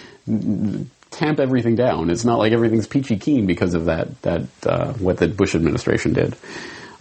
tamp 1.11 1.41
everything 1.41 1.77
down. 1.77 2.09
It's 2.09 2.25
not 2.25 2.39
like 2.39 2.53
everything's 2.53 2.87
peachy 2.87 3.19
keen 3.19 3.45
because 3.45 3.75
of 3.75 3.85
that. 3.85 4.23
That 4.23 4.45
uh, 4.65 4.95
what 4.95 5.19
the 5.19 5.29
Bush 5.29 5.55
administration 5.55 6.15
did 6.15 6.35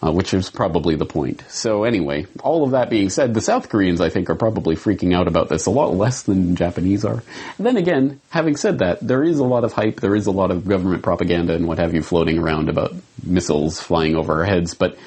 uh, 0.05 0.11
which 0.11 0.33
is 0.33 0.49
probably 0.49 0.95
the 0.95 1.05
point. 1.05 1.43
So 1.47 1.83
anyway, 1.83 2.27
all 2.43 2.63
of 2.63 2.71
that 2.71 2.89
being 2.89 3.09
said, 3.09 3.33
the 3.33 3.41
South 3.41 3.69
Koreans, 3.69 4.01
I 4.01 4.09
think, 4.09 4.29
are 4.29 4.35
probably 4.35 4.75
freaking 4.75 5.15
out 5.15 5.27
about 5.27 5.49
this 5.49 5.65
a 5.65 5.71
lot 5.71 5.95
less 5.95 6.23
than 6.23 6.55
Japanese 6.55 7.03
are. 7.03 7.23
And 7.57 7.65
then 7.65 7.77
again, 7.77 8.19
having 8.29 8.55
said 8.55 8.79
that, 8.79 8.99
there 8.99 9.23
is 9.23 9.39
a 9.39 9.43
lot 9.43 9.63
of 9.63 9.73
hype, 9.73 10.01
there 10.01 10.15
is 10.15 10.27
a 10.27 10.31
lot 10.31 10.51
of 10.51 10.67
government 10.67 11.01
propaganda 11.03 11.55
and 11.55 11.67
what 11.67 11.79
have 11.79 11.93
you 11.93 12.03
floating 12.03 12.37
around 12.37 12.69
about 12.69 12.93
missiles 13.23 13.81
flying 13.81 14.15
over 14.15 14.39
our 14.39 14.45
heads, 14.45 14.75
but 14.75 14.97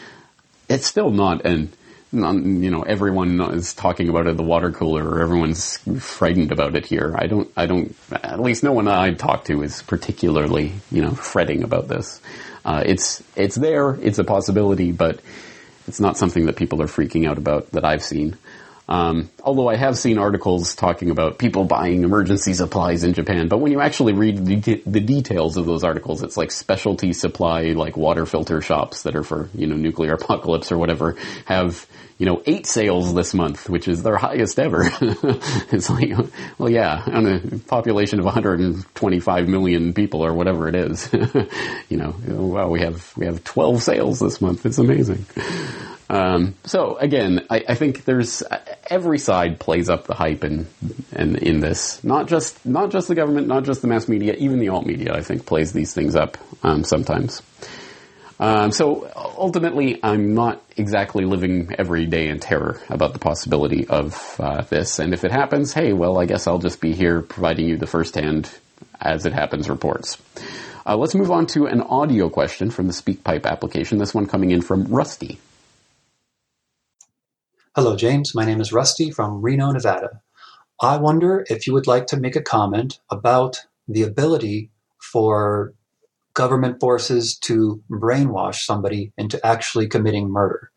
it's 0.69 0.87
still 0.87 1.11
not 1.11 1.45
an 1.45 1.73
you 2.11 2.71
know, 2.71 2.83
everyone 2.83 3.41
is 3.53 3.75
talking 3.75 4.09
about 4.09 4.27
it 4.27 4.31
at 4.31 4.37
the 4.39 4.43
water 4.43 4.73
cooler, 4.73 5.07
or 5.07 5.21
everyone's 5.21 5.77
frightened 6.03 6.53
about 6.53 6.75
it 6.75 6.87
here. 6.87 7.15
I 7.15 7.27
don't, 7.27 7.51
I 7.55 7.67
don't, 7.67 7.95
at 8.11 8.41
least 8.41 8.63
no 8.63 8.73
one 8.73 8.89
I 8.89 9.13
talk 9.13 9.45
to 9.45 9.63
is 9.63 9.83
particularly, 9.83 10.73
you 10.91 11.03
know, 11.03 11.11
fretting 11.11 11.63
about 11.63 11.89
this. 11.89 12.23
Uh, 12.69 12.83
it's 12.85 13.23
it's 13.35 13.57
there, 13.57 13.95
it's 14.03 14.19
a 14.19 14.25
possibility, 14.25 14.93
but 14.93 15.21
it's 15.87 16.01
not 16.01 16.19
something 16.19 16.45
that 16.45 16.57
people 16.57 16.83
are 16.83 16.87
freaking 16.87 17.27
out 17.27 17.39
about 17.39 17.71
that 17.71 17.83
I've 17.83 18.03
seen. 18.03 18.37
Um, 18.89 19.29
although 19.45 19.69
I 19.69 19.77
have 19.77 19.99
seen 19.99 20.17
articles 20.17 20.75
talking 20.75 21.11
about 21.11 21.39
people 21.39 21.65
buying 21.65 22.05
emergency 22.05 22.55
supplies 22.55 23.05
in 23.05 23.13
Japan, 23.13 23.49
but 23.49 23.59
when 23.59 23.71
you 23.71 23.81
actually 23.81 24.15
read 24.15 24.47
the, 24.47 24.83
the, 24.87 25.01
details 25.01 25.59
of 25.59 25.67
those 25.67 25.85
articles, 25.85 26.23
it's 26.23 26.39
like 26.39 26.51
specialty 26.51 27.13
supply, 27.13 27.73
like 27.73 27.99
water 27.99 28.25
filter 28.25 28.63
shops 28.63 29.03
that 29.03 29.15
are 29.15 29.23
for, 29.23 29.51
you 29.55 29.67
know, 29.67 29.77
nuclear 29.77 30.15
apocalypse 30.15 30.73
or 30.73 30.79
whatever, 30.79 31.17
have 31.45 31.87
you 32.19 32.27
know, 32.27 32.43
eight 32.47 32.67
sales 32.67 33.15
this 33.15 33.33
month, 33.33 33.69
which 33.71 33.87
is 33.87 34.03
their 34.03 34.17
highest 34.17 34.59
ever. 34.59 34.83
it's 35.71 35.89
like, 35.89 36.11
well, 36.59 36.69
yeah, 36.69 37.03
on 37.07 37.27
a 37.27 37.41
population 37.69 38.19
of 38.19 38.25
125 38.25 39.49
million 39.49 39.95
people 39.95 40.25
or 40.25 40.35
whatever 40.35 40.69
it 40.69 40.75
is, 40.75 41.09
you 41.89 41.97
know, 41.97 42.17
wow, 42.27 42.69
we 42.69 42.81
have, 42.81 43.13
we 43.17 43.27
have 43.27 43.45
12 43.45 43.83
sales 43.83 44.19
this 44.19 44.41
month. 44.41 44.67
It's 44.67 44.79
amazing. 44.79 45.27
Um, 46.11 46.55
so 46.65 46.97
again, 46.97 47.47
I, 47.51 47.65
I, 47.69 47.75
think 47.75 48.07
there's 48.07 48.43
every 48.89 49.19
side 49.19 49.61
plays 49.61 49.91
up 49.91 50.07
the 50.07 50.15
hype 50.15 50.43
in, 50.43 50.67
in 51.13 51.37
in 51.37 51.61
this. 51.61 52.03
Not 52.03 52.29
just 52.29 52.65
not 52.65 52.91
just 52.91 53.09
the 53.09 53.15
government, 53.15 53.47
not 53.47 53.65
just 53.65 53.83
the 53.83 53.89
mass 53.89 54.09
media, 54.09 54.35
even 54.35 54.59
the 54.59 54.71
alt 54.71 54.87
media. 54.87 55.13
I 55.13 55.21
think 55.21 55.45
plays 55.45 55.73
these 55.73 55.93
things 55.93 56.17
up 56.17 56.39
um, 56.63 56.83
sometimes. 56.83 57.43
Um, 58.41 58.71
so 58.71 59.11
ultimately, 59.17 59.99
I'm 60.03 60.35
not 60.35 60.63
exactly 60.77 61.25
living 61.25 61.75
every 61.77 62.07
day 62.07 62.29
in 62.29 62.39
terror 62.39 62.81
about 62.89 63.13
the 63.13 63.19
possibility 63.19 63.87
of 63.89 64.37
uh, 64.39 64.63
this. 64.63 65.01
And 65.01 65.13
if 65.13 65.25
it 65.25 65.33
happens, 65.33 65.73
hey, 65.73 65.93
well, 65.93 66.19
I 66.19 66.25
guess 66.25 66.47
I'll 66.47 66.59
just 66.59 66.81
be 66.81 66.95
here 66.95 67.21
providing 67.21 67.69
you 67.69 67.77
the 67.77 67.89
firsthand 67.89 68.51
as 69.01 69.27
it 69.27 69.33
happens 69.33 69.69
reports. 69.69 70.19
Uh, 70.87 70.97
let's 70.97 71.15
move 71.15 71.31
on 71.31 71.47
to 71.47 71.67
an 71.67 71.83
audio 71.83 72.29
question 72.29 72.71
from 72.71 72.87
the 72.87 72.93
SpeakPipe 72.93 73.45
application. 73.45 73.99
This 73.99 74.15
one 74.15 74.27
coming 74.27 74.53
in 74.53 74.63
from 74.63 74.85
Rusty. 74.85 75.39
Hello, 77.79 77.95
James. 77.95 78.35
My 78.35 78.45
name 78.45 78.61
is 78.61 78.73
Rusty 78.73 79.13
from 79.13 79.41
Reno, 79.41 79.71
Nevada. 79.71 80.21
I 80.81 80.97
wonder 80.97 81.47
if 81.49 81.65
you 81.65 81.73
would 81.75 81.87
like 81.87 82.09
to 82.09 82.17
make 82.17 82.35
a 82.35 82.43
comment 82.43 82.99
about 83.09 83.67
the 83.87 84.03
ability 84.03 84.73
for 85.01 85.75
government 86.35 86.81
forces 86.81 87.39
to 87.43 87.81
brainwash 87.89 88.65
somebody 88.65 89.13
into 89.17 89.39
actually 89.47 89.87
committing 89.87 90.29
murder. 90.29 90.73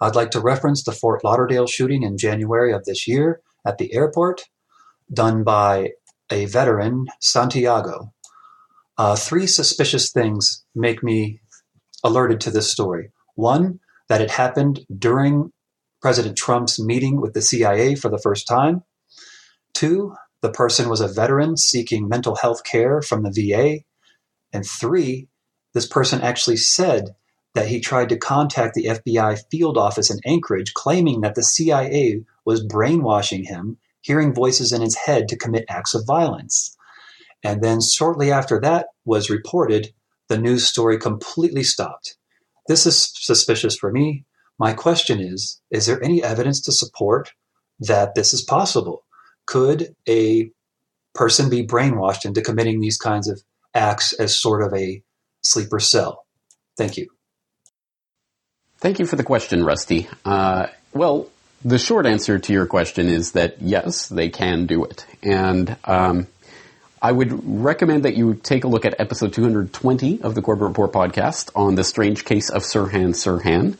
I'd 0.00 0.16
like 0.16 0.32
to 0.32 0.40
reference 0.40 0.82
the 0.82 0.90
Fort 0.90 1.22
Lauderdale 1.22 1.68
shooting 1.68 2.02
in 2.02 2.18
January 2.18 2.72
of 2.72 2.84
this 2.84 3.06
year 3.06 3.40
at 3.64 3.78
the 3.78 3.94
airport, 3.94 4.48
done 5.14 5.44
by 5.44 5.90
a 6.32 6.46
veteran, 6.46 7.06
Santiago. 7.20 8.12
Uh, 8.98 9.14
three 9.14 9.46
suspicious 9.46 10.10
things 10.10 10.64
make 10.74 11.00
me 11.00 11.42
alerted 12.02 12.40
to 12.40 12.50
this 12.50 12.72
story. 12.72 13.12
One, 13.36 13.78
that 14.08 14.20
it 14.20 14.32
happened 14.32 14.80
during 14.98 15.52
President 16.00 16.36
Trump's 16.36 16.80
meeting 16.80 17.20
with 17.20 17.34
the 17.34 17.42
CIA 17.42 17.94
for 17.94 18.08
the 18.08 18.18
first 18.18 18.46
time. 18.46 18.82
Two, 19.74 20.14
the 20.42 20.50
person 20.50 20.88
was 20.88 21.00
a 21.00 21.08
veteran 21.08 21.56
seeking 21.56 22.08
mental 22.08 22.36
health 22.36 22.64
care 22.64 23.02
from 23.02 23.22
the 23.22 23.30
VA. 23.30 23.80
And 24.52 24.64
three, 24.64 25.28
this 25.74 25.86
person 25.86 26.20
actually 26.22 26.56
said 26.56 27.14
that 27.54 27.68
he 27.68 27.80
tried 27.80 28.08
to 28.10 28.16
contact 28.16 28.74
the 28.74 28.86
FBI 28.86 29.40
field 29.50 29.76
office 29.76 30.10
in 30.10 30.20
Anchorage, 30.24 30.72
claiming 30.74 31.20
that 31.20 31.34
the 31.34 31.42
CIA 31.42 32.22
was 32.44 32.64
brainwashing 32.64 33.44
him, 33.44 33.78
hearing 34.00 34.34
voices 34.34 34.72
in 34.72 34.80
his 34.80 34.96
head 34.96 35.28
to 35.28 35.36
commit 35.36 35.64
acts 35.68 35.94
of 35.94 36.06
violence. 36.06 36.76
And 37.42 37.62
then 37.62 37.80
shortly 37.80 38.30
after 38.30 38.60
that 38.60 38.86
was 39.04 39.30
reported, 39.30 39.92
the 40.28 40.38
news 40.38 40.66
story 40.66 40.98
completely 40.98 41.64
stopped. 41.64 42.16
This 42.68 42.86
is 42.86 43.12
suspicious 43.14 43.76
for 43.76 43.90
me. 43.90 44.24
My 44.60 44.74
question 44.74 45.20
is 45.20 45.58
Is 45.70 45.86
there 45.86 46.04
any 46.04 46.22
evidence 46.22 46.60
to 46.62 46.72
support 46.72 47.32
that 47.80 48.14
this 48.14 48.34
is 48.34 48.42
possible? 48.42 49.04
Could 49.46 49.96
a 50.06 50.52
person 51.14 51.48
be 51.48 51.66
brainwashed 51.66 52.26
into 52.26 52.42
committing 52.42 52.78
these 52.78 52.98
kinds 52.98 53.26
of 53.26 53.42
acts 53.74 54.12
as 54.12 54.38
sort 54.38 54.62
of 54.62 54.74
a 54.74 55.02
sleeper 55.42 55.80
cell? 55.80 56.26
Thank 56.76 56.98
you. 56.98 57.08
Thank 58.78 58.98
you 58.98 59.06
for 59.06 59.16
the 59.16 59.24
question, 59.24 59.64
Rusty. 59.64 60.08
Uh, 60.26 60.66
well, 60.92 61.28
the 61.64 61.78
short 61.78 62.04
answer 62.04 62.38
to 62.38 62.52
your 62.52 62.66
question 62.66 63.08
is 63.08 63.32
that 63.32 63.62
yes, 63.62 64.08
they 64.08 64.28
can 64.28 64.66
do 64.66 64.84
it. 64.84 65.06
And 65.22 65.76
um, 65.84 66.26
I 67.02 67.12
would 67.12 67.30
recommend 67.44 68.04
that 68.04 68.14
you 68.14 68.34
take 68.34 68.64
a 68.64 68.68
look 68.68 68.84
at 68.84 69.00
episode 69.00 69.32
220 69.32 70.20
of 70.20 70.34
the 70.34 70.42
Corbett 70.42 70.68
Report 70.68 70.92
podcast 70.92 71.50
on 71.54 71.74
the 71.74 71.84
strange 71.84 72.26
case 72.26 72.50
of 72.50 72.62
Sirhan 72.62 73.14
Sirhan 73.14 73.78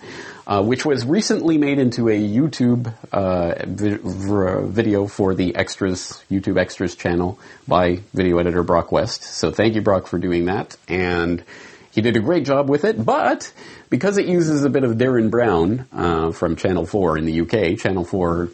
uh, 0.51 0.61
which 0.61 0.85
was 0.85 1.07
recently 1.07 1.57
made 1.57 1.79
into 1.79 2.09
a 2.09 2.21
YouTube 2.21 2.93
uh, 3.13 3.55
vi- 3.67 4.67
video 4.67 5.07
for 5.07 5.33
the 5.33 5.55
extras 5.55 6.25
YouTube 6.29 6.59
extras 6.59 6.97
channel 6.97 7.39
by 7.69 8.01
video 8.13 8.39
editor 8.39 8.65
Brock 8.65 8.91
West. 8.91 9.23
So 9.23 9.53
thank 9.53 9.77
you, 9.77 9.81
Brock, 9.81 10.09
for 10.09 10.19
doing 10.19 10.47
that. 10.47 10.77
And 10.89 11.45
he 11.93 12.01
did 12.01 12.17
a 12.17 12.21
great 12.21 12.45
job 12.45 12.69
with 12.69 12.85
it, 12.85 13.03
but 13.05 13.53
because 13.91 14.19
it 14.19 14.27
uses 14.27 14.65
a 14.65 14.71
bit 14.71 14.83
of 14.83 14.97
Derren 14.97 15.31
Brown 15.31 15.87
uh, 15.93 16.33
from 16.33 16.57
Channel 16.57 16.85
4 16.85 17.19
in 17.19 17.27
the 17.27 17.41
UK, 17.43 17.79
Channel 17.79 18.05
4 18.05 18.49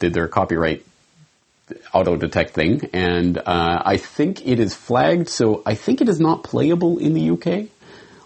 did 0.00 0.12
their 0.12 0.26
copyright 0.26 0.84
auto 1.94 2.16
detect 2.16 2.54
thing, 2.54 2.90
and 2.92 3.38
uh, 3.38 3.82
I 3.84 3.98
think 3.98 4.44
it 4.44 4.58
is 4.58 4.74
flagged, 4.74 5.28
so 5.28 5.62
I 5.64 5.76
think 5.76 6.00
it 6.00 6.08
is 6.08 6.18
not 6.18 6.42
playable 6.42 6.98
in 6.98 7.14
the 7.14 7.30
UK 7.30 7.68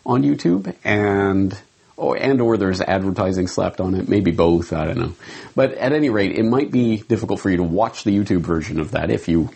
on 0.06 0.22
YouTube, 0.22 0.74
and 0.82 1.54
or 1.96 2.16
and 2.16 2.40
or 2.40 2.56
there's 2.56 2.80
advertising 2.80 3.46
slapped 3.46 3.80
on 3.80 3.94
it, 3.94 4.08
maybe 4.08 4.30
both, 4.30 4.72
I 4.72 4.84
don't 4.86 4.98
know. 4.98 5.14
But 5.54 5.72
at 5.74 5.92
any 5.92 6.10
rate, 6.10 6.32
it 6.32 6.44
might 6.44 6.70
be 6.70 6.98
difficult 6.98 7.40
for 7.40 7.50
you 7.50 7.58
to 7.58 7.62
watch 7.62 8.04
the 8.04 8.16
YouTube 8.16 8.40
version 8.40 8.80
of 8.80 8.92
that 8.92 9.10
if 9.10 9.28
you 9.28 9.50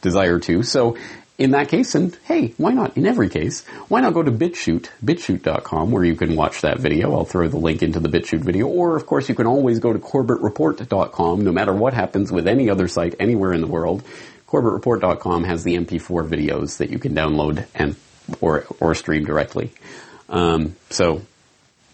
desire 0.00 0.38
to. 0.40 0.62
So 0.62 0.96
in 1.38 1.52
that 1.52 1.68
case, 1.68 1.94
and 1.94 2.16
hey, 2.24 2.54
why 2.56 2.72
not? 2.72 2.96
In 2.96 3.06
every 3.06 3.28
case, 3.28 3.66
why 3.88 4.00
not 4.00 4.14
go 4.14 4.22
to 4.22 4.30
BitChute, 4.30 4.88
bitchute.com, 5.04 5.90
where 5.90 6.04
you 6.04 6.14
can 6.14 6.36
watch 6.36 6.60
that 6.60 6.78
video. 6.78 7.14
I'll 7.14 7.24
throw 7.24 7.48
the 7.48 7.56
link 7.56 7.82
into 7.82 8.00
the 8.00 8.08
BitChute 8.08 8.44
video. 8.44 8.66
Or, 8.66 8.96
of 8.96 9.06
course, 9.06 9.28
you 9.28 9.34
can 9.34 9.46
always 9.46 9.78
go 9.78 9.92
to 9.92 9.98
CorbettReport.com, 9.98 11.42
no 11.42 11.52
matter 11.52 11.72
what 11.72 11.94
happens 11.94 12.30
with 12.30 12.46
any 12.46 12.70
other 12.70 12.86
site 12.86 13.16
anywhere 13.18 13.52
in 13.52 13.60
the 13.60 13.66
world. 13.66 14.04
CorbettReport.com 14.46 15.44
has 15.44 15.64
the 15.64 15.76
MP4 15.76 16.28
videos 16.28 16.76
that 16.76 16.90
you 16.90 16.98
can 16.98 17.14
download 17.14 17.66
and 17.74 17.96
or 18.40 18.66
or 18.78 18.94
stream 18.94 19.24
directly. 19.24 19.72
Um, 20.28 20.76
so 20.90 21.22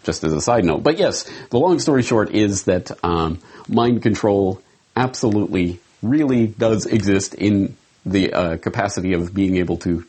just 0.03 0.23
as 0.23 0.33
a 0.33 0.41
side 0.41 0.65
note. 0.65 0.83
But 0.83 0.97
yes, 0.97 1.29
the 1.49 1.59
long 1.59 1.79
story 1.79 2.03
short 2.03 2.31
is 2.31 2.63
that 2.63 2.91
um, 3.03 3.39
mind 3.67 4.01
control 4.01 4.61
absolutely 4.95 5.79
really 6.01 6.47
does 6.47 6.85
exist 6.85 7.33
in 7.33 7.75
the 8.05 8.33
uh, 8.33 8.57
capacity 8.57 9.13
of 9.13 9.33
being 9.33 9.57
able 9.57 9.77
to 9.77 10.05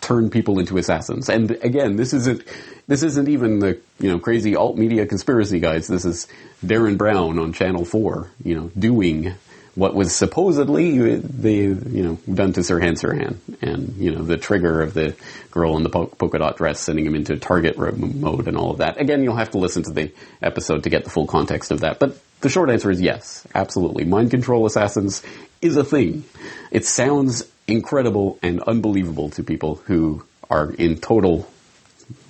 turn 0.00 0.28
people 0.30 0.58
into 0.58 0.76
assassins. 0.76 1.28
And 1.28 1.52
again, 1.62 1.96
this 1.96 2.12
isn't 2.12 2.44
this 2.86 3.02
isn't 3.02 3.28
even 3.28 3.60
the 3.60 3.78
you 3.98 4.10
know 4.10 4.18
crazy 4.18 4.54
alt 4.54 4.76
media 4.76 5.06
conspiracy 5.06 5.60
guys. 5.60 5.86
This 5.86 6.04
is 6.04 6.28
Derren 6.64 6.98
Brown 6.98 7.38
on 7.38 7.52
Channel 7.52 7.84
Four, 7.84 8.30
you 8.42 8.54
know, 8.54 8.70
doing 8.78 9.34
what 9.74 9.94
was 9.94 10.14
supposedly 10.14 11.16
the 11.16 11.52
you 11.52 12.02
know 12.02 12.18
done 12.32 12.52
to 12.52 12.60
Sirhan 12.60 12.92
Sirhan, 12.92 13.36
and 13.60 13.96
you 13.96 14.14
know 14.14 14.22
the 14.22 14.36
trigger 14.36 14.82
of 14.82 14.94
the 14.94 15.16
girl 15.50 15.76
in 15.76 15.82
the 15.82 15.90
polka 15.90 16.38
dot 16.38 16.56
dress 16.56 16.80
sending 16.80 17.06
him 17.06 17.14
into 17.14 17.36
target 17.36 17.76
mode 17.76 18.48
and 18.48 18.56
all 18.56 18.70
of 18.70 18.78
that. 18.78 19.00
Again, 19.00 19.22
you'll 19.22 19.36
have 19.36 19.50
to 19.52 19.58
listen 19.58 19.82
to 19.84 19.92
the 19.92 20.12
episode 20.42 20.84
to 20.84 20.90
get 20.90 21.04
the 21.04 21.10
full 21.10 21.26
context 21.26 21.70
of 21.70 21.80
that. 21.80 21.98
But 21.98 22.18
the 22.40 22.48
short 22.48 22.70
answer 22.70 22.90
is 22.90 23.00
yes, 23.00 23.46
absolutely. 23.54 24.04
Mind 24.04 24.30
control 24.30 24.66
assassins 24.66 25.22
is 25.60 25.76
a 25.76 25.84
thing. 25.84 26.24
It 26.70 26.84
sounds 26.84 27.44
incredible 27.66 28.38
and 28.42 28.60
unbelievable 28.62 29.30
to 29.30 29.42
people 29.42 29.76
who 29.86 30.24
are 30.50 30.70
in 30.70 30.98
total 30.98 31.48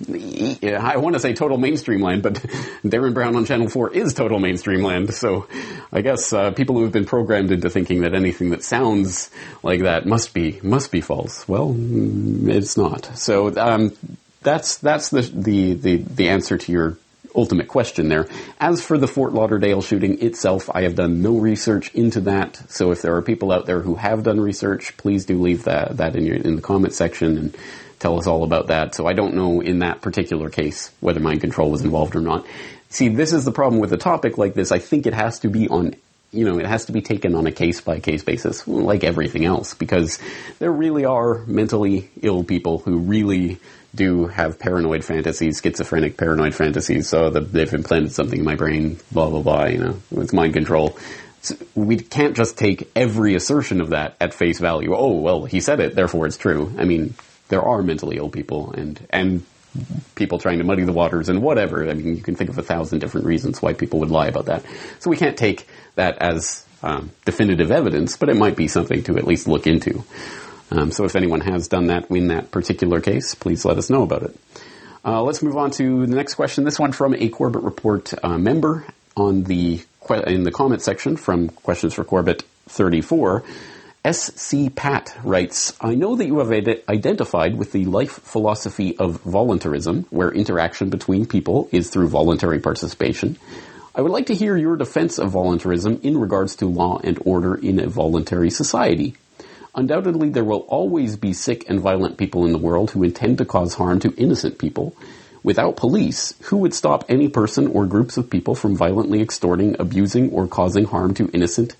I 0.09 0.97
want 0.97 1.15
to 1.15 1.19
say 1.19 1.33
total 1.33 1.57
mainstream 1.57 2.01
land, 2.01 2.23
but 2.23 2.33
Derren 2.83 3.13
Brown 3.13 3.35
on 3.35 3.45
Channel 3.45 3.69
4 3.69 3.93
is 3.93 4.13
total 4.13 4.39
mainstream 4.39 4.83
land. 4.83 5.13
So 5.13 5.47
I 5.91 6.01
guess 6.01 6.31
uh, 6.33 6.51
people 6.51 6.75
who 6.75 6.83
have 6.83 6.91
been 6.91 7.05
programmed 7.05 7.51
into 7.51 7.69
thinking 7.69 8.01
that 8.01 8.13
anything 8.13 8.51
that 8.51 8.63
sounds 8.63 9.29
like 9.63 9.81
that 9.81 10.05
must 10.05 10.33
be 10.33 10.59
must 10.61 10.91
be 10.91 11.01
false. 11.01 11.47
Well, 11.47 11.69
mm, 11.69 12.49
it's 12.49 12.77
not. 12.77 13.05
So 13.17 13.55
um, 13.57 13.95
that's 14.41 14.77
that's 14.77 15.09
the, 15.09 15.21
the 15.21 15.73
the 15.73 15.95
the 15.97 16.29
answer 16.29 16.57
to 16.57 16.71
your 16.71 16.97
ultimate 17.35 17.67
question 17.67 18.09
there. 18.09 18.27
As 18.59 18.81
for 18.81 18.97
the 18.97 19.07
Fort 19.07 19.33
Lauderdale 19.33 19.81
shooting 19.81 20.21
itself, 20.21 20.69
I 20.73 20.83
have 20.83 20.95
done 20.95 21.21
no 21.21 21.37
research 21.37 21.93
into 21.93 22.21
that. 22.21 22.61
So 22.69 22.91
if 22.91 23.01
there 23.01 23.15
are 23.15 23.21
people 23.21 23.51
out 23.51 23.65
there 23.65 23.81
who 23.81 23.95
have 23.95 24.23
done 24.23 24.39
research, 24.39 24.95
please 24.97 25.25
do 25.25 25.41
leave 25.41 25.63
that 25.65 25.97
that 25.97 26.15
in 26.15 26.25
your 26.25 26.37
in 26.37 26.55
the 26.55 26.61
comment 26.61 26.93
section 26.93 27.37
and 27.37 27.57
tell 28.05 28.19
us 28.19 28.27
all 28.27 28.43
about 28.43 28.67
that. 28.67 28.93
So 28.93 29.07
I 29.07 29.13
don't 29.13 29.33
know 29.33 29.61
in 29.61 29.79
that 29.79 30.01
particular 30.01 30.51
case 30.51 30.91
whether 30.99 31.19
mind 31.19 31.41
control 31.41 31.71
was 31.71 31.81
involved 31.81 32.15
or 32.15 32.21
not. 32.21 32.45
See, 32.89 33.09
this 33.09 33.33
is 33.33 33.45
the 33.45 33.51
problem 33.51 33.81
with 33.81 33.91
a 33.93 33.97
topic 33.97 34.37
like 34.37 34.53
this. 34.53 34.71
I 34.71 34.77
think 34.77 35.07
it 35.07 35.15
has 35.15 35.39
to 35.39 35.49
be 35.49 35.67
on 35.67 35.95
you 36.31 36.43
know, 36.43 36.59
it 36.59 36.65
has 36.65 36.85
to 36.85 36.91
be 36.91 37.01
taken 37.01 37.33
on 37.33 37.47
a 37.47 37.51
case 37.51 37.79
by 37.79 37.99
case 38.01 38.21
basis, 38.23 38.67
like 38.67 39.05
everything 39.05 39.45
else, 39.45 39.73
because 39.73 40.19
there 40.59 40.71
really 40.71 41.05
are 41.05 41.45
mentally 41.45 42.09
ill 42.21 42.43
people 42.43 42.79
who 42.79 42.97
really 42.97 43.57
do 43.93 44.25
have 44.27 44.59
paranoid 44.59 45.05
fantasies, 45.05 45.61
schizophrenic 45.61 46.17
paranoid 46.17 46.53
fantasies. 46.53 47.07
So 47.07 47.29
the, 47.29 47.39
they've 47.39 47.73
implanted 47.73 48.11
something 48.11 48.39
in 48.39 48.45
my 48.45 48.55
brain, 48.55 48.99
blah 49.13 49.29
blah 49.29 49.41
blah. 49.41 49.65
You 49.65 49.77
know, 49.77 50.01
it's 50.11 50.33
mind 50.33 50.53
control. 50.53 50.97
We 51.73 51.97
can't 51.97 52.35
just 52.35 52.57
take 52.57 52.91
every 52.95 53.35
assertion 53.35 53.79
of 53.79 53.91
that 53.91 54.17
at 54.19 54.33
face 54.33 54.59
value. 54.59 54.93
Oh 54.93 55.21
well, 55.21 55.45
he 55.45 55.61
said 55.61 55.79
it, 55.79 55.95
therefore 55.95 56.27
it's 56.27 56.37
true. 56.37 56.73
I 56.77 56.83
mean, 56.83 57.13
there 57.49 57.61
are 57.61 57.81
mentally 57.81 58.17
ill 58.17 58.29
people 58.29 58.71
and 58.71 59.05
and 59.09 59.45
people 60.15 60.39
trying 60.39 60.59
to 60.59 60.63
muddy 60.63 60.83
the 60.83 60.93
waters 60.93 61.29
and 61.29 61.41
whatever. 61.41 61.89
I 61.89 61.93
mean, 61.93 62.15
you 62.15 62.23
can 62.23 62.35
think 62.35 62.49
of 62.49 62.57
a 62.57 62.63
thousand 62.63 62.99
different 62.99 63.27
reasons 63.27 63.61
why 63.61 63.73
people 63.73 63.99
would 63.99 64.11
lie 64.11 64.27
about 64.27 64.45
that. 64.45 64.63
So 64.99 65.09
we 65.09 65.17
can't 65.17 65.37
take 65.37 65.67
that 65.95 66.17
as 66.19 66.65
um, 66.81 67.11
definitive 67.25 67.71
evidence, 67.71 68.15
but 68.15 68.29
it 68.29 68.37
might 68.37 68.55
be 68.55 68.67
something 68.67 69.03
to 69.03 69.17
at 69.17 69.25
least 69.25 69.47
look 69.47 69.67
into. 69.67 70.03
Um, 70.71 70.91
so 70.91 71.03
if 71.05 71.15
anyone 71.15 71.41
has 71.41 71.67
done 71.67 71.87
that 71.87 72.09
in 72.09 72.27
that 72.29 72.51
particular 72.51 73.01
case, 73.01 73.35
please 73.35 73.65
let 73.65 73.77
us 73.77 73.89
know 73.89 74.03
about 74.03 74.23
it. 74.23 74.39
Uh, 75.03 75.21
let's 75.21 75.43
move 75.43 75.57
on 75.57 75.71
to 75.71 76.05
the 76.05 76.15
next 76.15 76.35
question. 76.35 76.63
This 76.63 76.79
one 76.79 76.91
from 76.91 77.13
a 77.13 77.29
Corbett 77.29 77.61
Report 77.61 78.11
uh, 78.23 78.37
member 78.37 78.85
on 79.15 79.43
the 79.43 79.83
in 80.27 80.43
the 80.43 80.51
comment 80.51 80.81
section 80.81 81.17
from 81.17 81.49
Questions 81.49 81.93
for 81.93 82.03
Corbett 82.03 82.43
34. 82.69 83.43
S.C. 84.05 84.69
Pat 84.69 85.17
writes, 85.23 85.75
I 85.81 85.95
know 85.95 86.15
that 86.15 86.27
you 86.27 86.37
have 86.37 86.51
identified 86.51 87.57
with 87.57 87.71
the 87.71 87.85
life 87.85 88.11
philosophy 88.11 88.95
of 88.99 89.19
voluntarism, 89.21 90.05
where 90.11 90.31
interaction 90.31 90.91
between 90.91 91.25
people 91.25 91.67
is 91.71 91.89
through 91.89 92.09
voluntary 92.09 92.59
participation. 92.59 93.35
I 93.95 94.01
would 94.01 94.11
like 94.11 94.27
to 94.27 94.35
hear 94.35 94.55
your 94.57 94.75
defense 94.75 95.17
of 95.17 95.31
voluntarism 95.31 96.01
in 96.03 96.19
regards 96.19 96.55
to 96.57 96.67
law 96.67 96.99
and 97.03 97.19
order 97.25 97.55
in 97.55 97.79
a 97.79 97.87
voluntary 97.87 98.51
society. 98.51 99.15
Undoubtedly, 99.73 100.29
there 100.29 100.43
will 100.43 100.67
always 100.67 101.15
be 101.15 101.33
sick 101.33 101.67
and 101.67 101.79
violent 101.79 102.17
people 102.17 102.45
in 102.45 102.51
the 102.51 102.59
world 102.59 102.91
who 102.91 103.01
intend 103.01 103.39
to 103.39 103.45
cause 103.45 103.73
harm 103.73 103.99
to 104.01 104.13
innocent 104.17 104.59
people. 104.59 104.95
Without 105.41 105.77
police, 105.77 106.35
who 106.43 106.57
would 106.57 106.75
stop 106.75 107.05
any 107.09 107.27
person 107.27 107.65
or 107.65 107.87
groups 107.87 108.17
of 108.17 108.29
people 108.29 108.53
from 108.53 108.77
violently 108.77 109.19
extorting, 109.19 109.75
abusing, 109.79 110.29
or 110.29 110.47
causing 110.47 110.85
harm 110.85 111.15
to 111.15 111.27
innocent, 111.33 111.75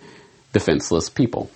defenseless 0.54 1.08
people? 1.08 1.52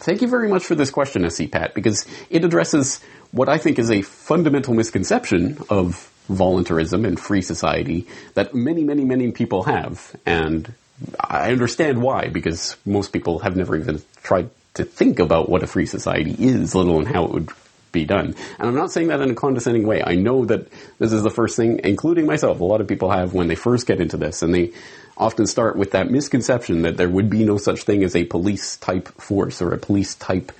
Thank 0.00 0.22
you 0.22 0.28
very 0.28 0.48
much 0.48 0.64
for 0.64 0.76
this 0.76 0.90
question, 0.90 1.28
SC 1.28 1.50
Pat, 1.50 1.74
because 1.74 2.06
it 2.30 2.44
addresses 2.44 3.00
what 3.32 3.48
I 3.48 3.58
think 3.58 3.78
is 3.78 3.90
a 3.90 4.02
fundamental 4.02 4.72
misconception 4.72 5.58
of 5.68 6.10
voluntarism 6.28 7.04
and 7.04 7.18
free 7.18 7.42
society 7.42 8.06
that 8.34 8.54
many, 8.54 8.84
many, 8.84 9.04
many 9.04 9.32
people 9.32 9.64
have. 9.64 10.14
And 10.24 10.72
I 11.18 11.50
understand 11.50 12.00
why, 12.00 12.28
because 12.28 12.76
most 12.86 13.12
people 13.12 13.40
have 13.40 13.56
never 13.56 13.76
even 13.76 14.00
tried 14.22 14.50
to 14.74 14.84
think 14.84 15.18
about 15.18 15.48
what 15.48 15.64
a 15.64 15.66
free 15.66 15.86
society 15.86 16.34
is, 16.38 16.74
let 16.76 16.86
alone 16.86 17.06
how 17.06 17.24
it 17.24 17.32
would 17.32 17.50
be 17.90 18.04
done. 18.04 18.36
And 18.58 18.68
I'm 18.68 18.74
not 18.74 18.92
saying 18.92 19.08
that 19.08 19.20
in 19.20 19.30
a 19.30 19.34
condescending 19.34 19.86
way. 19.86 20.02
I 20.04 20.14
know 20.14 20.44
that 20.44 20.68
this 20.98 21.12
is 21.12 21.22
the 21.22 21.30
first 21.30 21.56
thing, 21.56 21.80
including 21.82 22.26
myself, 22.26 22.60
a 22.60 22.64
lot 22.64 22.80
of 22.80 22.86
people 22.86 23.10
have 23.10 23.34
when 23.34 23.48
they 23.48 23.54
first 23.56 23.86
get 23.86 24.00
into 24.00 24.16
this 24.16 24.42
and 24.42 24.54
they 24.54 24.72
often 25.18 25.46
start 25.46 25.76
with 25.76 25.92
that 25.92 26.10
misconception 26.10 26.82
that 26.82 26.96
there 26.96 27.08
would 27.08 27.28
be 27.28 27.44
no 27.44 27.58
such 27.58 27.82
thing 27.82 28.04
as 28.04 28.14
a 28.14 28.24
police 28.24 28.76
type 28.76 29.08
force 29.20 29.60
or 29.60 29.74
a 29.74 29.78
police 29.78 30.14
type 30.14 30.52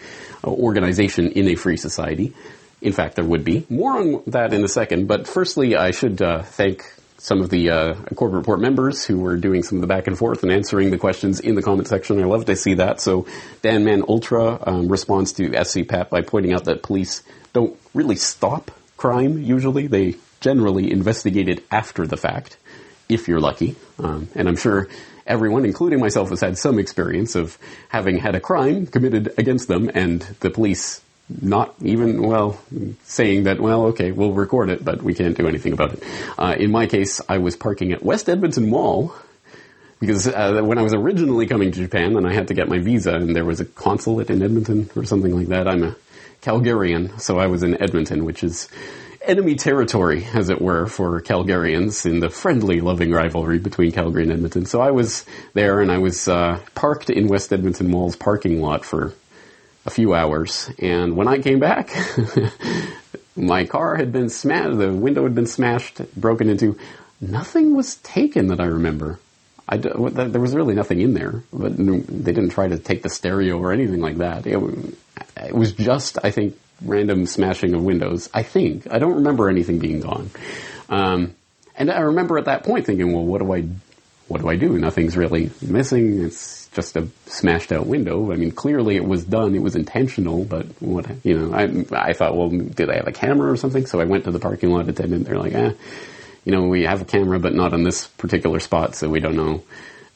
uh, 0.45 0.51
organization 0.51 1.29
in 1.33 1.49
a 1.49 1.55
free 1.55 1.77
society. 1.77 2.35
In 2.81 2.93
fact, 2.93 3.17
there 3.17 3.25
would 3.25 3.45
be. 3.45 3.67
More 3.69 3.99
on 3.99 4.23
that 4.29 4.53
in 4.53 4.65
a 4.65 4.69
second, 4.69 5.09
but 5.09 5.27
firstly, 5.27 5.77
I 5.77 5.91
should 5.91 6.21
uh, 6.23 6.43
thank 6.43 6.85
some 7.19 7.41
of 7.41 7.51
the 7.51 7.71
uh, 7.71 7.95
Corbett 8.15 8.37
Report 8.37 8.61
members 8.61 9.05
who 9.05 9.19
were 9.19 9.37
doing 9.37 9.65
some 9.65 9.79
of 9.79 9.83
the 9.83 9.89
back 9.89 10.07
and 10.07 10.17
forth 10.17 10.45
and 10.45 10.53
answering 10.53 10.91
the 10.91 10.99
questions 10.99 11.41
in 11.41 11.57
the 11.57 11.63
comment 11.63 11.89
section. 11.89 12.23
I 12.23 12.27
love 12.27 12.45
to 12.45 12.55
see 12.55 12.75
that. 12.75 13.01
So 13.01 13.27
Dan 13.63 13.85
Man 13.85 14.05
Ultra 14.09 14.59
um, 14.65 14.89
responds 14.89 15.33
to 15.35 15.65
SC 15.65 15.89
Pat 15.89 16.11
by 16.11 16.23
pointing 16.23 16.53
out 16.53 16.65
that 16.65 16.83
police 16.83 17.25
don't 17.53 17.77
really 17.93 18.17
stop 18.17 18.71
crime 18.97 19.43
usually. 19.43 19.89
They 19.89 20.17
generally 20.41 20.93
investigate 20.93 21.49
it 21.49 21.65
after 21.73 22.07
the 22.07 22.17
fact 22.17 22.57
if 23.09 23.29
you're 23.29 23.41
lucky. 23.41 23.77
Um, 23.99 24.29
and 24.35 24.49
I'm 24.49 24.57
sure 24.57 24.89
everyone, 25.27 25.65
including 25.65 26.01
myself, 26.01 26.31
has 26.31 26.41
had 26.41 26.59
some 26.59 26.79
experience 26.79 27.35
of 27.35 27.59
having 27.89 28.19
had 28.19 28.35
a 28.35 28.41
crime 28.41 28.87
committed 28.87 29.35
against 29.39 29.69
them 29.69 29.91
and 29.95 30.23
the 30.41 30.51
police 30.51 31.01
not 31.43 31.75
even, 31.83 32.23
well, 32.23 32.59
saying 33.05 33.45
that, 33.45 33.61
well, 33.61 33.87
okay, 33.87 34.13
we'll 34.13 34.33
record 34.33 34.71
it, 34.71 34.83
but 34.83 35.03
we 35.03 35.13
can't 35.15 35.37
do 35.37 35.47
anything 35.47 35.75
about 35.75 35.93
it. 35.93 36.03
Uh, 36.39 36.55
in 36.59 36.71
my 36.71 36.87
case, 36.87 37.21
I 37.29 37.39
was 37.39 37.55
parking 37.55 37.93
at 37.93 38.03
West 38.03 38.31
Edmonton 38.31 38.71
Mall 38.71 39.15
because 40.01 40.27
uh, 40.27 40.63
when 40.63 40.79
I 40.79 40.83
was 40.83 40.95
originally 40.95 41.47
coming 41.47 41.71
to 41.73 41.81
Japan 41.81 42.17
and 42.17 42.27
I 42.27 42.33
had 42.33 42.49
to 42.49 42.55
get 42.55 42.69
my 42.69 42.79
visa 42.79 43.15
and 43.15 43.37
there 43.37 43.45
was 43.45 43.61
a 43.61 43.67
consulate 43.67 44.31
in 44.31 44.43
Edmonton 44.43 44.89
or 44.97 45.05
something 45.05 45.37
like 45.37 45.49
that, 45.49 45.69
I'm 45.69 45.83
a 45.83 45.97
Calgarian, 46.41 47.21
so 47.21 47.39
I 47.39 47.49
was 47.49 47.63
in 47.63 47.81
Edmonton, 47.83 48.25
which 48.25 48.43
is 48.45 48.69
enemy 49.29 49.55
territory, 49.55 50.27
as 50.35 50.49
it 50.49 50.61
were, 50.61 50.87
for 50.87 51.21
Calgarians 51.21 52.07
in 52.07 52.21
the 52.21 52.31
friendly, 52.31 52.81
loving 52.81 53.13
rivalry 53.13 53.59
between 53.59 53.93
Calgary 53.93 54.23
and 54.23 54.33
Edmonton. 54.33 54.67
So 54.67 54.81
I 54.81 54.91
was 54.91 55.27
there 55.53 55.81
and 55.81 55.93
I 55.93 55.99
was 55.99 56.27
uh, 56.27 56.61
parked 56.75 57.11
in 57.11 57.29
West 57.29 57.53
Edmonton 57.53 57.91
Mall's 57.91 58.17
parking 58.17 58.61
lot 58.61 58.85
for 58.85 59.15
a 59.85 59.91
few 59.91 60.15
hours. 60.15 60.71
And 60.79 61.17
when 61.17 61.29
I 61.29 61.39
came 61.39 61.61
back, 61.61 61.91
my 63.37 63.67
car 63.67 63.97
had 63.97 64.13
been 64.13 64.31
smashed, 64.31 64.79
the 64.79 64.93
window 64.93 65.25
had 65.25 65.35
been 65.35 65.47
smashed, 65.47 66.01
broken 66.17 66.49
into. 66.49 66.79
Nothing 67.21 67.75
was 67.75 67.97
taken 67.97 68.49
that 68.49 68.61
I 68.61 68.67
remember. 68.67 69.19
I, 69.69 69.77
there 69.77 70.41
was 70.41 70.55
really 70.55 70.75
nothing 70.75 71.01
in 71.01 71.13
there, 71.13 71.43
but 71.53 71.77
they 71.77 72.33
didn't 72.33 72.51
try 72.51 72.69
to 72.69 72.79
take 72.79 73.03
the 73.03 73.11
stereo 73.11 73.59
or 73.59 73.73
anything 73.73 74.01
like 74.01 74.19
that. 74.19 74.47
It, 74.47 74.59
it 75.37 75.55
was 75.55 75.73
just, 75.73 76.17
I 76.25 76.31
think, 76.31 76.57
random 76.83 77.27
smashing 77.27 77.75
of 77.75 77.83
windows. 77.83 78.29
I 78.33 78.43
think 78.43 78.91
I 78.91 78.99
don't 78.99 79.17
remember 79.17 79.49
anything 79.49 79.79
being 79.79 80.01
gone. 80.01 80.31
Um, 80.89 81.35
and 81.77 81.91
I 81.91 82.01
remember 82.01 82.39
at 82.39 82.47
that 82.47 82.65
point 82.65 82.87
thinking, 82.87 83.13
well, 83.13 83.25
what 83.25 83.41
do 83.41 83.53
I, 83.53 83.69
what 84.27 84.41
do 84.41 84.49
I 84.49 84.57
do? 84.57 84.79
Nothing's 84.79 85.17
really 85.17 85.51
missing. 85.63 86.25
It's 86.25 86.69
just 86.69 86.97
a 86.97 87.09
smashed 87.27 87.73
out 87.73 87.87
window. 87.87 88.33
I 88.33 88.37
mean, 88.37 88.51
clearly 88.51 88.97
it 88.97 89.05
was 89.05 89.25
done. 89.25 89.55
It 89.55 89.63
was 89.63 89.77
intentional, 89.77 90.45
but 90.45 90.67
what, 90.81 91.07
you 91.25 91.39
know, 91.39 91.55
I, 91.55 92.09
I 92.11 92.13
thought, 92.13 92.37
well, 92.37 92.51
did 92.51 92.91
I 92.91 92.97
have 92.97 93.09
a 93.09 93.13
camera 93.13 93.51
or 93.51 93.57
something? 93.57 93.87
So 93.87 94.01
I 94.01 94.05
went 94.05 94.25
to 94.25 94.31
the 94.31 94.41
parking 94.41 94.71
lot 94.71 94.89
attendant. 94.89 95.27
They're 95.27 95.39
like, 95.39 95.55
eh, 95.55 95.73
you 96.45 96.53
know, 96.53 96.63
we 96.63 96.85
have 96.85 97.03
a 97.03 97.05
camera, 97.05 97.39
but 97.39 97.55
not 97.55 97.73
on 97.73 97.85
this 97.85 98.07
particular 98.07 98.61
spot, 98.61 98.95
so 98.95 99.09
we 99.09 99.21
don't 99.21 99.37
know. 99.37 99.63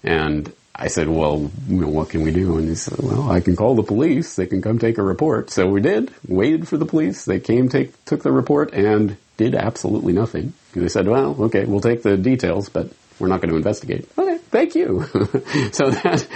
And 0.02 0.52
I 0.74 0.88
said, 0.88 1.08
well, 1.08 1.50
you 1.68 1.80
know, 1.80 1.88
what 1.88 2.08
can 2.08 2.22
we 2.22 2.30
do? 2.30 2.56
And 2.56 2.68
he 2.68 2.74
said, 2.74 2.98
well, 2.98 3.30
I 3.30 3.40
can 3.40 3.56
call 3.56 3.74
the 3.74 3.82
police. 3.82 4.36
They 4.36 4.46
can 4.46 4.62
come 4.62 4.78
take 4.78 4.96
a 4.98 5.02
report. 5.02 5.50
So 5.50 5.66
we 5.66 5.82
did, 5.82 6.10
waited 6.26 6.66
for 6.66 6.78
the 6.78 6.86
police. 6.86 7.24
They 7.24 7.40
came, 7.40 7.68
take, 7.68 8.04
took 8.06 8.22
the 8.22 8.32
report 8.32 8.72
and 8.72 9.16
did 9.36 9.54
absolutely 9.54 10.14
nothing. 10.14 10.54
They 10.74 10.88
said, 10.88 11.06
well, 11.06 11.36
okay, 11.44 11.64
we'll 11.64 11.80
take 11.80 12.02
the 12.02 12.16
details, 12.16 12.70
but 12.70 12.90
we're 13.18 13.28
not 13.28 13.42
going 13.42 13.50
to 13.50 13.56
investigate. 13.56 14.08
Okay, 14.16 14.38
thank 14.50 14.74
you. 14.74 15.02
so 15.72 15.90
that, 15.90 16.26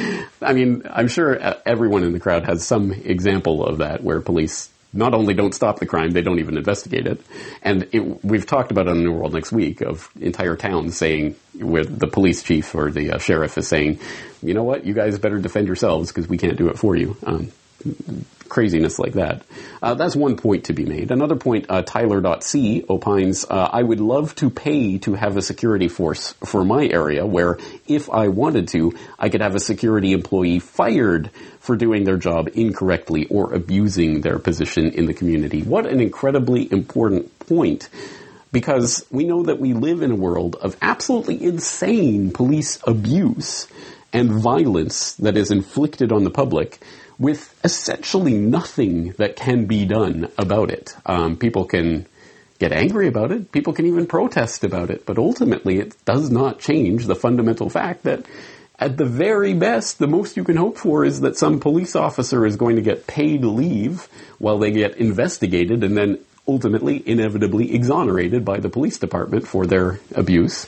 I 0.42 0.52
mean, 0.52 0.82
I'm 0.88 1.08
sure 1.08 1.38
everyone 1.64 2.04
in 2.04 2.12
the 2.12 2.20
crowd 2.20 2.44
has 2.44 2.66
some 2.66 2.92
example 2.92 3.64
of 3.64 3.78
that 3.78 4.02
where 4.04 4.20
police 4.20 4.68
not 4.96 5.14
only 5.14 5.34
don't 5.34 5.54
stop 5.54 5.78
the 5.78 5.86
crime, 5.86 6.10
they 6.10 6.22
don't 6.22 6.38
even 6.38 6.56
investigate 6.56 7.06
it. 7.06 7.20
And 7.62 7.88
it, 7.92 8.24
we've 8.24 8.46
talked 8.46 8.70
about 8.70 8.86
it 8.86 8.90
on 8.90 9.04
New 9.04 9.12
World 9.12 9.34
next 9.34 9.52
week 9.52 9.80
of 9.80 10.10
entire 10.20 10.56
towns 10.56 10.96
saying, 10.96 11.36
where 11.58 11.84
the 11.84 12.06
police 12.06 12.42
chief 12.42 12.74
or 12.74 12.90
the 12.90 13.12
uh, 13.12 13.18
sheriff 13.18 13.56
is 13.58 13.68
saying, 13.68 14.00
you 14.42 14.54
know 14.54 14.64
what, 14.64 14.84
you 14.84 14.94
guys 14.94 15.18
better 15.18 15.38
defend 15.38 15.66
yourselves 15.66 16.10
because 16.10 16.28
we 16.28 16.38
can't 16.38 16.56
do 16.56 16.68
it 16.68 16.78
for 16.78 16.96
you. 16.96 17.16
Um, 17.24 17.52
craziness 18.48 18.98
like 18.98 19.14
that. 19.14 19.42
Uh, 19.82 19.94
that's 19.94 20.16
one 20.16 20.36
point 20.36 20.64
to 20.64 20.72
be 20.72 20.84
made. 20.84 21.10
Another 21.10 21.36
point, 21.36 21.66
uh, 21.68 21.82
Tyler.c 21.82 22.84
opines, 22.88 23.44
uh, 23.48 23.68
I 23.72 23.82
would 23.82 24.00
love 24.00 24.34
to 24.36 24.50
pay 24.50 24.98
to 24.98 25.14
have 25.14 25.36
a 25.36 25.42
security 25.42 25.88
force 25.88 26.32
for 26.44 26.64
my 26.64 26.86
area 26.86 27.26
where 27.26 27.58
if 27.86 28.08
I 28.10 28.28
wanted 28.28 28.68
to, 28.68 28.94
I 29.18 29.28
could 29.28 29.40
have 29.40 29.54
a 29.54 29.60
security 29.60 30.12
employee 30.12 30.60
fired 30.60 31.30
for 31.66 31.76
doing 31.76 32.04
their 32.04 32.16
job 32.16 32.48
incorrectly 32.54 33.26
or 33.26 33.52
abusing 33.52 34.20
their 34.20 34.38
position 34.38 34.90
in 34.92 35.06
the 35.06 35.14
community. 35.14 35.62
What 35.62 35.86
an 35.86 36.00
incredibly 36.00 36.70
important 36.70 37.38
point 37.40 37.88
because 38.52 39.04
we 39.10 39.24
know 39.24 39.42
that 39.42 39.58
we 39.58 39.74
live 39.74 40.00
in 40.00 40.12
a 40.12 40.16
world 40.16 40.56
of 40.56 40.76
absolutely 40.80 41.42
insane 41.42 42.30
police 42.30 42.78
abuse 42.86 43.66
and 44.12 44.30
violence 44.30 45.14
that 45.14 45.36
is 45.36 45.50
inflicted 45.50 46.12
on 46.12 46.24
the 46.24 46.30
public 46.30 46.78
with 47.18 47.54
essentially 47.64 48.34
nothing 48.34 49.10
that 49.18 49.36
can 49.36 49.66
be 49.66 49.84
done 49.84 50.30
about 50.38 50.70
it. 50.70 50.96
Um, 51.04 51.36
people 51.36 51.64
can 51.64 52.06
get 52.58 52.72
angry 52.72 53.08
about 53.08 53.32
it. 53.32 53.52
People 53.52 53.72
can 53.72 53.86
even 53.86 54.06
protest 54.06 54.64
about 54.64 54.90
it. 54.90 55.04
But 55.04 55.18
ultimately, 55.18 55.78
it 55.78 55.96
does 56.04 56.30
not 56.30 56.58
change 56.58 57.06
the 57.06 57.14
fundamental 57.14 57.68
fact 57.68 58.04
that 58.04 58.24
at 58.78 58.96
the 58.96 59.06
very 59.06 59.54
best, 59.54 59.98
the 59.98 60.06
most 60.06 60.36
you 60.36 60.44
can 60.44 60.56
hope 60.56 60.76
for 60.76 61.04
is 61.04 61.20
that 61.20 61.38
some 61.38 61.60
police 61.60 61.96
officer 61.96 62.44
is 62.44 62.56
going 62.56 62.76
to 62.76 62.82
get 62.82 63.06
paid 63.06 63.44
leave 63.44 64.08
while 64.38 64.58
they 64.58 64.70
get 64.70 64.96
investigated 64.96 65.82
and 65.82 65.96
then 65.96 66.18
ultimately, 66.48 67.02
inevitably 67.06 67.74
exonerated 67.74 68.44
by 68.44 68.60
the 68.60 68.68
police 68.68 68.98
department 68.98 69.48
for 69.48 69.66
their 69.66 69.98
abuse. 70.14 70.66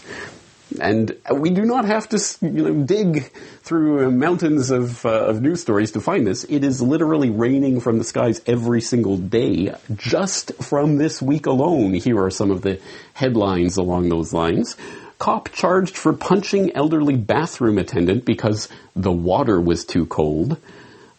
And 0.81 1.17
we 1.33 1.51
do 1.51 1.65
not 1.65 1.87
have 1.87 2.09
to, 2.11 2.23
you 2.43 2.51
know, 2.51 2.85
dig 2.85 3.31
through 3.63 4.11
mountains 4.11 4.71
of, 4.71 5.05
uh, 5.07 5.27
of 5.27 5.41
news 5.41 5.63
stories 5.63 5.93
to 5.93 6.01
find 6.01 6.27
this. 6.27 6.45
It 6.45 6.63
is 6.63 6.83
literally 6.83 7.31
raining 7.31 7.81
from 7.81 7.99
the 7.99 8.05
skies 8.05 8.43
every 8.47 8.81
single 8.81 9.17
day. 9.17 9.75
Just 9.95 10.53
from 10.63 10.99
this 10.99 11.23
week 11.23 11.47
alone, 11.47 11.95
here 11.95 12.23
are 12.23 12.31
some 12.31 12.51
of 12.51 12.61
the 12.63 12.81
headlines 13.15 13.79
along 13.79 14.11
those 14.11 14.33
lines. 14.33 14.77
Cop 15.19 15.51
charged 15.53 15.97
for 15.97 16.13
punching 16.13 16.77
elderly 16.77 17.17
bathroom 17.17 17.79
attendant 17.79 18.25
because 18.25 18.69
the 18.95 19.13
water 19.13 19.61
was 19.61 19.85
too 19.85 20.07
cold. 20.07 20.59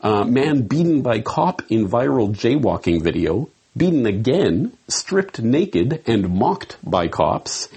Uh, 0.02 0.24
man 0.24 0.62
beaten 0.62 1.02
by 1.02 1.20
cop 1.20 1.62
in 1.70 1.90
viral 1.90 2.34
jaywalking 2.34 3.04
video. 3.04 3.50
Beaten 3.76 4.06
again, 4.06 4.72
stripped 4.88 5.42
naked, 5.42 6.02
and 6.08 6.30
mocked 6.30 6.78
by 6.84 7.10
cops. 7.10 7.68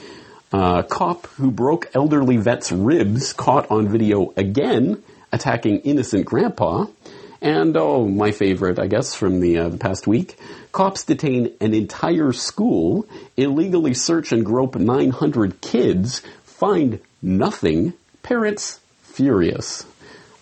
Uh, 0.53 0.83
cop 0.83 1.27
who 1.39 1.51
broke 1.51 1.91
elderly 1.95 2.37
vet's 2.37 2.71
ribs 2.71 3.33
caught 3.33 3.71
on 3.71 3.89
video 3.89 4.33
again 4.37 5.03
attacking 5.33 5.81
innocent 5.81 6.27
grandpa. 6.27 6.87
And 7.41 7.77
oh, 7.77 8.07
my 8.07 8.31
favorite, 8.31 8.79
I 8.79 8.87
guess, 8.87 9.15
from 9.15 9.41
the, 9.41 9.59
uh, 9.59 9.69
the 9.71 9.79
past 9.79 10.07
week. 10.07 10.39
Cops 10.73 11.05
detain 11.05 11.53
an 11.61 11.75
entire 11.75 12.33
school, 12.33 13.07
illegally 13.37 13.93
search 13.93 14.33
and 14.33 14.45
grope 14.45 14.75
900 14.77 15.61
kids, 15.61 16.21
find 16.45 16.99
nothing, 17.21 17.93
parents 18.23 18.81
furious. 19.03 19.85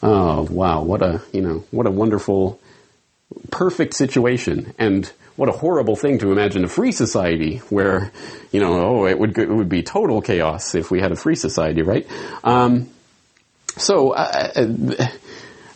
Oh, 0.02 0.42
wow, 0.42 0.82
what 0.82 1.02
a, 1.02 1.20
you 1.32 1.40
know, 1.40 1.64
what 1.72 1.86
a 1.86 1.90
wonderful, 1.90 2.60
perfect 3.50 3.94
situation. 3.94 4.72
And 4.78 5.10
what 5.34 5.48
a 5.48 5.52
horrible 5.52 5.96
thing 5.96 6.18
to 6.20 6.30
imagine 6.30 6.64
a 6.64 6.68
free 6.68 6.92
society 6.92 7.58
where, 7.68 8.12
you 8.52 8.60
know, 8.60 8.72
oh, 8.74 9.06
it 9.06 9.18
would 9.18 9.36
it 9.36 9.48
would 9.48 9.68
be 9.68 9.82
total 9.82 10.22
chaos 10.22 10.74
if 10.76 10.90
we 10.90 11.00
had 11.00 11.12
a 11.12 11.16
free 11.16 11.34
society, 11.34 11.82
right? 11.82 12.06
Um, 12.44 12.88
so. 13.76 14.12
Uh, 14.12 14.50
uh, 14.54 15.06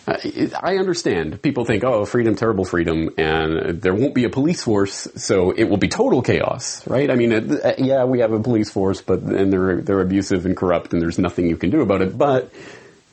I 0.07 0.77
understand. 0.79 1.41
People 1.41 1.65
think, 1.65 1.83
oh, 1.83 2.05
freedom, 2.05 2.35
terrible 2.35 2.65
freedom, 2.65 3.11
and 3.17 3.81
there 3.81 3.95
won't 3.95 4.15
be 4.15 4.25
a 4.25 4.29
police 4.29 4.63
force, 4.63 5.09
so 5.17 5.51
it 5.51 5.65
will 5.65 5.79
be 5.79 5.89
total 5.89 6.21
chaos, 6.21 6.87
right? 6.87 7.11
I 7.11 7.15
mean, 7.15 7.33
uh, 7.33 7.75
yeah, 7.79 8.05
we 8.05 8.21
have 8.21 8.33
a 8.33 8.41
police 8.41 8.71
force, 8.71 9.01
but 9.01 9.21
and 9.21 9.53
they're 9.53 9.81
they're 9.81 10.01
abusive 10.01 10.45
and 10.45 10.57
corrupt, 10.57 10.93
and 10.93 11.01
there's 11.01 11.19
nothing 11.19 11.49
you 11.49 11.57
can 11.57 11.71
do 11.71 11.81
about 11.81 12.03
it. 12.03 12.19
But 12.19 12.53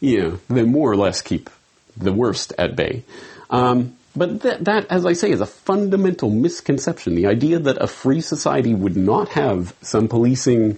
you 0.01 0.21
know, 0.21 0.39
they 0.49 0.63
more 0.63 0.91
or 0.91 0.97
less 0.97 1.21
keep 1.21 1.49
the 1.95 2.11
worst 2.11 2.53
at 2.57 2.75
bay. 2.75 3.03
Um, 3.49 3.95
but 4.15 4.41
that, 4.41 4.65
that, 4.65 4.87
as 4.89 5.05
I 5.05 5.13
say, 5.13 5.31
is 5.31 5.39
a 5.39 5.45
fundamental 5.45 6.29
misconception. 6.29 7.15
The 7.15 7.27
idea 7.27 7.59
that 7.59 7.81
a 7.81 7.87
free 7.87 8.21
society 8.21 8.73
would 8.73 8.97
not 8.97 9.29
have 9.29 9.73
some 9.81 10.09
policing 10.09 10.77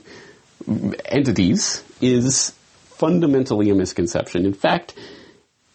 entities 1.05 1.83
is 1.99 2.51
fundamentally 2.83 3.71
a 3.71 3.75
misconception. 3.75 4.45
In 4.45 4.53
fact, 4.53 4.93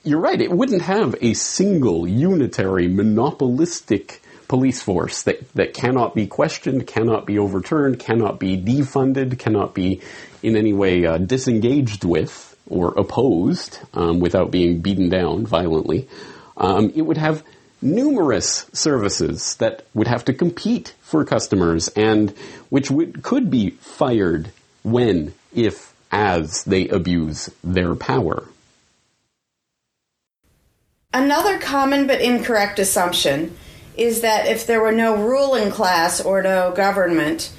you're 0.09 0.21
right, 0.21 0.41
it 0.41 0.51
wouldn't 0.51 0.83
have 0.83 1.15
a 1.21 1.35
single, 1.35 2.07
unitary, 2.09 2.89
monopolistic 2.89 4.23
police 4.49 4.81
force 4.81 5.23
that, 5.25 5.53
that 5.55 5.75
cannot 5.75 6.15
be 6.15 6.27
questioned, 6.27 6.87
cannot 6.87 7.27
be 7.27 7.39
overturned, 7.39 7.99
cannot 7.99 8.41
be 8.41 8.57
defunded, 8.57 9.39
cannot 9.39 9.75
be 9.75 10.01
in 10.43 10.57
any 10.57 10.73
way 10.73 11.05
uh, 11.05 11.19
disengaged 11.19 12.05
with 12.05 12.57
or 12.69 12.93
opposed 12.99 13.79
um, 13.95 14.21
without 14.21 14.51
being 14.51 14.81
beaten 14.81 15.09
down 15.09 15.45
violently 15.47 16.09
um, 16.59 16.93
it 16.95 17.03
would 17.03 17.17
have 17.17 17.43
numerous 17.81 18.67
services 18.73 19.55
that 19.57 19.85
would 19.95 20.09
have 20.09 20.25
to 20.25 20.35
compete 20.35 20.95
for 21.01 21.25
customers 21.25 21.89
and 21.89 22.31
which 22.69 22.91
would, 22.91 23.23
could 23.23 23.51
be 23.51 23.71
fired 23.71 24.51
when, 24.83 25.33
if, 25.55 25.95
as 26.11 26.65
they 26.65 26.89
abuse 26.89 27.51
their 27.63 27.95
power. 27.95 28.49
Another 31.15 31.59
common 31.59 32.07
but 32.07 32.21
incorrect 32.21 32.79
assumption 32.79 33.57
is 33.97 34.21
that 34.21 34.47
if 34.47 34.67
there 34.67 34.83
were 34.83 34.93
no 34.93 35.17
ruling 35.17 35.71
class 35.71 36.21
or 36.21 36.43
no 36.43 36.71
government, 36.73 37.51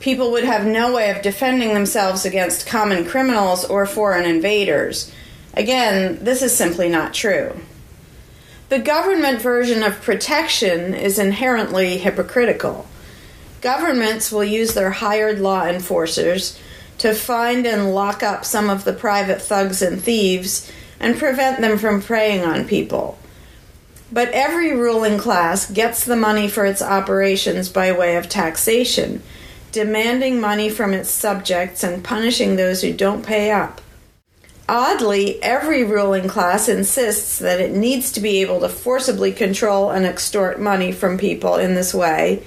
people 0.00 0.32
would 0.32 0.42
have 0.42 0.66
no 0.66 0.92
way 0.92 1.10
of 1.10 1.22
defending 1.22 1.72
themselves 1.72 2.24
against 2.24 2.66
common 2.66 3.04
criminals 3.04 3.64
or 3.64 3.86
foreign 3.86 4.28
invaders. 4.28 5.12
Again, 5.54 6.18
this 6.24 6.42
is 6.42 6.56
simply 6.56 6.88
not 6.88 7.14
true. 7.14 7.54
The 8.70 8.80
government 8.80 9.40
version 9.40 9.84
of 9.84 10.02
protection 10.02 10.92
is 10.92 11.20
inherently 11.20 11.98
hypocritical. 11.98 12.88
Governments 13.60 14.32
will 14.32 14.42
use 14.42 14.74
their 14.74 14.90
hired 14.90 15.38
law 15.38 15.64
enforcers 15.64 16.58
to 16.98 17.14
find 17.14 17.66
and 17.66 17.94
lock 17.94 18.24
up 18.24 18.44
some 18.44 18.68
of 18.68 18.82
the 18.82 18.92
private 18.92 19.40
thugs 19.40 19.80
and 19.80 20.02
thieves 20.02 20.68
and 21.00 21.18
prevent 21.18 21.60
them 21.60 21.78
from 21.78 22.02
preying 22.02 22.44
on 22.44 22.66
people. 22.66 23.18
But 24.10 24.28
every 24.30 24.74
ruling 24.74 25.18
class 25.18 25.70
gets 25.70 26.04
the 26.04 26.16
money 26.16 26.48
for 26.48 26.64
its 26.64 26.80
operations 26.80 27.68
by 27.68 27.92
way 27.92 28.16
of 28.16 28.28
taxation, 28.28 29.22
demanding 29.72 30.40
money 30.40 30.70
from 30.70 30.94
its 30.94 31.10
subjects 31.10 31.82
and 31.82 32.04
punishing 32.04 32.56
those 32.56 32.82
who 32.82 32.92
don't 32.92 33.26
pay 33.26 33.50
up. 33.50 33.80
Oddly, 34.68 35.40
every 35.42 35.84
ruling 35.84 36.28
class 36.28 36.68
insists 36.68 37.38
that 37.38 37.60
it 37.60 37.72
needs 37.72 38.10
to 38.12 38.20
be 38.20 38.40
able 38.40 38.60
to 38.60 38.68
forcibly 38.68 39.32
control 39.32 39.90
and 39.90 40.04
extort 40.04 40.60
money 40.60 40.90
from 40.90 41.18
people 41.18 41.56
in 41.56 41.74
this 41.74 41.94
way 41.94 42.42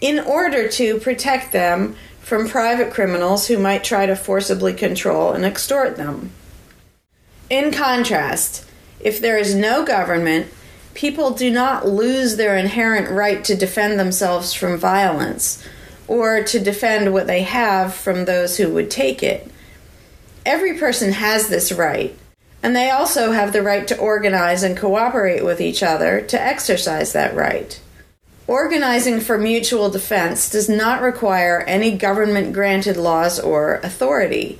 in 0.00 0.18
order 0.18 0.68
to 0.68 0.98
protect 0.98 1.52
them 1.52 1.94
from 2.20 2.48
private 2.48 2.92
criminals 2.92 3.48
who 3.48 3.58
might 3.58 3.84
try 3.84 4.06
to 4.06 4.16
forcibly 4.16 4.72
control 4.72 5.32
and 5.32 5.44
extort 5.44 5.96
them. 5.96 6.30
In 7.50 7.72
contrast, 7.72 8.64
if 9.00 9.20
there 9.20 9.38
is 9.38 9.54
no 9.54 9.84
government, 9.84 10.48
people 10.94 11.30
do 11.30 11.50
not 11.50 11.86
lose 11.86 12.36
their 12.36 12.56
inherent 12.56 13.10
right 13.10 13.44
to 13.44 13.56
defend 13.56 13.98
themselves 13.98 14.52
from 14.52 14.76
violence 14.76 15.64
or 16.06 16.42
to 16.42 16.58
defend 16.58 17.12
what 17.12 17.26
they 17.26 17.42
have 17.42 17.94
from 17.94 18.24
those 18.24 18.56
who 18.56 18.72
would 18.72 18.90
take 18.90 19.22
it 19.22 19.50
every 20.48 20.78
person 20.78 21.12
has 21.12 21.48
this 21.48 21.70
right, 21.70 22.16
and 22.62 22.74
they 22.74 22.90
also 22.90 23.32
have 23.32 23.52
the 23.52 23.62
right 23.62 23.86
to 23.86 23.98
organize 23.98 24.62
and 24.62 24.78
cooperate 24.78 25.44
with 25.44 25.60
each 25.60 25.82
other 25.82 26.22
to 26.22 26.40
exercise 26.40 27.12
that 27.12 27.34
right. 27.34 27.78
Organizing 28.46 29.20
for 29.20 29.36
mutual 29.36 29.90
defense 29.90 30.48
does 30.48 30.66
not 30.66 31.02
require 31.02 31.60
any 31.60 31.98
government 31.98 32.54
granted 32.54 32.96
laws 32.96 33.38
or 33.38 33.74
authority. 33.84 34.58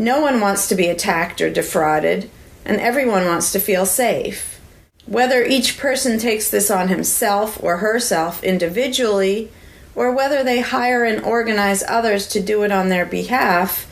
No 0.00 0.20
one 0.20 0.40
wants 0.40 0.68
to 0.68 0.76
be 0.76 0.86
attacked 0.86 1.40
or 1.40 1.50
defrauded, 1.50 2.30
and 2.64 2.80
everyone 2.80 3.24
wants 3.24 3.50
to 3.50 3.58
feel 3.58 3.84
safe. 3.84 4.60
Whether 5.06 5.42
each 5.44 5.76
person 5.76 6.18
takes 6.18 6.48
this 6.48 6.70
on 6.70 6.86
himself 6.86 7.60
or 7.60 7.78
herself 7.78 8.44
individually, 8.44 9.50
or 9.96 10.14
whether 10.14 10.44
they 10.44 10.60
hire 10.60 11.02
and 11.02 11.24
organize 11.24 11.82
others 11.82 12.28
to 12.28 12.40
do 12.40 12.62
it 12.62 12.70
on 12.70 12.88
their 12.88 13.04
behalf, 13.04 13.90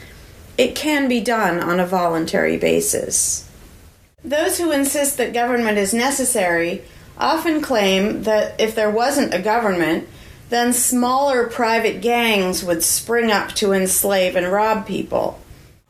it 0.57 0.77
can 0.77 1.09
be 1.09 1.21
done 1.21 1.59
on 1.59 1.81
a 1.81 1.87
voluntary 1.87 2.57
basis. 2.57 3.51
Those 4.23 4.59
who 4.59 4.71
insist 4.71 5.17
that 5.17 5.33
government 5.33 5.77
is 5.77 5.93
necessary 5.93 6.83
often 7.19 7.61
claim 7.61 8.23
that 8.23 8.61
if 8.61 8.77
there 8.77 8.91
wasn't 8.91 9.35
a 9.35 9.43
government, 9.43 10.07
then 10.51 10.73
smaller 10.73 11.49
private 11.49 12.01
gangs 12.01 12.63
would 12.63 12.85
spring 12.85 13.33
up 13.33 13.51
to 13.55 13.73
enslave 13.73 14.37
and 14.37 14.53
rob 14.53 14.87
people. 14.87 15.41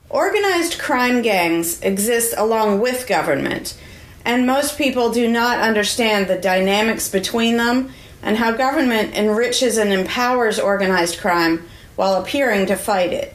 Organized 0.09 0.79
crime 0.79 1.21
gangs 1.21 1.81
exist 1.83 2.33
along 2.37 2.81
with 2.81 3.09
government, 3.09 3.77
and 4.25 4.47
most 4.47 4.79
people 4.79 5.11
do 5.11 5.29
not 5.29 5.59
understand 5.59 6.29
the 6.29 6.39
dynamics 6.39 7.09
between 7.09 7.57
them 7.57 7.93
and 8.23 8.37
how 8.37 8.53
government 8.53 9.15
enriches 9.17 9.77
and 9.77 9.93
empowers 9.93 10.61
organized 10.61 11.19
crime 11.19 11.67
while 11.97 12.21
appearing 12.21 12.67
to 12.67 12.77
fight 12.77 13.13
it. 13.13 13.35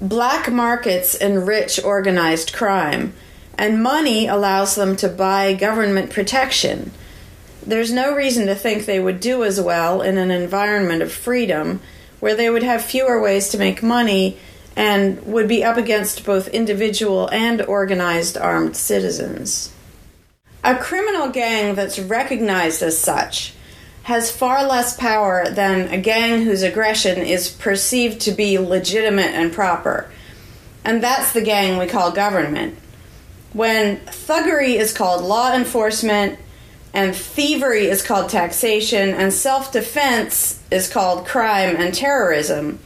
Black 0.00 0.50
markets 0.50 1.14
enrich 1.14 1.82
organized 1.82 2.52
crime, 2.52 3.14
and 3.56 3.82
money 3.82 4.26
allows 4.26 4.74
them 4.74 4.96
to 4.96 5.08
buy 5.08 5.54
government 5.54 6.10
protection. 6.10 6.92
There's 7.66 7.92
no 7.92 8.14
reason 8.14 8.46
to 8.46 8.54
think 8.54 8.84
they 8.84 9.00
would 9.00 9.20
do 9.20 9.42
as 9.42 9.60
well 9.60 10.02
in 10.02 10.18
an 10.18 10.30
environment 10.30 11.02
of 11.02 11.12
freedom 11.12 11.80
where 12.18 12.34
they 12.34 12.50
would 12.50 12.62
have 12.62 12.84
fewer 12.84 13.20
ways 13.20 13.48
to 13.50 13.58
make 13.58 13.82
money 13.82 14.38
and 14.76 15.24
would 15.26 15.48
be 15.48 15.64
up 15.64 15.76
against 15.76 16.24
both 16.24 16.48
individual 16.48 17.28
and 17.28 17.62
organized 17.62 18.36
armed 18.36 18.76
citizens. 18.76 19.72
A 20.62 20.76
criminal 20.76 21.28
gang 21.28 21.74
that's 21.74 21.98
recognized 21.98 22.82
as 22.82 22.98
such 22.98 23.54
has 24.04 24.30
far 24.30 24.64
less 24.64 24.96
power 24.96 25.48
than 25.50 25.88
a 25.88 26.00
gang 26.00 26.42
whose 26.42 26.62
aggression 26.62 27.18
is 27.18 27.48
perceived 27.48 28.20
to 28.20 28.32
be 28.32 28.58
legitimate 28.58 29.32
and 29.34 29.52
proper. 29.52 30.10
And 30.84 31.02
that's 31.02 31.32
the 31.32 31.42
gang 31.42 31.78
we 31.78 31.86
call 31.86 32.10
government. 32.10 32.76
When 33.52 33.98
thuggery 33.98 34.76
is 34.76 34.92
called 34.92 35.22
law 35.22 35.52
enforcement, 35.54 36.38
and 36.92 37.14
thievery 37.14 37.86
is 37.86 38.02
called 38.02 38.30
taxation, 38.30 39.10
and 39.10 39.32
self 39.32 39.72
defense 39.72 40.60
is 40.70 40.88
called 40.88 41.26
crime 41.26 41.76
and 41.76 41.94
terrorism, 41.94 42.80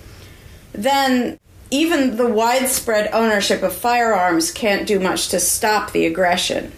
then 0.73 1.39
even 1.75 2.17
the 2.17 2.29
widespread 2.29 3.11
ownership 3.13 3.61
of 3.65 3.75
firearms 3.75 4.53
can't 4.53 4.87
do 4.87 5.01
much 5.01 5.27
to 5.29 5.41
stop 5.41 5.91
the 5.91 6.07
aggression. 6.07 6.71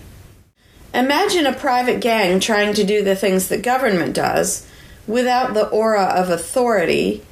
Imagine 0.94 1.44
a 1.44 1.52
private 1.52 2.00
gang 2.00 2.40
trying 2.40 2.72
to 2.72 2.82
do 2.82 3.04
the 3.04 3.14
things 3.14 3.48
that 3.48 3.60
government 3.60 4.14
does 4.14 4.66
without 5.06 5.52
the 5.52 5.68
aura 5.68 6.04
of 6.04 6.30
authority, 6.30 7.22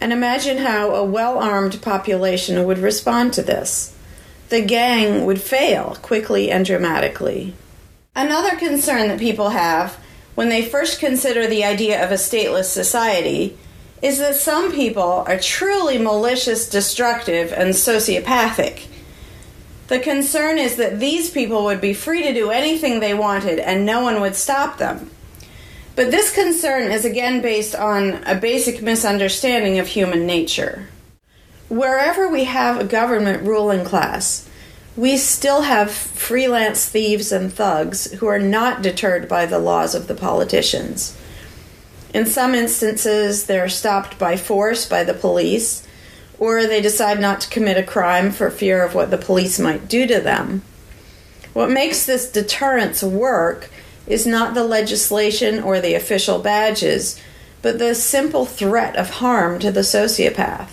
and 0.00 0.12
imagine 0.12 0.58
how 0.58 0.94
a 0.94 1.04
well 1.04 1.40
armed 1.40 1.82
population 1.82 2.64
would 2.64 2.78
respond 2.78 3.32
to 3.32 3.42
this. 3.42 3.96
The 4.48 4.62
gang 4.62 5.26
would 5.26 5.40
fail 5.40 5.98
quickly 6.00 6.52
and 6.52 6.64
dramatically. 6.64 7.52
Another 8.14 8.54
concern 8.54 9.08
that 9.08 9.18
people 9.18 9.48
have 9.48 9.98
when 10.36 10.50
they 10.50 10.62
first 10.64 11.00
consider 11.00 11.48
the 11.48 11.64
idea 11.64 12.04
of 12.04 12.12
a 12.12 12.14
stateless 12.14 12.66
society 12.66 13.58
is 14.02 14.18
that 14.18 14.36
some 14.36 14.72
people 14.72 15.24
are 15.26 15.38
truly 15.38 15.98
malicious, 15.98 16.68
destructive, 16.68 17.52
and 17.52 17.70
sociopathic. 17.70 18.86
The 19.88 19.98
concern 19.98 20.58
is 20.58 20.76
that 20.76 21.00
these 21.00 21.30
people 21.30 21.64
would 21.64 21.80
be 21.80 21.94
free 21.94 22.22
to 22.22 22.34
do 22.34 22.50
anything 22.50 23.00
they 23.00 23.14
wanted 23.14 23.58
and 23.58 23.84
no 23.84 24.02
one 24.02 24.20
would 24.20 24.36
stop 24.36 24.78
them. 24.78 25.10
But 25.96 26.12
this 26.12 26.32
concern 26.32 26.92
is 26.92 27.04
again 27.04 27.42
based 27.42 27.74
on 27.74 28.22
a 28.24 28.36
basic 28.36 28.82
misunderstanding 28.82 29.80
of 29.80 29.88
human 29.88 30.26
nature. 30.26 30.88
Wherever 31.68 32.28
we 32.28 32.44
have 32.44 32.78
a 32.78 32.84
government 32.84 33.42
ruling 33.42 33.84
class, 33.84 34.48
we 34.96 35.16
still 35.16 35.62
have 35.62 35.90
freelance 35.90 36.86
thieves 36.86 37.32
and 37.32 37.52
thugs 37.52 38.12
who 38.12 38.26
are 38.28 38.38
not 38.38 38.80
deterred 38.80 39.28
by 39.28 39.44
the 39.44 39.58
laws 39.58 39.94
of 39.94 40.06
the 40.06 40.14
politicians. 40.14 41.17
In 42.14 42.26
some 42.26 42.54
instances, 42.54 43.46
they're 43.46 43.68
stopped 43.68 44.18
by 44.18 44.36
force 44.36 44.86
by 44.86 45.04
the 45.04 45.14
police, 45.14 45.86
or 46.38 46.66
they 46.66 46.80
decide 46.80 47.20
not 47.20 47.40
to 47.42 47.50
commit 47.50 47.76
a 47.76 47.82
crime 47.82 48.30
for 48.30 48.50
fear 48.50 48.84
of 48.84 48.94
what 48.94 49.10
the 49.10 49.18
police 49.18 49.58
might 49.58 49.88
do 49.88 50.06
to 50.06 50.20
them. 50.20 50.62
What 51.52 51.70
makes 51.70 52.06
this 52.06 52.30
deterrence 52.30 53.02
work 53.02 53.70
is 54.06 54.26
not 54.26 54.54
the 54.54 54.64
legislation 54.64 55.62
or 55.62 55.80
the 55.80 55.94
official 55.94 56.38
badges, 56.38 57.20
but 57.60 57.78
the 57.78 57.94
simple 57.94 58.46
threat 58.46 58.96
of 58.96 59.10
harm 59.10 59.58
to 59.58 59.70
the 59.70 59.80
sociopath. 59.80 60.68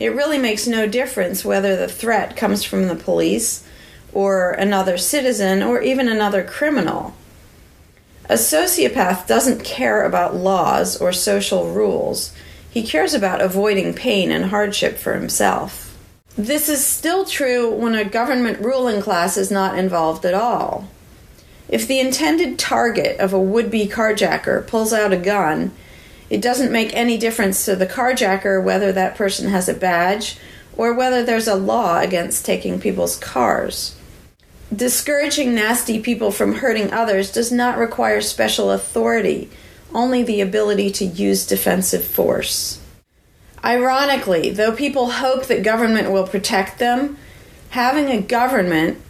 It 0.00 0.14
really 0.14 0.38
makes 0.38 0.66
no 0.66 0.86
difference 0.86 1.44
whether 1.44 1.76
the 1.76 1.88
threat 1.88 2.36
comes 2.36 2.64
from 2.64 2.88
the 2.88 2.96
police, 2.96 3.66
or 4.12 4.50
another 4.50 4.98
citizen, 4.98 5.62
or 5.62 5.80
even 5.80 6.08
another 6.08 6.42
criminal. 6.42 7.14
A 8.26 8.34
sociopath 8.34 9.26
doesn't 9.26 9.64
care 9.64 10.04
about 10.04 10.34
laws 10.34 10.98
or 10.98 11.12
social 11.12 11.70
rules. 11.70 12.32
He 12.70 12.82
cares 12.82 13.12
about 13.12 13.42
avoiding 13.42 13.92
pain 13.92 14.30
and 14.30 14.46
hardship 14.46 14.96
for 14.96 15.12
himself. 15.12 15.96
This 16.36 16.68
is 16.68 16.84
still 16.84 17.26
true 17.26 17.70
when 17.70 17.94
a 17.94 18.04
government 18.04 18.60
ruling 18.60 19.02
class 19.02 19.36
is 19.36 19.50
not 19.50 19.78
involved 19.78 20.24
at 20.24 20.34
all. 20.34 20.88
If 21.68 21.86
the 21.86 22.00
intended 22.00 22.58
target 22.58 23.20
of 23.20 23.32
a 23.32 23.38
would 23.38 23.70
be 23.70 23.86
carjacker 23.86 24.66
pulls 24.66 24.92
out 24.92 25.12
a 25.12 25.18
gun, 25.18 25.72
it 26.30 26.40
doesn't 26.40 26.72
make 26.72 26.94
any 26.94 27.18
difference 27.18 27.64
to 27.66 27.76
the 27.76 27.86
carjacker 27.86 28.62
whether 28.62 28.90
that 28.90 29.16
person 29.16 29.50
has 29.50 29.68
a 29.68 29.74
badge 29.74 30.38
or 30.76 30.94
whether 30.94 31.22
there's 31.22 31.46
a 31.46 31.54
law 31.54 32.00
against 32.00 32.44
taking 32.44 32.80
people's 32.80 33.16
cars. 33.16 33.94
Discouraging 34.74 35.54
nasty 35.54 36.00
people 36.00 36.30
from 36.32 36.54
hurting 36.54 36.92
others 36.92 37.30
does 37.30 37.52
not 37.52 37.76
require 37.76 38.20
special 38.20 38.70
authority, 38.70 39.50
only 39.92 40.22
the 40.22 40.40
ability 40.40 40.90
to 40.92 41.04
use 41.04 41.46
defensive 41.46 42.04
force. 42.04 42.80
Ironically, 43.62 44.50
though 44.50 44.72
people 44.72 45.10
hope 45.10 45.46
that 45.46 45.62
government 45.62 46.10
will 46.10 46.26
protect 46.26 46.78
them, 46.78 47.18
having 47.70 48.08
a 48.08 48.22
government, 48.22 49.00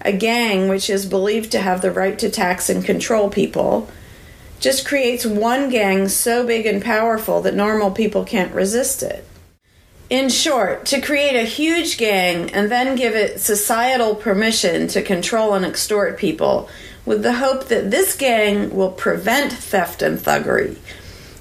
a 0.00 0.12
gang 0.12 0.68
which 0.68 0.88
is 0.88 1.06
believed 1.06 1.52
to 1.52 1.60
have 1.60 1.82
the 1.82 1.92
right 1.92 2.18
to 2.18 2.30
tax 2.30 2.68
and 2.70 2.84
control 2.84 3.28
people, 3.28 3.88
just 4.60 4.86
creates 4.86 5.26
one 5.26 5.68
gang 5.68 6.08
so 6.08 6.44
big 6.46 6.66
and 6.66 6.82
powerful 6.82 7.42
that 7.42 7.54
normal 7.54 7.90
people 7.90 8.24
can't 8.24 8.54
resist 8.54 9.02
it. 9.02 9.26
In 10.12 10.28
short, 10.28 10.84
to 10.88 11.00
create 11.00 11.36
a 11.36 11.46
huge 11.46 11.96
gang 11.96 12.50
and 12.50 12.70
then 12.70 12.96
give 12.96 13.14
it 13.14 13.40
societal 13.40 14.14
permission 14.14 14.86
to 14.88 15.00
control 15.00 15.54
and 15.54 15.64
extort 15.64 16.18
people 16.18 16.68
with 17.06 17.22
the 17.22 17.32
hope 17.32 17.68
that 17.68 17.90
this 17.90 18.14
gang 18.14 18.76
will 18.76 18.90
prevent 18.90 19.54
theft 19.54 20.02
and 20.02 20.18
thuggery 20.18 20.76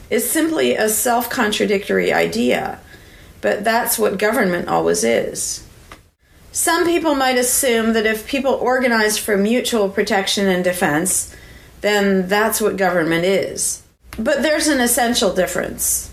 is 0.09 0.31
simply 0.31 0.75
a 0.75 0.87
self 0.87 1.29
contradictory 1.29 2.13
idea, 2.13 2.79
but 3.41 3.65
that's 3.65 3.99
what 3.99 4.17
government 4.17 4.69
always 4.69 5.03
is. 5.03 5.67
Some 6.53 6.85
people 6.85 7.13
might 7.13 7.37
assume 7.37 7.91
that 7.91 8.05
if 8.05 8.25
people 8.25 8.53
organize 8.53 9.17
for 9.17 9.35
mutual 9.35 9.89
protection 9.89 10.47
and 10.47 10.63
defense, 10.63 11.35
then 11.81 12.29
that's 12.29 12.61
what 12.61 12.77
government 12.77 13.25
is. 13.25 13.83
But 14.17 14.43
there's 14.43 14.69
an 14.69 14.79
essential 14.79 15.33
difference 15.35 16.10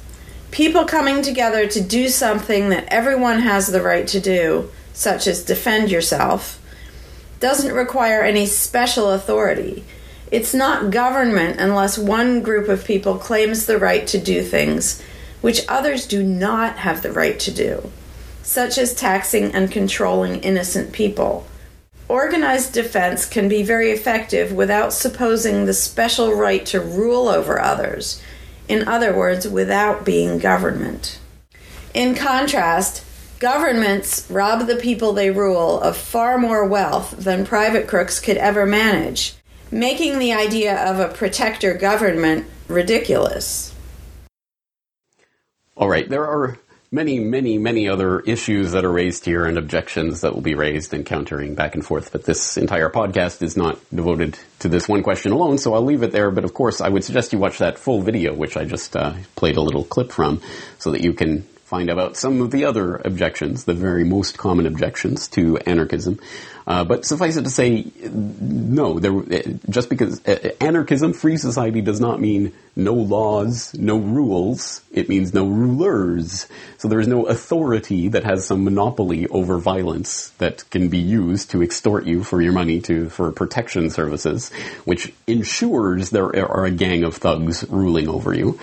people 0.58 0.84
coming 0.84 1.22
together 1.22 1.68
to 1.68 1.80
do 1.80 2.08
something 2.08 2.70
that 2.70 2.84
everyone 2.88 3.38
has 3.38 3.68
the 3.68 3.80
right 3.80 4.08
to 4.08 4.18
do, 4.18 4.68
such 4.92 5.28
as 5.28 5.44
defend 5.44 5.88
yourself, 5.88 6.60
doesn't 7.38 7.72
require 7.72 8.22
any 8.22 8.44
special 8.44 9.12
authority. 9.12 9.84
It's 10.32 10.52
not 10.52 10.90
government 10.90 11.60
unless 11.60 11.96
one 11.96 12.42
group 12.42 12.68
of 12.68 12.84
people 12.84 13.18
claims 13.18 13.66
the 13.66 13.78
right 13.78 14.04
to 14.08 14.18
do 14.18 14.42
things 14.42 15.00
which 15.42 15.64
others 15.68 16.08
do 16.08 16.24
not 16.24 16.78
have 16.78 17.02
the 17.02 17.12
right 17.12 17.38
to 17.38 17.52
do, 17.52 17.92
such 18.42 18.78
as 18.78 18.92
taxing 18.92 19.54
and 19.54 19.70
controlling 19.70 20.40
innocent 20.40 20.90
people. 20.90 21.46
Organized 22.08 22.72
defense 22.72 23.26
can 23.26 23.48
be 23.48 23.62
very 23.62 23.92
effective 23.92 24.50
without 24.50 24.92
supposing 24.92 25.66
the 25.66 25.72
special 25.72 26.34
right 26.34 26.66
to 26.66 26.80
rule 26.80 27.28
over 27.28 27.60
others 27.60 28.20
in 28.68 28.86
other 28.86 29.14
words, 29.14 29.48
without 29.48 30.04
being 30.04 30.38
government. 30.38 31.18
In 31.94 32.14
contrast, 32.14 33.04
governments 33.38 34.26
rob 34.30 34.66
the 34.66 34.76
people 34.76 35.12
they 35.12 35.30
rule 35.30 35.80
of 35.80 35.96
far 35.96 36.38
more 36.38 36.66
wealth 36.66 37.12
than 37.12 37.46
private 37.46 37.88
crooks 37.88 38.20
could 38.20 38.36
ever 38.36 38.66
manage, 38.66 39.34
making 39.70 40.18
the 40.18 40.32
idea 40.32 40.76
of 40.76 40.98
a 40.98 41.12
protector 41.12 41.74
government 41.74 42.46
ridiculous. 42.68 43.74
All 45.76 45.88
right, 45.88 46.08
there 46.08 46.26
are 46.26 46.58
many, 46.90 47.20
many, 47.20 47.58
many 47.58 47.88
other 47.88 48.20
issues 48.20 48.72
that 48.72 48.84
are 48.84 48.92
raised 48.92 49.24
here 49.24 49.44
and 49.44 49.58
objections 49.58 50.22
that 50.22 50.34
will 50.34 50.40
be 50.40 50.54
raised 50.54 50.94
and 50.94 51.04
countering 51.04 51.54
back 51.54 51.74
and 51.74 51.84
forth. 51.84 52.12
But 52.12 52.24
this 52.24 52.56
entire 52.56 52.88
podcast 52.88 53.42
is 53.42 53.56
not 53.56 53.78
devoted 53.94 54.38
to 54.60 54.68
this 54.68 54.88
one 54.88 55.02
question 55.02 55.32
alone, 55.32 55.58
so 55.58 55.74
I'll 55.74 55.84
leave 55.84 56.02
it 56.02 56.12
there. 56.12 56.30
But 56.30 56.44
of 56.44 56.54
course, 56.54 56.80
I 56.80 56.88
would 56.88 57.04
suggest 57.04 57.32
you 57.32 57.38
watch 57.38 57.58
that 57.58 57.78
full 57.78 58.00
video, 58.00 58.34
which 58.34 58.56
I 58.56 58.64
just 58.64 58.96
uh, 58.96 59.14
played 59.36 59.56
a 59.56 59.62
little 59.62 59.84
clip 59.84 60.12
from, 60.12 60.40
so 60.78 60.92
that 60.92 61.02
you 61.02 61.12
can 61.12 61.46
find 61.68 61.90
about 61.90 62.16
some 62.16 62.40
of 62.40 62.50
the 62.50 62.64
other 62.64 62.96
objections, 62.96 63.64
the 63.64 63.74
very 63.74 64.02
most 64.02 64.38
common 64.38 64.66
objections 64.66 65.28
to 65.28 65.58
anarchism. 65.58 66.18
Uh, 66.66 66.82
but 66.82 67.04
suffice 67.04 67.36
it 67.36 67.44
to 67.44 67.50
say, 67.50 67.86
no, 68.10 68.98
there, 68.98 69.42
just 69.68 69.90
because 69.90 70.26
uh, 70.26 70.50
anarchism, 70.62 71.12
free 71.12 71.36
society, 71.36 71.82
does 71.82 72.00
not 72.00 72.20
mean 72.20 72.54
no 72.74 72.94
laws, 72.94 73.74
no 73.74 73.98
rules. 73.98 74.80
It 74.92 75.10
means 75.10 75.34
no 75.34 75.46
rulers. 75.46 76.46
So 76.78 76.88
there 76.88 77.00
is 77.00 77.08
no 77.08 77.26
authority 77.26 78.08
that 78.08 78.24
has 78.24 78.46
some 78.46 78.64
monopoly 78.64 79.26
over 79.28 79.58
violence 79.58 80.30
that 80.38 80.68
can 80.70 80.88
be 80.88 80.98
used 80.98 81.50
to 81.50 81.62
extort 81.62 82.06
you 82.06 82.24
for 82.24 82.40
your 82.40 82.52
money 82.52 82.80
to 82.82 83.10
for 83.10 83.30
protection 83.32 83.90
services, 83.90 84.50
which 84.84 85.12
ensures 85.26 86.10
there 86.10 86.34
are 86.50 86.64
a 86.64 86.70
gang 86.70 87.04
of 87.04 87.16
thugs 87.16 87.64
ruling 87.68 88.08
over 88.08 88.32
you. 88.32 88.58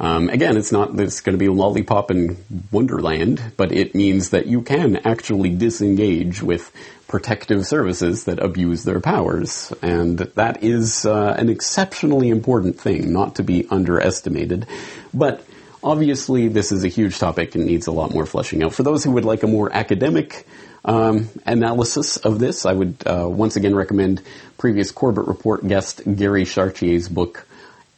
Um, 0.00 0.28
again, 0.28 0.56
it's 0.56 0.70
not 0.70 0.96
that 0.96 1.02
it's 1.02 1.20
going 1.20 1.34
to 1.34 1.38
be 1.38 1.46
a 1.46 1.52
lollipop 1.52 2.10
and 2.10 2.36
Wonderland, 2.70 3.42
but 3.56 3.72
it 3.72 3.94
means 3.94 4.30
that 4.30 4.46
you 4.46 4.62
can 4.62 4.96
actually 4.98 5.50
disengage 5.50 6.42
with 6.42 6.72
protective 7.08 7.66
services 7.66 8.24
that 8.24 8.38
abuse 8.38 8.84
their 8.84 9.00
powers. 9.00 9.72
And 9.82 10.18
that 10.18 10.62
is 10.62 11.04
uh, 11.04 11.34
an 11.36 11.48
exceptionally 11.48 12.28
important 12.28 12.78
thing, 12.78 13.12
not 13.12 13.36
to 13.36 13.42
be 13.42 13.66
underestimated. 13.70 14.66
But 15.12 15.44
obviously, 15.82 16.48
this 16.48 16.70
is 16.70 16.84
a 16.84 16.88
huge 16.88 17.18
topic 17.18 17.54
and 17.56 17.66
needs 17.66 17.86
a 17.86 17.92
lot 17.92 18.14
more 18.14 18.26
fleshing 18.26 18.62
out. 18.62 18.74
For 18.74 18.84
those 18.84 19.02
who 19.02 19.10
would 19.12 19.24
like 19.24 19.42
a 19.42 19.48
more 19.48 19.72
academic 19.72 20.46
um, 20.84 21.28
analysis 21.44 22.18
of 22.18 22.38
this, 22.38 22.66
I 22.66 22.72
would 22.72 23.02
uh, 23.04 23.26
once 23.28 23.56
again 23.56 23.74
recommend 23.74 24.22
previous 24.58 24.92
Corbett 24.92 25.26
Report 25.26 25.66
guest 25.66 26.02
Gary 26.14 26.44
Chartier's 26.44 27.08
book, 27.08 27.47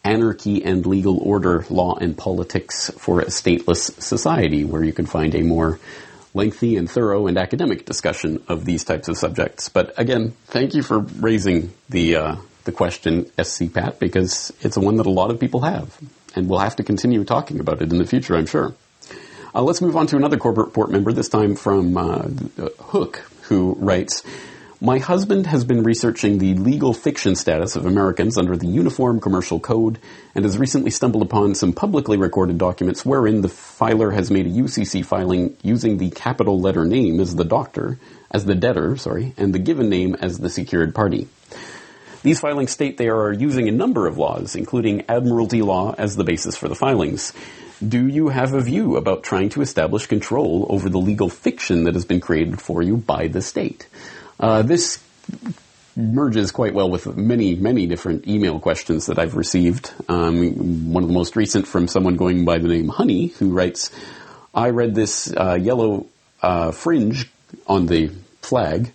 Anarchy 0.05 0.65
and 0.65 0.87
Legal 0.87 1.19
Order, 1.19 1.65
Law 1.69 1.97
and 1.97 2.17
Politics 2.17 2.91
for 2.99 3.21
a 3.21 3.27
Stateless 3.27 4.01
Society, 4.01 4.65
where 4.65 4.83
you 4.83 4.93
can 4.93 5.07
find 5.07 5.35
a 5.35 5.43
more 5.43 5.79
lengthy 6.33 6.77
and 6.77 6.91
thorough 6.91 7.27
and 7.27 7.37
academic 7.37 7.85
discussion 7.85 8.43
of 8.49 8.65
these 8.65 8.85
types 8.85 9.09
of 9.09 9.19
subjects. 9.19 9.69
But 9.69 9.93
again, 9.99 10.35
thank 10.47 10.75
you 10.75 10.83
for 10.83 11.01
raising 11.01 11.73
the 11.89 12.17
uh, 12.17 12.37
the 12.65 12.73
question, 12.73 13.25
SCPAT, 13.39 13.99
because 13.99 14.53
it's 14.61 14.77
one 14.77 14.97
that 14.97 15.07
a 15.07 15.11
lot 15.11 15.31
of 15.31 15.41
people 15.41 15.61
have, 15.63 15.99
and 16.35 16.49
we'll 16.49 16.59
have 16.59 16.77
to 16.77 16.85
continue 16.85 17.25
talking 17.25 17.59
about 17.59 17.83
it 17.83 17.91
in 17.91 17.99
the 17.99 18.07
future, 18.07 18.37
I'm 18.37 18.47
sure. 18.47 18.75
Uh, 19.55 19.63
let's 19.63 19.81
move 19.81 19.97
on 19.97 20.07
to 20.09 20.17
another 20.17 20.37
Corbett 20.37 20.67
Report 20.67 20.91
member, 20.91 21.13
this 21.13 21.29
time 21.29 21.57
from 21.57 21.97
uh, 21.97 22.29
Hook, 22.79 23.17
who 23.43 23.75
writes, 23.81 24.23
my 24.83 24.99
husband 24.99 25.47
has 25.47 25.63
been 25.67 25.83
researching 25.83 26.39
the 26.39 26.55
legal 26.55 26.95
fiction 26.95 27.37
status 27.37 27.77
of 27.77 27.85
Americans 27.85 28.39
under 28.39 28.57
the 28.57 28.67
Uniform 28.67 29.21
Commercial 29.21 29.61
Code 29.61 29.99
and 30.35 30.47
has 30.47 30.57
recently 30.57 30.91
stumbled 30.91 31.23
upon 31.23 31.55
some 31.55 31.75
publicly 31.75 32.17
recorded 32.17 32.57
documents 32.57 33.05
wherein 33.05 33.43
the 33.43 33.51
filer 33.51 34.11
has 34.11 34.31
made 34.31 34.47
a 34.47 34.51
UCC 34.51 35.05
filing 35.05 35.55
using 35.63 35.99
the 35.99 36.09
capital 36.09 36.59
letter 36.59 36.87
name 36.87 37.21
as 37.21 37.35
the 37.35 37.45
doctor, 37.45 37.99
as 38.31 38.47
the 38.47 38.55
debtor, 38.55 38.97
sorry, 38.97 39.35
and 39.37 39.55
the 39.55 39.59
given 39.59 39.91
name 39.91 40.15
as 40.15 40.39
the 40.39 40.49
secured 40.49 40.95
party. 40.95 41.29
These 42.23 42.41
filings 42.41 42.71
state 42.71 42.97
they 42.97 43.11
are 43.11 43.33
using 43.33 43.69
a 43.69 43.73
number 43.73 44.07
of 44.07 44.17
laws, 44.17 44.57
including 44.57 45.05
admiralty 45.11 45.61
law, 45.61 45.95
as 45.99 46.17
the 46.17 46.25
basis 46.25 46.57
for 46.57 46.69
the 46.69 46.75
filings. 46.75 47.35
Do 47.87 48.07
you 48.07 48.29
have 48.29 48.55
a 48.55 48.63
view 48.63 48.97
about 48.97 49.25
trying 49.25 49.51
to 49.51 49.61
establish 49.61 50.07
control 50.07 50.67
over 50.71 50.89
the 50.89 50.99
legal 50.99 51.29
fiction 51.29 51.85
that 51.85 51.95
has 51.95 52.07
been 52.07 52.21
created 52.21 52.63
for 52.63 52.83
you 52.83 52.97
by 52.97 53.27
the 53.27 53.43
state? 53.43 53.87
Uh, 54.41 54.63
this 54.63 54.99
merges 55.97 56.51
quite 56.51 56.73
well 56.73 56.89
with 56.89 57.15
many, 57.17 57.55
many 57.55 57.87
different 57.87 58.27
email 58.27 58.59
questions 58.59 59.07
that 59.07 59.19
I've 59.19 59.37
received. 59.37 59.93
Um, 60.09 60.93
one 60.93 61.03
of 61.03 61.09
the 61.09 61.15
most 61.15 61.37
recent 61.37 61.69
from 61.69 61.87
someone 61.89 62.17
going 62.17 62.47
by 62.47 62.59
the 62.59 62.69
name 62.69 62.89
Honey, 62.89 63.29
who 63.29 63.51
writes, 63.51 63.91
I 64.55 64.71
read 64.71 64.95
this 64.95 65.33
uh, 65.37 65.59
yellow 65.61 66.07
uh, 66.43 66.71
fringe 66.73 67.29
on 67.67 67.87
the 67.87 68.11
flag 68.41 68.93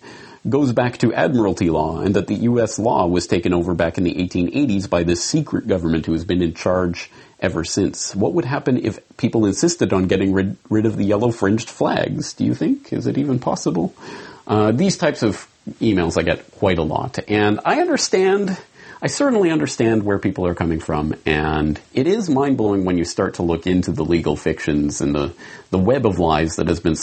goes 0.48 0.72
back 0.72 0.98
to 0.98 1.12
admiralty 1.12 1.70
law 1.70 2.00
and 2.00 2.14
that 2.14 2.26
the 2.26 2.34
U.S. 2.34 2.78
law 2.78 3.06
was 3.06 3.26
taken 3.26 3.52
over 3.52 3.74
back 3.74 3.98
in 3.98 4.04
the 4.04 4.14
1880s 4.14 4.88
by 4.88 5.02
this 5.02 5.22
secret 5.22 5.66
government 5.66 6.06
who 6.06 6.12
has 6.12 6.24
been 6.24 6.42
in 6.42 6.54
charge 6.54 7.10
ever 7.40 7.64
since. 7.64 8.14
What 8.14 8.32
would 8.34 8.44
happen 8.44 8.78
if 8.84 8.98
people 9.16 9.44
insisted 9.44 9.92
on 9.92 10.06
getting 10.06 10.32
rid, 10.32 10.56
rid 10.70 10.86
of 10.86 10.96
the 10.96 11.04
yellow 11.04 11.30
fringed 11.30 11.68
flags? 11.68 12.32
Do 12.32 12.44
you 12.44 12.54
think? 12.54 12.92
Is 12.92 13.06
it 13.06 13.18
even 13.18 13.38
possible? 13.38 13.94
Uh, 14.46 14.72
these 14.72 14.96
types 14.96 15.22
of 15.22 15.48
emails 15.80 16.18
I 16.18 16.22
get 16.22 16.50
quite 16.52 16.78
a 16.78 16.82
lot, 16.82 17.18
and 17.28 17.60
I 17.64 17.80
understand. 17.80 18.56
I 19.02 19.08
certainly 19.08 19.50
understand 19.50 20.04
where 20.04 20.18
people 20.18 20.46
are 20.46 20.54
coming 20.54 20.80
from, 20.80 21.14
and 21.26 21.78
it 21.92 22.06
is 22.06 22.30
mind 22.30 22.56
blowing 22.56 22.86
when 22.86 22.96
you 22.96 23.04
start 23.04 23.34
to 23.34 23.42
look 23.42 23.66
into 23.66 23.92
the 23.92 24.04
legal 24.04 24.36
fictions 24.36 25.02
and 25.02 25.14
the, 25.14 25.34
the 25.70 25.78
web 25.78 26.06
of 26.06 26.18
lies 26.18 26.56
that 26.56 26.68
has 26.68 26.80
been 26.80 26.96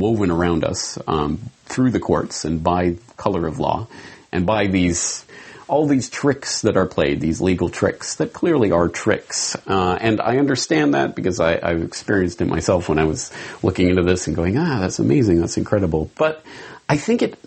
woven 0.00 0.30
around 0.30 0.64
us 0.64 0.98
um, 1.06 1.38
through 1.66 1.90
the 1.90 2.00
courts 2.00 2.46
and 2.46 2.62
by 2.62 2.96
color 3.18 3.46
of 3.46 3.58
law, 3.58 3.86
and 4.32 4.46
by 4.46 4.68
these 4.68 5.26
all 5.68 5.86
these 5.86 6.10
tricks 6.10 6.62
that 6.62 6.76
are 6.76 6.86
played, 6.86 7.20
these 7.20 7.40
legal 7.40 7.68
tricks 7.68 8.16
that 8.16 8.32
clearly 8.32 8.70
are 8.70 8.88
tricks. 8.88 9.56
Uh, 9.66 9.96
and 10.00 10.20
I 10.20 10.38
understand 10.38 10.94
that 10.94 11.14
because 11.14 11.40
I, 11.40 11.58
I've 11.62 11.82
experienced 11.82 12.40
it 12.40 12.46
myself 12.46 12.88
when 12.88 12.98
I 12.98 13.04
was 13.04 13.32
looking 13.62 13.88
into 13.88 14.02
this 14.02 14.26
and 14.26 14.36
going, 14.36 14.58
ah, 14.58 14.80
that's 14.80 14.98
amazing, 14.98 15.40
that's 15.40 15.56
incredible. 15.56 16.10
But 16.16 16.44
I 16.86 16.98
think 16.98 17.22
it 17.22 17.38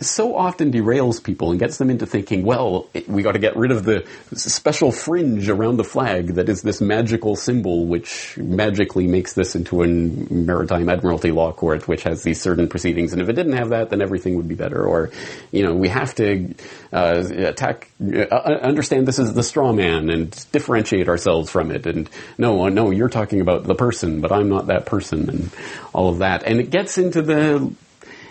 so 0.00 0.34
often 0.34 0.72
derails 0.72 1.22
people 1.22 1.50
and 1.50 1.60
gets 1.60 1.76
them 1.76 1.90
into 1.90 2.06
thinking, 2.06 2.44
well, 2.44 2.88
we 3.06 3.22
got 3.22 3.32
to 3.32 3.38
get 3.38 3.54
rid 3.54 3.70
of 3.70 3.84
the 3.84 4.06
special 4.34 4.90
fringe 4.90 5.50
around 5.50 5.76
the 5.76 5.84
flag 5.84 6.36
that 6.36 6.48
is 6.48 6.62
this 6.62 6.80
magical 6.80 7.36
symbol 7.36 7.86
which 7.86 8.38
magically 8.38 9.06
makes 9.06 9.34
this 9.34 9.54
into 9.54 9.82
a 9.82 9.86
maritime 9.86 10.88
admiralty 10.88 11.30
law 11.30 11.52
court 11.52 11.86
which 11.86 12.04
has 12.04 12.22
these 12.22 12.40
certain 12.40 12.68
proceedings. 12.68 13.12
And 13.12 13.20
if 13.20 13.28
it 13.28 13.34
didn't 13.34 13.52
have 13.52 13.68
that, 13.68 13.90
then 13.90 14.00
everything 14.00 14.36
would 14.36 14.48
be 14.48 14.54
better. 14.54 14.82
Or, 14.82 15.10
you 15.52 15.62
know, 15.62 15.74
we 15.74 15.88
have 15.88 16.14
to 16.14 16.54
uh, 16.90 17.22
attack, 17.30 17.90
uh, 18.00 18.34
understand 18.34 19.06
this 19.06 19.18
is 19.18 19.34
the 19.34 19.42
straw 19.42 19.74
man 19.74 20.08
and 20.08 20.52
differentiate 20.52 21.10
ourselves 21.10 21.50
from 21.50 21.70
it. 21.70 21.86
And 21.86 22.08
no, 22.38 22.68
no, 22.68 22.90
you're 22.90 23.10
talking 23.10 23.42
about 23.42 23.64
the 23.64 23.74
person, 23.74 24.22
but 24.22 24.32
I'm 24.32 24.48
not 24.48 24.68
that 24.68 24.86
person 24.86 25.28
and 25.28 25.50
all 25.92 26.08
of 26.08 26.20
that. 26.20 26.44
And 26.44 26.60
it 26.60 26.70
gets 26.70 26.96
into 26.96 27.20
the 27.20 27.74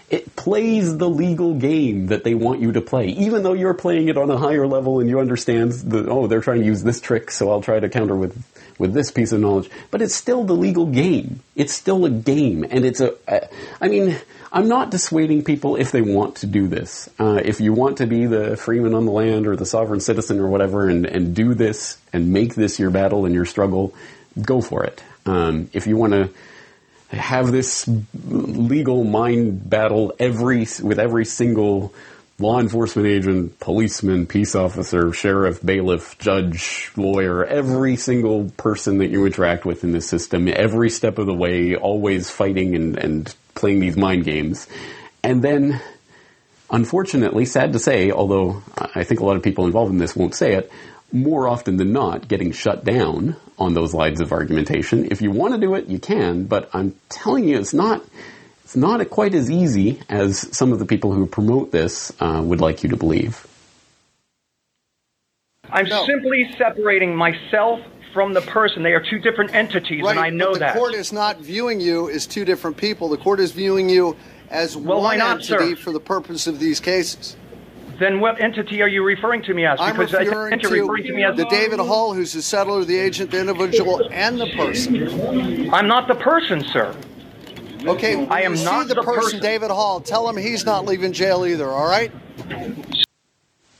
it 0.10 0.36
plays 0.36 0.98
the 0.98 1.10
legal 1.10 1.56
game 1.56 2.08
that 2.08 2.24
they 2.24 2.36
want 2.36 2.62
you 2.62 2.72
to 2.74 2.82
play, 2.82 3.08
even 3.08 3.44
though 3.44 3.54
you're 3.54 3.74
playing 3.74 4.08
it 4.08 4.18
on 4.18 4.30
a 4.30 4.38
higher 4.38 4.68
level 4.68 5.00
and 5.00 5.10
you 5.10 5.20
understand 5.20 5.72
the, 5.72 6.08
oh, 6.08 6.28
they're 6.28 6.42
trying 6.42 6.60
to 6.60 6.66
use 6.66 6.84
this 6.84 7.02
trick, 7.02 7.32
so 7.32 7.50
I'll 7.50 7.62
try 7.62 7.80
to 7.80 7.90
counter 7.90 8.16
with, 8.16 8.38
with 8.78 8.94
this 8.94 9.10
piece 9.10 9.32
of 9.32 9.40
knowledge. 9.40 9.70
But 9.90 10.02
it's 10.04 10.14
still 10.14 10.44
the 10.44 10.54
legal 10.54 10.86
game. 10.86 11.42
It's 11.56 11.74
still 11.74 12.06
a 12.06 12.10
game, 12.12 12.66
and 12.70 12.86
it's 12.86 13.02
a, 13.02 13.16
I 13.82 13.88
mean, 13.88 14.18
I'm 14.52 14.68
not 14.68 14.92
dissuading 14.92 15.44
people 15.44 15.76
if 15.76 15.92
they 15.92 16.02
want 16.02 16.38
to 16.38 16.48
do 16.48 16.68
this. 16.68 17.10
Uh, 17.20 17.42
if 17.44 17.60
you 17.60 17.74
want 17.74 17.98
to 17.98 18.06
be 18.06 18.26
the 18.26 18.56
freeman 18.56 18.94
on 18.94 19.06
the 19.06 19.12
land 19.12 19.48
or 19.48 19.56
the 19.56 19.66
sovereign 19.66 20.00
citizen 20.00 20.40
or 20.40 20.48
whatever 20.48 20.88
and, 20.88 21.06
and 21.06 21.36
do 21.36 21.56
this 21.56 21.98
and 22.14 22.32
make 22.32 22.56
this 22.56 22.80
your 22.80 22.90
battle 22.90 23.26
and 23.26 23.34
your 23.34 23.46
struggle, 23.46 23.94
go 24.42 24.62
for 24.62 24.84
it. 24.84 25.04
Um, 25.26 25.70
if 25.74 25.88
you 25.88 25.98
want 25.98 26.14
to, 26.14 26.30
have 27.16 27.52
this 27.52 27.90
legal 28.28 29.04
mind 29.04 29.70
battle 29.70 30.14
every 30.20 30.68
with 30.82 31.00
every 31.00 31.26
single 31.26 31.94
law 32.38 32.60
enforcement 32.60 33.08
agent, 33.08 33.60
policeman, 33.60 34.28
peace 34.28 34.56
officer, 34.56 35.14
sheriff, 35.14 35.64
bailiff, 35.64 36.18
judge, 36.18 36.92
lawyer, 36.98 37.46
every 37.46 37.96
single 37.96 38.50
person 38.58 38.98
that 38.98 39.08
you 39.08 39.26
interact 39.26 39.66
with 39.66 39.84
in 39.84 39.94
this 39.94 40.08
system, 40.08 40.50
every 40.54 40.90
step 40.90 41.18
of 41.18 41.28
the 41.28 41.34
way, 41.34 41.76
always 41.76 42.30
fighting 42.30 42.76
and, 42.76 42.98
and 42.98 43.36
playing 43.54 43.80
these 43.80 43.96
mind 43.96 44.26
games. 44.26 44.68
And 45.24 45.42
then, 45.42 45.82
unfortunately, 46.70 47.46
sad 47.46 47.74
to 47.74 47.80
say, 47.80 48.12
although 48.12 48.62
I 48.78 49.06
think 49.06 49.22
a 49.22 49.26
lot 49.26 49.38
of 49.38 49.44
people 49.44 49.66
involved 49.66 49.92
in 49.92 49.98
this 49.98 50.16
won't 50.16 50.36
say 50.36 50.56
it, 50.56 50.72
more 51.16 51.48
often 51.48 51.78
than 51.78 51.94
not 51.94 52.28
getting 52.28 52.52
shut 52.52 52.84
down 52.84 53.36
on 53.58 53.74
those 53.74 53.94
lines 53.94 54.20
of 54.20 54.32
argumentation. 54.32 55.08
If 55.10 55.22
you 55.22 55.32
want 55.32 55.54
to 55.54 55.60
do 55.60 55.76
it, 55.76 55.88
you 55.88 55.98
can, 55.98 56.46
but 56.46 56.70
I'm 56.74 56.96
telling 57.10 57.46
you, 57.46 57.58
it's 57.58 57.74
not, 57.74 58.04
it's 58.64 58.76
not 58.76 59.10
quite 59.10 59.34
as 59.34 59.50
easy 59.50 60.02
as 60.10 60.56
some 60.56 60.74
of 60.74 60.80
the 60.80 60.86
people 60.86 61.14
who 61.14 61.26
promote 61.26 61.72
this 61.72 62.12
uh, 62.20 62.42
would 62.44 62.60
like 62.60 62.84
you 62.84 62.90
to 62.90 62.98
believe. 62.98 63.48
I'm 65.70 65.88
no. 65.88 66.06
simply 66.06 66.54
separating 66.58 67.16
myself 67.16 67.80
from 68.14 68.34
the 68.34 68.42
person. 68.42 68.84
They 68.84 68.92
are 68.92 69.04
two 69.04 69.20
different 69.20 69.56
entities, 69.56 70.04
right, 70.04 70.12
and 70.12 70.20
I 70.20 70.30
know 70.30 70.54
the 70.54 70.60
that. 70.60 70.74
The 70.74 70.80
court 70.80 70.94
is 70.94 71.12
not 71.12 71.38
viewing 71.38 71.80
you 71.80 72.10
as 72.10 72.28
two 72.28 72.46
different 72.46 72.78
people. 72.78 73.10
The 73.10 73.18
court 73.18 73.40
is 73.40 73.52
viewing 73.52 73.90
you 73.90 74.16
as 74.50 74.78
well, 74.78 75.02
one 75.02 75.18
not, 75.18 75.38
entity 75.38 75.76
sir? 75.76 75.82
for 75.82 75.92
the 75.92 76.00
purpose 76.00 76.48
of 76.48 76.60
these 76.60 76.80
cases. 76.80 77.36
Then 78.00 78.20
what 78.20 78.42
entity 78.42 78.82
are 78.82 78.90
you 78.90 79.04
referring 79.04 79.44
to 79.44 79.54
me 79.54 79.66
as? 79.66 79.80
I'm 79.82 79.96
because 79.96 80.14
referring, 80.14 80.54
I 80.56 80.58
to, 80.58 80.70
referring 80.70 81.04
to 81.06 81.14
me 81.14 81.24
as 81.24 81.38
the 81.38 81.46
David 81.46 81.80
Hall, 81.80 82.14
who's 82.14 82.34
the 82.34 82.42
settler, 82.42 82.86
the 82.86 82.98
agent, 83.00 83.32
the 83.32 83.40
individual, 83.40 84.02
and 84.12 84.40
the 84.40 84.48
person. 84.48 84.96
I'm 85.74 85.88
not 85.88 86.08
the 86.08 86.16
person, 86.16 86.64
sir. 86.74 86.96
Okay, 87.88 88.28
I 88.30 88.42
am 88.44 88.56
you 88.56 88.64
not 88.66 88.84
see 88.84 88.90
the, 88.90 88.96
the 88.96 89.04
person, 89.04 89.24
person. 89.24 89.42
David 89.42 89.72
Hall. 89.72 90.02
Tell 90.02 90.30
him 90.30 90.38
he's 90.38 90.66
not 90.66 90.86
leaving 90.86 91.14
jail 91.14 91.46
either. 91.46 91.70
All 91.70 91.88
right. 91.88 92.12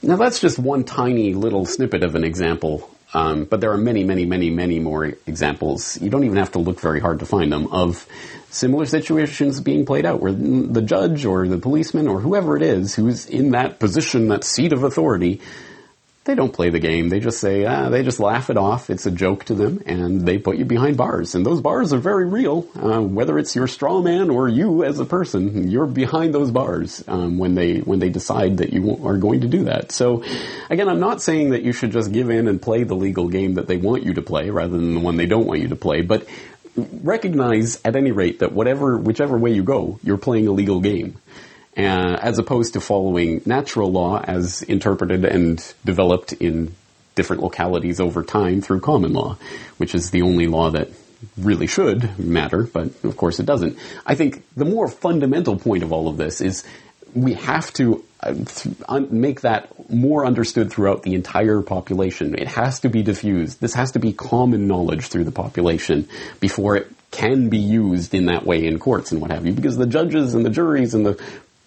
Now 0.02 0.16
that's 0.16 0.40
just 0.40 0.58
one 0.58 0.84
tiny 0.84 1.34
little 1.34 1.66
snippet 1.66 2.04
of 2.04 2.14
an 2.14 2.24
example 2.24 2.90
Um, 3.14 3.44
but 3.44 3.60
there 3.60 3.72
are 3.72 3.78
many, 3.78 4.04
many, 4.04 4.26
many, 4.26 4.50
many 4.50 4.80
more 4.80 5.14
examples. 5.26 6.00
You 6.02 6.10
don't 6.10 6.24
even 6.24 6.36
have 6.36 6.52
to 6.52 6.60
look 6.60 6.80
very 6.80 7.00
hard 7.00 7.20
to 7.20 7.26
find 7.26 7.52
them 7.52 7.68
of 7.72 8.06
similar 8.56 8.86
situations 8.86 9.60
being 9.60 9.86
played 9.86 10.06
out 10.06 10.20
where 10.20 10.32
the 10.32 10.82
judge 10.82 11.24
or 11.24 11.46
the 11.46 11.58
policeman 11.58 12.08
or 12.08 12.20
whoever 12.20 12.56
it 12.56 12.62
is 12.62 12.94
who's 12.94 13.26
in 13.26 13.50
that 13.50 13.78
position, 13.78 14.28
that 14.28 14.44
seat 14.44 14.72
of 14.72 14.82
authority, 14.82 15.40
they 16.26 16.34
don't 16.34 16.52
play 16.52 16.70
the 16.70 16.80
game. 16.80 17.08
They 17.08 17.20
just 17.20 17.38
say, 17.38 17.64
ah, 17.64 17.88
they 17.88 18.02
just 18.02 18.18
laugh 18.18 18.50
it 18.50 18.56
off. 18.56 18.90
It's 18.90 19.06
a 19.06 19.12
joke 19.12 19.44
to 19.44 19.54
them, 19.54 19.80
and 19.86 20.26
they 20.26 20.38
put 20.38 20.56
you 20.56 20.64
behind 20.64 20.96
bars. 20.96 21.36
And 21.36 21.46
those 21.46 21.60
bars 21.60 21.92
are 21.92 21.98
very 21.98 22.26
real. 22.26 22.66
Uh, 22.74 23.00
whether 23.00 23.38
it's 23.38 23.54
your 23.54 23.68
straw 23.68 24.02
man 24.02 24.28
or 24.28 24.48
you 24.48 24.82
as 24.82 24.98
a 24.98 25.04
person, 25.04 25.70
you're 25.70 25.86
behind 25.86 26.34
those 26.34 26.50
bars 26.50 27.02
um, 27.06 27.38
when 27.38 27.54
they 27.54 27.78
when 27.78 28.00
they 28.00 28.08
decide 28.08 28.56
that 28.56 28.72
you 28.72 29.06
are 29.06 29.16
going 29.16 29.42
to 29.42 29.48
do 29.48 29.64
that. 29.64 29.92
So, 29.92 30.24
again, 30.68 30.88
I'm 30.88 31.00
not 31.00 31.22
saying 31.22 31.50
that 31.50 31.62
you 31.62 31.72
should 31.72 31.92
just 31.92 32.10
give 32.10 32.28
in 32.28 32.48
and 32.48 32.60
play 32.60 32.82
the 32.82 32.96
legal 32.96 33.28
game 33.28 33.54
that 33.54 33.68
they 33.68 33.76
want 33.76 34.02
you 34.02 34.14
to 34.14 34.22
play 34.22 34.50
rather 34.50 34.76
than 34.76 34.94
the 34.94 35.00
one 35.00 35.16
they 35.16 35.26
don't 35.26 35.46
want 35.46 35.60
you 35.60 35.68
to 35.68 35.76
play. 35.76 36.02
But 36.02 36.26
recognize, 36.76 37.80
at 37.84 37.96
any 37.96 38.12
rate, 38.12 38.40
that 38.40 38.52
whatever 38.52 38.96
whichever 38.98 39.36
way 39.38 39.52
you 39.52 39.62
go, 39.62 39.98
you're 40.02 40.18
playing 40.18 40.46
a 40.46 40.52
legal 40.52 40.80
game 40.80 41.18
uh, 41.76 42.18
as 42.20 42.38
opposed 42.38 42.72
to 42.72 42.80
following 42.80 43.42
natural 43.44 43.90
law 43.92 44.20
as 44.22 44.62
interpreted 44.62 45.24
and 45.24 45.74
developed 45.84 46.32
in 46.32 46.74
different 47.14 47.42
localities 47.42 48.00
over 48.00 48.22
time 48.22 48.60
through 48.60 48.80
common 48.80 49.12
law, 49.12 49.36
which 49.76 49.94
is 49.94 50.10
the 50.10 50.22
only 50.22 50.46
law 50.46 50.70
that 50.70 50.88
really 51.38 51.66
should 51.66 52.18
matter, 52.18 52.62
but 52.62 52.88
of 53.04 53.16
course 53.16 53.40
it 53.40 53.46
doesn't. 53.46 53.78
I 54.06 54.14
think 54.14 54.44
the 54.54 54.64
more 54.64 54.88
fundamental 54.88 55.58
point 55.58 55.82
of 55.82 55.92
all 55.92 56.08
of 56.08 56.16
this 56.16 56.40
is 56.40 56.64
we 57.14 57.34
have 57.34 57.72
to 57.74 58.04
make 59.10 59.42
that 59.42 59.90
more 59.90 60.26
understood 60.26 60.70
throughout 60.70 61.02
the 61.02 61.14
entire 61.14 61.62
population. 61.62 62.34
It 62.34 62.48
has 62.48 62.80
to 62.80 62.88
be 62.88 63.02
diffused. 63.02 63.60
This 63.60 63.74
has 63.74 63.92
to 63.92 63.98
be 63.98 64.12
common 64.12 64.66
knowledge 64.66 65.06
through 65.06 65.24
the 65.24 65.32
population 65.32 66.08
before 66.40 66.76
it 66.76 66.90
can 67.10 67.48
be 67.48 67.58
used 67.58 68.14
in 68.14 68.26
that 68.26 68.44
way 68.44 68.66
in 68.66 68.78
courts 68.78 69.12
and 69.12 69.20
what 69.20 69.30
have 69.30 69.46
you. 69.46 69.52
Because 69.52 69.76
the 69.76 69.86
judges 69.86 70.34
and 70.34 70.44
the 70.44 70.50
juries 70.50 70.94
and 70.94 71.06
the 71.06 71.22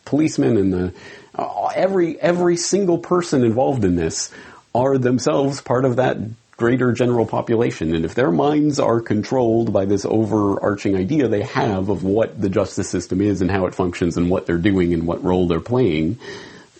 policemen 0.06 0.58
and 0.58 0.74
the 0.74 0.94
uh, 1.36 1.68
every 1.68 2.20
every 2.20 2.58
single 2.58 2.98
person 2.98 3.44
involved 3.44 3.86
in 3.86 3.96
this 3.96 4.32
are 4.74 4.98
themselves 4.98 5.62
part 5.62 5.86
of 5.86 5.98
that 5.98 6.18
greater 6.60 6.92
general 6.92 7.26
population. 7.26 7.96
And 7.96 8.04
if 8.04 8.14
their 8.14 8.32
minds 8.32 8.80
are 8.80 9.00
controlled 9.00 9.72
by 9.72 9.86
this 9.86 10.06
overarching 10.06 10.98
idea 10.98 11.30
they 11.30 11.44
have 11.44 11.88
of 11.88 12.04
what 12.04 12.40
the 12.40 12.50
justice 12.50 12.90
system 12.90 13.22
is 13.22 13.42
and 13.42 13.50
how 13.50 13.66
it 13.66 13.74
functions 13.74 14.18
and 14.18 14.30
what 14.30 14.46
they're 14.46 14.58
doing 14.58 14.94
and 14.94 15.08
what 15.08 15.24
role 15.24 15.48
they're 15.48 15.62
playing, 15.62 16.20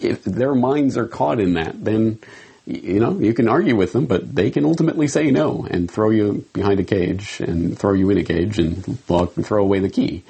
if 0.02 0.24
their 0.24 0.54
minds 0.54 0.98
are 0.98 1.08
caught 1.08 1.40
in 1.40 1.54
that, 1.54 1.84
then 1.84 2.20
you 2.66 3.00
know, 3.00 3.18
you 3.18 3.34
can 3.34 3.48
argue 3.48 3.76
with 3.76 3.94
them, 3.94 4.06
but 4.06 4.36
they 4.36 4.52
can 4.52 4.64
ultimately 4.64 5.08
say 5.08 5.32
no 5.32 5.66
and 5.72 5.90
throw 5.90 6.12
you 6.12 6.46
behind 6.54 6.80
a 6.80 6.84
cage 6.84 7.40
and 7.40 7.80
throw 7.80 7.94
you 7.94 8.10
in 8.12 8.20
a 8.20 8.24
cage 8.24 8.60
and 8.60 9.00
lock, 9.08 9.34
throw 9.34 9.64
away 9.64 9.80
the 9.80 9.90
key. 9.90 10.24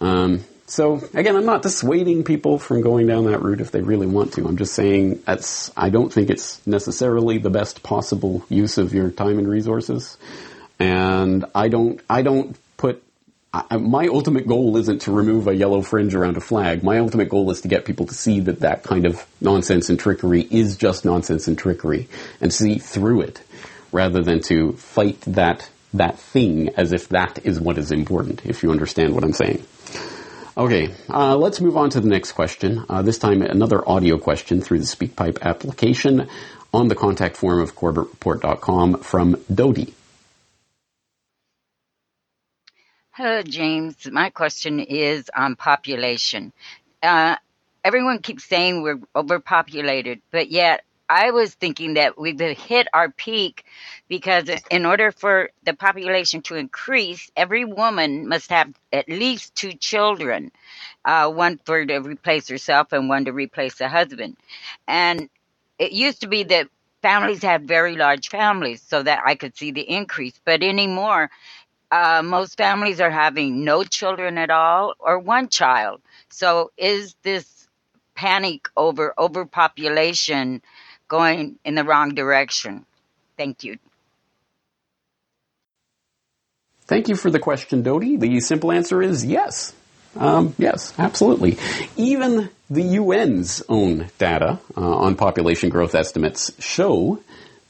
Um, 0.00 0.44
so 0.70 1.02
again, 1.14 1.34
I'm 1.34 1.46
not 1.46 1.62
dissuading 1.62 2.22
people 2.22 2.60
from 2.60 2.80
going 2.80 3.08
down 3.08 3.24
that 3.24 3.42
route 3.42 3.60
if 3.60 3.72
they 3.72 3.80
really 3.80 4.06
want 4.06 4.34
to. 4.34 4.46
I'm 4.46 4.56
just 4.56 4.72
saying 4.72 5.20
that's, 5.26 5.72
I 5.76 5.90
don't 5.90 6.12
think 6.12 6.30
it's 6.30 6.64
necessarily 6.64 7.38
the 7.38 7.50
best 7.50 7.82
possible 7.82 8.44
use 8.48 8.78
of 8.78 8.94
your 8.94 9.10
time 9.10 9.40
and 9.40 9.48
resources. 9.48 10.16
And 10.78 11.44
I 11.56 11.68
don't, 11.68 12.00
I 12.08 12.22
don't 12.22 12.56
put, 12.76 13.02
I, 13.52 13.78
my 13.78 14.06
ultimate 14.06 14.46
goal 14.46 14.76
isn't 14.76 15.02
to 15.02 15.10
remove 15.10 15.48
a 15.48 15.56
yellow 15.56 15.82
fringe 15.82 16.14
around 16.14 16.36
a 16.36 16.40
flag. 16.40 16.84
My 16.84 17.00
ultimate 17.00 17.30
goal 17.30 17.50
is 17.50 17.62
to 17.62 17.68
get 17.68 17.84
people 17.84 18.06
to 18.06 18.14
see 18.14 18.38
that 18.38 18.60
that 18.60 18.84
kind 18.84 19.06
of 19.06 19.26
nonsense 19.40 19.90
and 19.90 19.98
trickery 19.98 20.42
is 20.42 20.76
just 20.76 21.04
nonsense 21.04 21.48
and 21.48 21.58
trickery 21.58 22.08
and 22.40 22.54
see 22.54 22.78
through 22.78 23.22
it 23.22 23.42
rather 23.90 24.22
than 24.22 24.40
to 24.42 24.74
fight 24.74 25.20
that, 25.22 25.68
that 25.94 26.16
thing 26.16 26.68
as 26.76 26.92
if 26.92 27.08
that 27.08 27.44
is 27.44 27.58
what 27.58 27.76
is 27.76 27.90
important, 27.90 28.46
if 28.46 28.62
you 28.62 28.70
understand 28.70 29.16
what 29.16 29.24
I'm 29.24 29.32
saying. 29.32 29.64
Okay, 30.60 30.90
uh, 31.08 31.38
let's 31.38 31.58
move 31.58 31.78
on 31.78 31.88
to 31.88 32.02
the 32.02 32.08
next 32.08 32.32
question. 32.32 32.84
Uh, 32.86 33.00
this 33.00 33.16
time, 33.16 33.40
another 33.40 33.88
audio 33.88 34.18
question 34.18 34.60
through 34.60 34.80
the 34.80 34.84
SpeakPipe 34.84 35.40
application 35.40 36.28
on 36.74 36.88
the 36.88 36.94
contact 36.94 37.38
form 37.38 37.60
of 37.60 37.74
CorbettReport.com 37.74 38.98
from 38.98 39.42
Dodie. 39.52 39.94
Hello, 43.12 43.42
James. 43.42 44.06
My 44.12 44.28
question 44.28 44.80
is 44.80 45.30
on 45.34 45.56
population. 45.56 46.52
Uh, 47.02 47.36
everyone 47.82 48.18
keeps 48.18 48.44
saying 48.44 48.82
we're 48.82 49.00
overpopulated, 49.16 50.20
but 50.30 50.50
yet 50.50 50.84
I 51.10 51.32
was 51.32 51.54
thinking 51.54 51.96
that 51.96 52.18
we've 52.18 52.40
hit 52.40 52.88
our 52.94 53.10
peak 53.10 53.64
because 54.08 54.50
in 54.70 54.86
order 54.86 55.12
for 55.12 55.50
the 55.64 55.74
population 55.74 56.42
to 56.44 56.56
increase, 56.56 57.30
every 57.36 57.66
woman 57.66 58.28
must 58.28 58.50
have 58.50 58.74
at 58.92 59.10
least 59.10 59.56
two 59.56 59.74
children, 59.74 60.52
uh, 61.04 61.30
one 61.30 61.60
for 61.66 61.86
to 61.86 61.98
replace 61.98 62.48
herself 62.48 62.92
and 62.92 63.08
one 63.10 63.26
to 63.26 63.32
replace 63.32 63.76
the 63.76 63.88
husband. 63.90 64.38
And 64.88 65.30
it 65.78 65.92
used 65.92 66.22
to 66.22 66.28
be 66.28 66.44
that 66.44 66.68
families 67.02 67.42
had 67.44 67.68
very 67.68 67.96
large 67.96 68.30
families 68.30 68.82
so 68.82 69.02
that 69.02 69.22
I 69.26 69.36
could 69.36 69.56
see 69.58 69.72
the 69.72 69.82
increase, 69.88 70.40
but 70.44 70.62
anymore, 70.64 71.30
uh, 71.90 72.22
most 72.24 72.56
families 72.58 73.00
are 73.00 73.10
having 73.10 73.64
no 73.64 73.84
children 73.84 74.38
at 74.38 74.50
all 74.50 74.94
or 75.00 75.18
one 75.18 75.48
child. 75.48 76.02
So 76.30 76.72
is 76.76 77.16
this 77.22 77.68
panic 78.14 78.68
over 78.76 79.14
overpopulation? 79.18 80.62
Going 81.10 81.58
in 81.64 81.74
the 81.74 81.84
wrong 81.84 82.14
direction? 82.14 82.86
Thank 83.36 83.64
you. 83.64 83.76
Thank 86.86 87.08
you 87.08 87.16
for 87.16 87.30
the 87.30 87.38
question, 87.38 87.82
Dodie. 87.82 88.16
The 88.16 88.40
simple 88.40 88.72
answer 88.72 89.02
is 89.02 89.24
yes. 89.24 89.74
Um, 90.16 90.54
yes, 90.58 90.92
absolutely. 90.98 91.58
Even 91.96 92.48
the 92.68 92.96
UN's 92.96 93.62
own 93.68 94.08
data 94.18 94.58
uh, 94.76 94.80
on 94.80 95.14
population 95.14 95.68
growth 95.68 95.94
estimates 95.94 96.52
show 96.58 97.20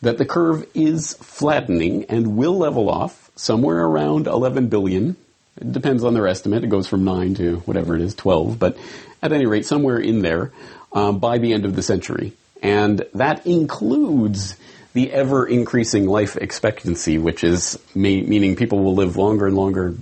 that 0.00 0.16
the 0.16 0.24
curve 0.24 0.66
is 0.74 1.14
flattening 1.14 2.04
and 2.04 2.36
will 2.36 2.56
level 2.56 2.88
off 2.88 3.30
somewhere 3.36 3.84
around 3.84 4.26
11 4.26 4.68
billion. 4.68 5.16
It 5.60 5.72
depends 5.72 6.04
on 6.04 6.14
their 6.14 6.26
estimate. 6.26 6.64
It 6.64 6.70
goes 6.70 6.86
from 6.86 7.04
9 7.04 7.34
to 7.34 7.56
whatever 7.66 7.94
it 7.94 8.00
is, 8.00 8.14
12. 8.14 8.58
But 8.58 8.78
at 9.22 9.32
any 9.32 9.44
rate, 9.44 9.66
somewhere 9.66 9.98
in 9.98 10.22
there 10.22 10.52
um, 10.92 11.18
by 11.18 11.38
the 11.38 11.52
end 11.52 11.66
of 11.66 11.76
the 11.76 11.82
century. 11.82 12.32
And 12.62 13.04
that 13.14 13.46
includes 13.46 14.56
the 14.92 15.12
ever 15.12 15.46
increasing 15.46 16.06
life 16.06 16.36
expectancy, 16.36 17.18
which 17.18 17.44
is 17.44 17.78
meaning 17.94 18.56
people 18.56 18.80
will 18.80 18.94
live 18.94 19.16
longer 19.16 19.46
and 19.46 19.56
longer. 19.56 19.94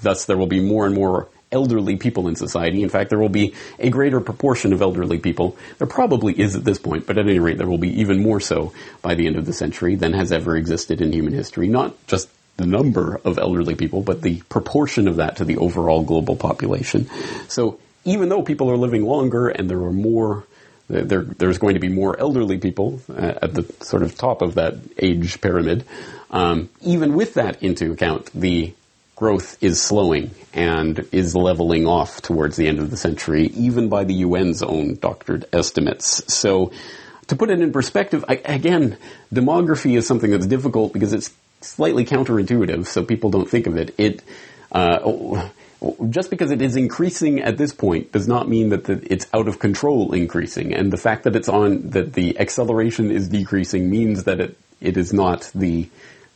Thus, 0.00 0.24
there 0.24 0.36
will 0.36 0.46
be 0.46 0.60
more 0.60 0.86
and 0.86 0.94
more 0.94 1.28
elderly 1.52 1.96
people 1.96 2.28
in 2.28 2.34
society. 2.34 2.82
In 2.82 2.88
fact, 2.88 3.10
there 3.10 3.18
will 3.18 3.28
be 3.28 3.54
a 3.78 3.90
greater 3.90 4.20
proportion 4.20 4.72
of 4.72 4.80
elderly 4.80 5.18
people. 5.18 5.56
There 5.76 5.86
probably 5.86 6.32
is 6.32 6.56
at 6.56 6.64
this 6.64 6.78
point, 6.78 7.06
but 7.06 7.18
at 7.18 7.28
any 7.28 7.38
rate, 7.38 7.58
there 7.58 7.68
will 7.68 7.78
be 7.78 8.00
even 8.00 8.22
more 8.22 8.40
so 8.40 8.72
by 9.02 9.14
the 9.14 9.26
end 9.26 9.36
of 9.36 9.44
the 9.44 9.52
century 9.52 9.94
than 9.94 10.14
has 10.14 10.32
ever 10.32 10.56
existed 10.56 11.02
in 11.02 11.12
human 11.12 11.34
history. 11.34 11.68
Not 11.68 11.94
just 12.06 12.30
the 12.56 12.66
number 12.66 13.20
of 13.24 13.38
elderly 13.38 13.74
people, 13.74 14.02
but 14.02 14.22
the 14.22 14.40
proportion 14.48 15.08
of 15.08 15.16
that 15.16 15.36
to 15.36 15.44
the 15.44 15.58
overall 15.58 16.02
global 16.02 16.36
population. 16.36 17.08
So 17.48 17.78
even 18.04 18.28
though 18.30 18.42
people 18.42 18.70
are 18.70 18.76
living 18.76 19.04
longer 19.04 19.48
and 19.48 19.68
there 19.68 19.82
are 19.82 19.92
more 19.92 20.44
there, 20.88 21.22
there's 21.22 21.58
going 21.58 21.74
to 21.74 21.80
be 21.80 21.88
more 21.88 22.18
elderly 22.18 22.58
people 22.58 23.00
at 23.16 23.54
the 23.54 23.62
sort 23.80 24.02
of 24.02 24.16
top 24.16 24.42
of 24.42 24.54
that 24.54 24.74
age 24.98 25.40
pyramid. 25.40 25.84
Um, 26.30 26.68
even 26.80 27.14
with 27.14 27.34
that 27.34 27.62
into 27.62 27.92
account, 27.92 28.30
the 28.34 28.74
growth 29.16 29.56
is 29.62 29.80
slowing 29.80 30.30
and 30.52 31.06
is 31.12 31.36
leveling 31.36 31.86
off 31.86 32.20
towards 32.22 32.56
the 32.56 32.66
end 32.66 32.78
of 32.78 32.90
the 32.90 32.96
century, 32.96 33.46
even 33.54 33.88
by 33.88 34.04
the 34.04 34.22
UN's 34.22 34.62
own 34.62 34.96
doctored 34.96 35.44
estimates. 35.52 36.22
So, 36.32 36.72
to 37.28 37.36
put 37.36 37.50
it 37.50 37.60
in 37.60 37.72
perspective, 37.72 38.24
I, 38.28 38.40
again, 38.44 38.96
demography 39.32 39.96
is 39.96 40.06
something 40.06 40.30
that's 40.30 40.46
difficult 40.46 40.92
because 40.92 41.12
it's 41.12 41.32
slightly 41.60 42.04
counterintuitive, 42.04 42.86
so 42.86 43.04
people 43.04 43.30
don't 43.30 43.48
think 43.48 43.66
of 43.66 43.76
it. 43.76 43.94
It 43.96 44.22
uh, 44.72 45.48
just 46.10 46.30
because 46.30 46.50
it 46.50 46.62
is 46.62 46.76
increasing 46.76 47.40
at 47.40 47.58
this 47.58 47.72
point 47.72 48.12
does 48.12 48.28
not 48.28 48.48
mean 48.48 48.70
that 48.70 48.84
the, 48.84 49.04
it's 49.12 49.26
out 49.34 49.48
of 49.48 49.58
control 49.58 50.12
increasing. 50.12 50.72
And 50.72 50.92
the 50.92 50.96
fact 50.96 51.24
that 51.24 51.36
it's 51.36 51.48
on, 51.48 51.90
that 51.90 52.12
the 52.14 52.38
acceleration 52.38 53.10
is 53.10 53.28
decreasing 53.28 53.90
means 53.90 54.24
that 54.24 54.40
it, 54.40 54.58
it 54.80 54.96
is 54.96 55.12
not 55.12 55.50
the, 55.54 55.88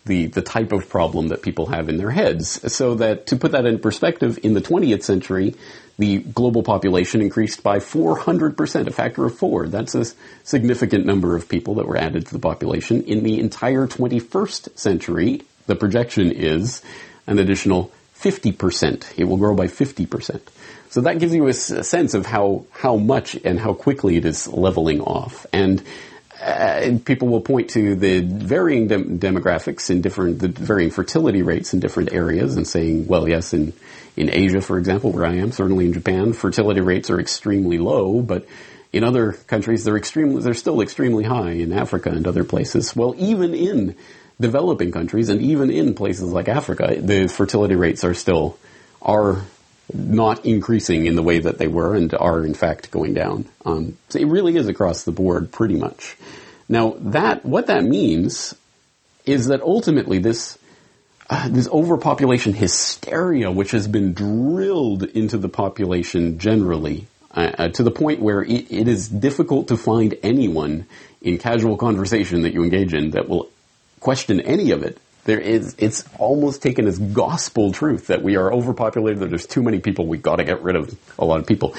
the, 0.04 0.26
the 0.26 0.42
type 0.42 0.72
of 0.72 0.88
problem 0.88 1.28
that 1.28 1.42
people 1.42 1.66
have 1.66 1.88
in 1.88 1.96
their 1.96 2.10
heads. 2.10 2.72
So 2.72 2.96
that, 2.96 3.28
to 3.28 3.36
put 3.36 3.52
that 3.52 3.66
in 3.66 3.78
perspective, 3.78 4.38
in 4.42 4.54
the 4.54 4.60
20th 4.60 5.02
century, 5.02 5.54
the 5.98 6.18
global 6.18 6.62
population 6.62 7.22
increased 7.22 7.62
by 7.62 7.78
400%, 7.78 8.86
a 8.86 8.90
factor 8.90 9.24
of 9.24 9.38
four. 9.38 9.68
That's 9.68 9.94
a 9.94 10.04
significant 10.44 11.06
number 11.06 11.36
of 11.36 11.48
people 11.48 11.76
that 11.76 11.86
were 11.86 11.96
added 11.96 12.26
to 12.26 12.32
the 12.32 12.38
population. 12.38 13.02
In 13.04 13.22
the 13.22 13.40
entire 13.40 13.86
21st 13.86 14.76
century, 14.76 15.42
the 15.66 15.76
projection 15.76 16.32
is 16.32 16.82
an 17.26 17.38
additional 17.38 17.90
50%. 18.20 19.18
It 19.18 19.24
will 19.24 19.36
grow 19.36 19.54
by 19.54 19.66
50%. 19.66 20.40
So 20.90 21.02
that 21.02 21.18
gives 21.18 21.34
you 21.34 21.46
a, 21.48 21.52
sense 21.52 22.14
of 22.14 22.26
how, 22.26 22.64
how 22.70 22.96
much 22.96 23.34
and 23.44 23.58
how 23.58 23.74
quickly 23.74 24.16
it 24.16 24.24
is 24.24 24.48
leveling 24.48 25.00
off. 25.00 25.46
And 25.52 25.82
uh, 26.40 26.98
people 27.04 27.28
will 27.28 27.40
point 27.40 27.70
to 27.70 27.94
the 27.94 28.20
varying 28.20 28.88
dem- 28.88 29.18
demographics 29.18 29.90
in 29.90 30.00
different, 30.00 30.38
the 30.38 30.48
varying 30.48 30.90
fertility 30.90 31.42
rates 31.42 31.74
in 31.74 31.80
different 31.80 32.12
areas 32.12 32.56
and 32.56 32.66
saying, 32.66 33.06
well, 33.06 33.28
yes, 33.28 33.52
in, 33.52 33.72
in 34.16 34.30
Asia, 34.30 34.60
for 34.60 34.78
example, 34.78 35.12
where 35.12 35.26
I 35.26 35.36
am, 35.36 35.52
certainly 35.52 35.86
in 35.86 35.92
Japan, 35.92 36.32
fertility 36.32 36.80
rates 36.80 37.10
are 37.10 37.18
extremely 37.18 37.78
low, 37.78 38.20
but 38.20 38.46
in 38.92 39.04
other 39.04 39.32
countries, 39.32 39.84
they're 39.84 39.96
extremely, 39.96 40.42
they're 40.42 40.54
still 40.54 40.80
extremely 40.80 41.24
high 41.24 41.52
in 41.52 41.72
Africa 41.72 42.10
and 42.10 42.26
other 42.26 42.44
places. 42.44 42.94
Well, 42.94 43.14
even 43.18 43.54
in 43.54 43.96
developing 44.40 44.92
countries 44.92 45.28
and 45.28 45.40
even 45.40 45.70
in 45.70 45.94
places 45.94 46.32
like 46.32 46.48
Africa, 46.48 46.96
the 46.98 47.28
fertility 47.28 47.74
rates 47.74 48.04
are 48.04 48.14
still, 48.14 48.58
are 49.00 49.42
not 49.92 50.44
increasing 50.44 51.06
in 51.06 51.14
the 51.14 51.22
way 51.22 51.38
that 51.38 51.58
they 51.58 51.68
were 51.68 51.94
and 51.94 52.12
are 52.14 52.44
in 52.44 52.54
fact 52.54 52.90
going 52.90 53.14
down. 53.14 53.46
Um, 53.64 53.96
so 54.08 54.18
it 54.18 54.26
really 54.26 54.56
is 54.56 54.68
across 54.68 55.04
the 55.04 55.12
board 55.12 55.52
pretty 55.52 55.76
much. 55.76 56.16
Now 56.68 56.96
that, 57.00 57.44
what 57.44 57.68
that 57.68 57.84
means 57.84 58.54
is 59.24 59.46
that 59.46 59.62
ultimately 59.62 60.18
this, 60.18 60.58
uh, 61.30 61.48
this 61.48 61.68
overpopulation 61.68 62.52
hysteria, 62.52 63.50
which 63.50 63.70
has 63.70 63.88
been 63.88 64.12
drilled 64.12 65.02
into 65.02 65.38
the 65.38 65.48
population 65.48 66.38
generally, 66.38 67.06
uh, 67.32 67.52
uh, 67.58 67.68
to 67.68 67.82
the 67.82 67.90
point 67.90 68.20
where 68.20 68.42
it, 68.42 68.70
it 68.70 68.88
is 68.88 69.08
difficult 69.08 69.68
to 69.68 69.76
find 69.76 70.16
anyone 70.22 70.86
in 71.20 71.38
casual 71.38 71.76
conversation 71.76 72.42
that 72.42 72.54
you 72.54 72.62
engage 72.62 72.94
in 72.94 73.10
that 73.10 73.28
will 73.28 73.50
question 74.00 74.40
any 74.40 74.70
of 74.70 74.82
it 74.82 74.98
there 75.26 75.40
is, 75.40 75.74
it's 75.78 76.04
almost 76.18 76.62
taken 76.62 76.86
as 76.86 76.98
gospel 76.98 77.72
truth 77.72 78.06
that 78.06 78.22
we 78.22 78.36
are 78.36 78.52
overpopulated, 78.52 79.20
that 79.20 79.28
there's 79.28 79.46
too 79.46 79.62
many 79.62 79.80
people, 79.80 80.06
we've 80.06 80.22
gotta 80.22 80.44
get 80.44 80.62
rid 80.62 80.76
of 80.76 80.96
a 81.18 81.24
lot 81.24 81.40
of 81.40 81.46
people. 81.46 81.74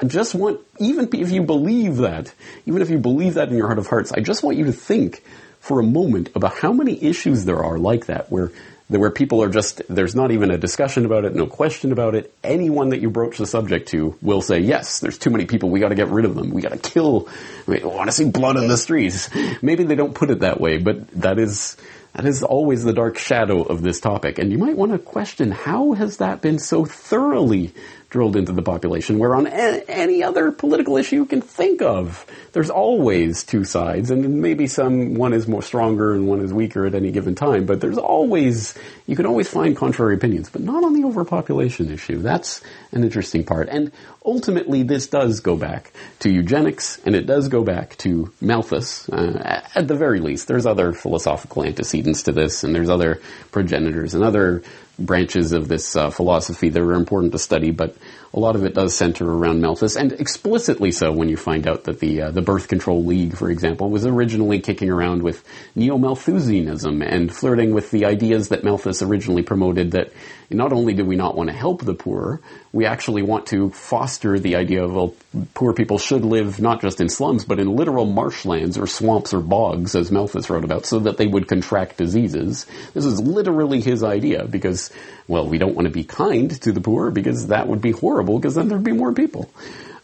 I 0.00 0.06
just 0.06 0.36
want, 0.36 0.60
even 0.78 1.08
if 1.12 1.32
you 1.32 1.42
believe 1.42 1.96
that, 1.96 2.32
even 2.64 2.80
if 2.80 2.90
you 2.90 2.98
believe 2.98 3.34
that 3.34 3.48
in 3.48 3.56
your 3.56 3.66
heart 3.66 3.80
of 3.80 3.88
hearts, 3.88 4.12
I 4.12 4.20
just 4.20 4.44
want 4.44 4.56
you 4.56 4.66
to 4.66 4.72
think 4.72 5.24
for 5.58 5.80
a 5.80 5.82
moment 5.82 6.30
about 6.36 6.56
how 6.58 6.72
many 6.72 7.02
issues 7.02 7.44
there 7.44 7.64
are 7.64 7.76
like 7.76 8.06
that 8.06 8.30
where 8.30 8.52
where 8.88 9.10
people 9.10 9.42
are 9.42 9.48
just 9.48 9.82
there's 9.88 10.14
not 10.14 10.30
even 10.30 10.50
a 10.50 10.58
discussion 10.58 11.04
about 11.06 11.24
it, 11.24 11.34
no 11.34 11.46
question 11.46 11.92
about 11.92 12.14
it. 12.14 12.34
Anyone 12.44 12.90
that 12.90 13.00
you 13.00 13.10
broach 13.10 13.38
the 13.38 13.46
subject 13.46 13.88
to 13.88 14.16
will 14.20 14.42
say, 14.42 14.60
"Yes, 14.60 15.00
there's 15.00 15.18
too 15.18 15.30
many 15.30 15.46
people. 15.46 15.70
We 15.70 15.80
got 15.80 15.88
to 15.88 15.94
get 15.94 16.08
rid 16.08 16.24
of 16.24 16.34
them. 16.34 16.50
We 16.50 16.62
got 16.62 16.72
to 16.72 16.78
kill. 16.78 17.28
We 17.66 17.80
want 17.80 18.08
to 18.08 18.12
see 18.12 18.28
blood 18.28 18.56
on 18.56 18.68
the 18.68 18.76
streets." 18.76 19.30
Maybe 19.62 19.84
they 19.84 19.94
don't 19.94 20.14
put 20.14 20.30
it 20.30 20.40
that 20.40 20.60
way, 20.60 20.78
but 20.78 21.08
that 21.12 21.38
is 21.38 21.76
that 22.14 22.26
is 22.26 22.42
always 22.42 22.84
the 22.84 22.92
dark 22.92 23.18
shadow 23.18 23.62
of 23.62 23.82
this 23.82 24.00
topic. 24.00 24.38
And 24.38 24.52
you 24.52 24.58
might 24.58 24.76
want 24.76 24.92
to 24.92 24.98
question 24.98 25.50
how 25.50 25.92
has 25.92 26.18
that 26.18 26.42
been 26.42 26.58
so 26.58 26.84
thoroughly 26.84 27.74
drilled 28.14 28.36
into 28.36 28.52
the 28.52 28.62
population, 28.62 29.18
where 29.18 29.34
on 29.34 29.48
any 29.48 30.22
other 30.22 30.52
political 30.52 30.96
issue 30.96 31.16
you 31.16 31.26
can 31.26 31.40
think 31.40 31.82
of, 31.82 32.24
there's 32.52 32.70
always 32.70 33.42
two 33.42 33.64
sides, 33.64 34.12
and 34.12 34.40
maybe 34.40 34.68
some, 34.68 35.14
one 35.14 35.32
is 35.32 35.48
more 35.48 35.62
stronger 35.62 36.14
and 36.14 36.28
one 36.28 36.40
is 36.40 36.52
weaker 36.52 36.86
at 36.86 36.94
any 36.94 37.10
given 37.10 37.34
time, 37.34 37.66
but 37.66 37.80
there's 37.80 37.98
always, 37.98 38.78
you 39.08 39.16
can 39.16 39.26
always 39.26 39.48
find 39.48 39.76
contrary 39.76 40.14
opinions, 40.14 40.48
but 40.48 40.62
not 40.62 40.84
on 40.84 40.92
the 40.92 41.04
overpopulation 41.04 41.90
issue. 41.90 42.18
That's 42.18 42.60
an 42.92 43.02
interesting 43.02 43.42
part. 43.42 43.68
And 43.68 43.90
ultimately, 44.24 44.84
this 44.84 45.08
does 45.08 45.40
go 45.40 45.56
back 45.56 45.90
to 46.20 46.30
eugenics, 46.30 47.00
and 47.04 47.16
it 47.16 47.26
does 47.26 47.48
go 47.48 47.64
back 47.64 47.96
to 47.96 48.32
Malthus, 48.40 49.08
uh, 49.08 49.66
at 49.74 49.88
the 49.88 49.96
very 49.96 50.20
least. 50.20 50.46
There's 50.46 50.66
other 50.66 50.92
philosophical 50.92 51.64
antecedents 51.64 52.22
to 52.22 52.32
this, 52.32 52.62
and 52.62 52.72
there's 52.72 52.90
other 52.90 53.20
progenitors 53.50 54.14
and 54.14 54.22
other 54.22 54.62
branches 54.98 55.52
of 55.52 55.68
this 55.68 55.96
uh, 55.96 56.10
philosophy 56.10 56.68
that 56.68 56.82
are 56.82 56.94
important 56.94 57.32
to 57.32 57.38
study, 57.38 57.70
but 57.70 57.96
a 58.32 58.38
lot 58.38 58.56
of 58.56 58.64
it 58.64 58.74
does 58.74 58.96
center 58.96 59.28
around 59.28 59.60
Malthus, 59.60 59.96
and 59.96 60.12
explicitly 60.12 60.90
so 60.90 61.12
when 61.12 61.28
you 61.28 61.36
find 61.36 61.68
out 61.68 61.84
that 61.84 62.00
the 62.00 62.22
uh, 62.22 62.30
the 62.30 62.42
Birth 62.42 62.68
Control 62.68 63.04
League, 63.04 63.36
for 63.36 63.50
example, 63.50 63.90
was 63.90 64.06
originally 64.06 64.60
kicking 64.60 64.90
around 64.90 65.22
with 65.22 65.44
neo-Malthusianism 65.74 67.02
and 67.02 67.34
flirting 67.34 67.72
with 67.72 67.90
the 67.90 68.06
ideas 68.06 68.48
that 68.48 68.64
Malthus 68.64 69.02
originally 69.02 69.42
promoted. 69.42 69.92
That 69.92 70.12
not 70.50 70.72
only 70.72 70.94
do 70.94 71.04
we 71.04 71.16
not 71.16 71.36
want 71.36 71.48
to 71.48 71.56
help 71.56 71.84
the 71.84 71.94
poor, 71.94 72.40
we 72.72 72.86
actually 72.86 73.22
want 73.22 73.46
to 73.46 73.70
foster 73.70 74.38
the 74.38 74.56
idea 74.56 74.84
of 74.84 74.92
well, 74.92 75.14
poor 75.54 75.72
people 75.72 75.98
should 75.98 76.24
live 76.24 76.60
not 76.60 76.80
just 76.80 77.00
in 77.00 77.08
slums, 77.08 77.44
but 77.44 77.58
in 77.58 77.74
literal 77.74 78.06
marshlands 78.06 78.78
or 78.78 78.86
swamps 78.86 79.32
or 79.32 79.40
bogs, 79.40 79.94
as 79.94 80.10
Malthus 80.10 80.50
wrote 80.50 80.64
about, 80.64 80.86
so 80.86 80.98
that 81.00 81.16
they 81.16 81.26
would 81.26 81.48
contract 81.48 81.96
diseases. 81.96 82.66
This 82.92 83.04
is 83.04 83.20
literally 83.20 83.80
his 83.80 84.02
idea 84.02 84.44
because 84.44 84.90
well, 85.26 85.46
we 85.48 85.58
don't 85.58 85.74
want 85.74 85.86
to 85.86 85.92
be 85.92 86.04
kind 86.04 86.50
to 86.62 86.72
the 86.72 86.80
poor 86.80 87.10
because 87.10 87.48
that 87.48 87.68
would 87.68 87.80
be 87.80 87.92
horrible 87.92 88.38
because 88.38 88.54
then 88.54 88.68
there'd 88.68 88.84
be 88.84 88.92
more 88.92 89.12
people. 89.12 89.50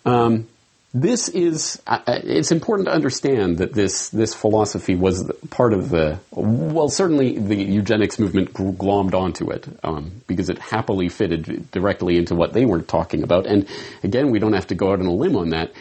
Um, 0.04 0.46
this 0.92 1.28
is 1.28 1.80
uh, 1.86 2.00
uh, 2.06 2.20
it's 2.24 2.50
important 2.50 2.88
to 2.88 2.92
understand 2.92 3.58
that 3.58 3.72
this 3.72 4.08
this 4.10 4.34
philosophy 4.34 4.96
was 4.96 5.30
part 5.50 5.72
of 5.72 5.88
the 5.88 6.18
well 6.32 6.88
certainly 6.88 7.38
the 7.38 7.54
eugenics 7.54 8.18
movement 8.18 8.52
glommed 8.52 9.14
onto 9.14 9.50
it 9.50 9.68
um, 9.84 10.10
because 10.26 10.50
it 10.50 10.58
happily 10.58 11.08
fitted 11.08 11.70
directly 11.70 12.16
into 12.16 12.34
what 12.34 12.52
they 12.52 12.64
were 12.64 12.82
talking 12.82 13.22
about. 13.22 13.46
And 13.46 13.68
again 14.02 14.30
we 14.30 14.40
don't 14.40 14.54
have 14.54 14.66
to 14.68 14.74
go 14.74 14.92
out 14.92 15.00
on 15.00 15.06
a 15.06 15.12
limb 15.12 15.36
on 15.36 15.50
that. 15.50 15.72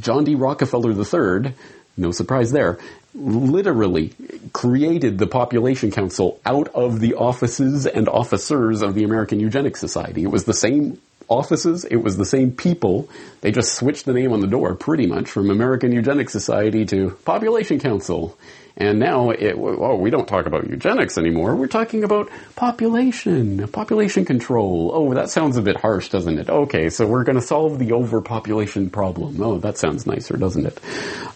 John 0.00 0.24
D. 0.24 0.34
Rockefeller 0.34 0.90
III 0.90 1.54
no 1.96 2.10
surprise 2.10 2.50
there 2.50 2.78
literally 3.14 4.12
created 4.52 5.18
the 5.18 5.26
population 5.26 5.90
council 5.90 6.40
out 6.46 6.68
of 6.68 6.98
the 6.98 7.14
offices 7.14 7.86
and 7.86 8.08
officers 8.08 8.80
of 8.82 8.94
the 8.94 9.04
American 9.04 9.38
Eugenics 9.38 9.80
Society. 9.80 10.22
It 10.22 10.30
was 10.30 10.44
the 10.44 10.54
same 10.54 10.98
offices, 11.32 11.84
it 11.84 11.96
was 11.96 12.16
the 12.16 12.24
same 12.24 12.52
people. 12.52 13.08
They 13.40 13.50
just 13.50 13.74
switched 13.74 14.04
the 14.04 14.12
name 14.12 14.32
on 14.32 14.40
the 14.40 14.46
door 14.46 14.74
pretty 14.74 15.06
much 15.06 15.28
from 15.30 15.50
American 15.50 15.92
Eugenics 15.92 16.32
Society 16.32 16.84
to 16.86 17.10
Population 17.24 17.78
Council. 17.78 18.38
And 18.76 18.98
now, 18.98 19.30
it, 19.30 19.54
oh, 19.54 19.96
we 19.96 20.08
don't 20.08 20.26
talk 20.26 20.46
about 20.46 20.66
eugenics 20.68 21.18
anymore. 21.18 21.54
We're 21.54 21.66
talking 21.66 22.04
about 22.04 22.30
population, 22.56 23.68
population 23.68 24.24
control. 24.24 24.90
Oh, 24.94 25.14
that 25.14 25.28
sounds 25.28 25.58
a 25.58 25.62
bit 25.62 25.76
harsh, 25.76 26.08
doesn't 26.08 26.38
it? 26.38 26.48
Okay, 26.48 26.88
so 26.88 27.06
we're 27.06 27.24
going 27.24 27.36
to 27.36 27.42
solve 27.42 27.78
the 27.78 27.92
overpopulation 27.92 28.88
problem. 28.88 29.42
Oh, 29.42 29.58
that 29.58 29.76
sounds 29.76 30.06
nicer, 30.06 30.38
doesn't 30.38 30.64
it? 30.64 30.80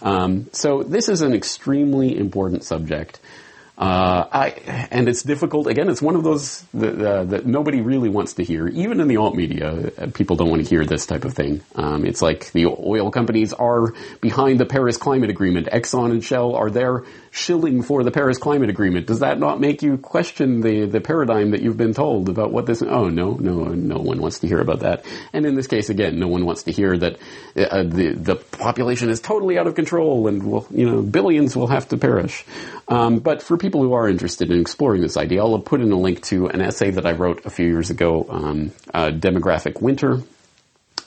Um, 0.01 0.47
so 0.51 0.81
this 0.81 1.09
is 1.09 1.21
an 1.21 1.33
extremely 1.33 2.17
important 2.17 2.63
subject. 2.63 3.19
Uh, 3.77 4.27
I, 4.31 4.47
and 4.89 5.07
it's 5.07 5.21
difficult. 5.21 5.67
Again, 5.67 5.87
it's 5.87 6.01
one 6.01 6.15
of 6.15 6.23
those 6.23 6.63
that, 6.73 6.99
uh, 6.99 7.23
that, 7.25 7.45
nobody 7.45 7.81
really 7.81 8.09
wants 8.09 8.33
to 8.33 8.43
hear. 8.43 8.67
Even 8.67 8.99
in 8.99 9.07
the 9.07 9.17
alt 9.17 9.35
media, 9.35 9.91
uh, 9.99 10.07
people 10.11 10.35
don't 10.35 10.49
want 10.49 10.63
to 10.63 10.67
hear 10.67 10.83
this 10.83 11.05
type 11.05 11.25
of 11.25 11.35
thing. 11.35 11.61
Um, 11.75 12.03
it's 12.03 12.19
like 12.19 12.51
the 12.53 12.65
oil 12.65 13.11
companies 13.11 13.53
are 13.53 13.93
behind 14.19 14.59
the 14.59 14.65
Paris 14.65 14.97
Climate 14.97 15.29
Agreement. 15.29 15.67
Exxon 15.67 16.09
and 16.09 16.23
Shell 16.23 16.55
are 16.55 16.71
there 16.71 17.03
shilling 17.29 17.83
for 17.83 18.03
the 18.03 18.09
Paris 18.09 18.39
Climate 18.39 18.71
Agreement. 18.71 19.05
Does 19.05 19.19
that 19.19 19.37
not 19.37 19.59
make 19.59 19.83
you 19.83 19.99
question 19.99 20.61
the, 20.61 20.87
the 20.87 20.99
paradigm 20.99 21.51
that 21.51 21.61
you've 21.61 21.77
been 21.77 21.93
told 21.93 22.29
about 22.29 22.51
what 22.51 22.65
this? 22.65 22.81
Oh 22.81 23.09
no, 23.09 23.33
no, 23.33 23.65
no 23.65 23.99
one 23.99 24.19
wants 24.19 24.39
to 24.39 24.47
hear 24.47 24.59
about 24.59 24.79
that. 24.79 25.05
And 25.33 25.45
in 25.45 25.53
this 25.53 25.67
case, 25.67 25.91
again, 25.91 26.17
no 26.17 26.27
one 26.27 26.47
wants 26.47 26.63
to 26.63 26.71
hear 26.71 26.97
that 26.97 27.17
uh, 27.55 27.83
the 27.83 28.13
the 28.15 28.35
population 28.37 29.11
is 29.11 29.21
totally 29.21 29.59
out 29.59 29.67
of 29.67 29.75
control 29.75 30.27
and 30.27 30.41
will, 30.41 30.65
you 30.71 30.89
know, 30.89 31.03
billions 31.03 31.55
will 31.55 31.67
have 31.67 31.87
to 31.89 31.97
perish. 31.97 32.43
Um, 32.87 33.19
but 33.19 33.43
for 33.43 33.57
people 33.57 33.66
who 33.69 33.93
are 33.93 34.09
interested 34.09 34.51
in 34.51 34.59
exploring 34.59 35.01
this 35.01 35.17
idea, 35.17 35.41
I'll 35.41 35.59
put 35.59 35.81
in 35.81 35.91
a 35.91 35.99
link 35.99 36.21
to 36.23 36.47
an 36.47 36.61
essay 36.61 36.91
that 36.91 37.05
I 37.05 37.11
wrote 37.11 37.45
a 37.45 37.49
few 37.49 37.67
years 37.67 37.89
ago, 37.89 38.25
um, 38.29 38.71
uh, 38.93 39.11
"Demographic 39.11 39.81
Winter," 39.81 40.21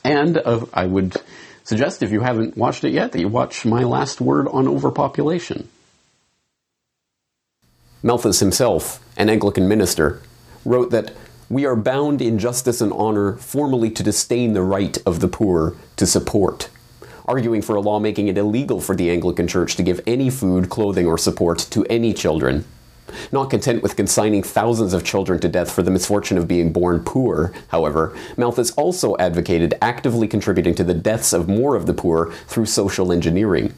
and 0.05 0.39
uh, 0.39 0.67
I 0.73 0.87
would 0.87 1.17
suggest 1.65 2.03
if 2.03 2.11
you 2.11 2.21
haven't 2.21 2.57
watched 2.57 2.85
it 2.85 2.93
yet 2.93 3.13
that 3.13 3.21
you 3.21 3.29
watch 3.29 3.65
my 3.65 3.83
last 3.83 4.21
word 4.21 4.49
on 4.49 4.69
overpopulation. 4.69 5.69
Malthus 8.03 8.41
himself, 8.41 9.05
an 9.17 9.29
Anglican 9.29 9.69
minister, 9.69 10.23
wrote 10.65 10.91
that 10.91 11.13
we 11.51 11.67
are 11.67 11.77
bound 11.77 12.23
in 12.23 12.39
justice 12.39 12.81
and 12.81 12.93
honor 12.93 13.37
formally 13.37 13.91
to 13.91 14.03
disdain 14.03 14.53
the 14.55 14.63
right 14.63 14.97
of 15.05 15.21
the 15.21 15.29
poor 15.29 15.75
to 15.97 16.07
support, 16.07 16.71
arguing 17.31 17.63
for 17.63 17.77
a 17.77 17.81
law 17.81 18.01
making 18.01 18.27
it 18.27 18.37
illegal 18.37 18.81
for 18.81 18.97
the 18.97 19.09
Anglican 19.09 19.47
Church 19.47 19.77
to 19.77 19.85
give 19.85 20.01
any 20.05 20.29
food, 20.29 20.69
clothing, 20.69 21.07
or 21.07 21.17
support 21.17 21.61
to 21.71 21.87
any 21.87 22.13
children. 22.13 22.65
Not 23.31 23.51
content 23.51 23.85
with 23.85 23.95
consigning 23.95 24.43
thousands 24.43 24.93
of 24.93 25.05
children 25.05 25.39
to 25.41 25.49
death 25.49 25.71
for 25.71 25.83
the 25.85 25.93
misfortune 25.93 26.39
of 26.39 26.49
being 26.49 26.73
born 26.73 27.05
poor, 27.05 27.53
however, 27.69 28.17
Malthus 28.37 28.73
also 28.73 29.17
advocated 29.19 29.75
actively 29.81 30.27
contributing 30.27 30.75
to 30.75 30.83
the 30.83 30.93
deaths 30.93 31.33
of 31.33 31.49
more 31.49 31.77
of 31.77 31.87
the 31.87 31.95
poor 31.95 32.33
through 32.49 32.67
social 32.67 33.13
engineering. 33.13 33.75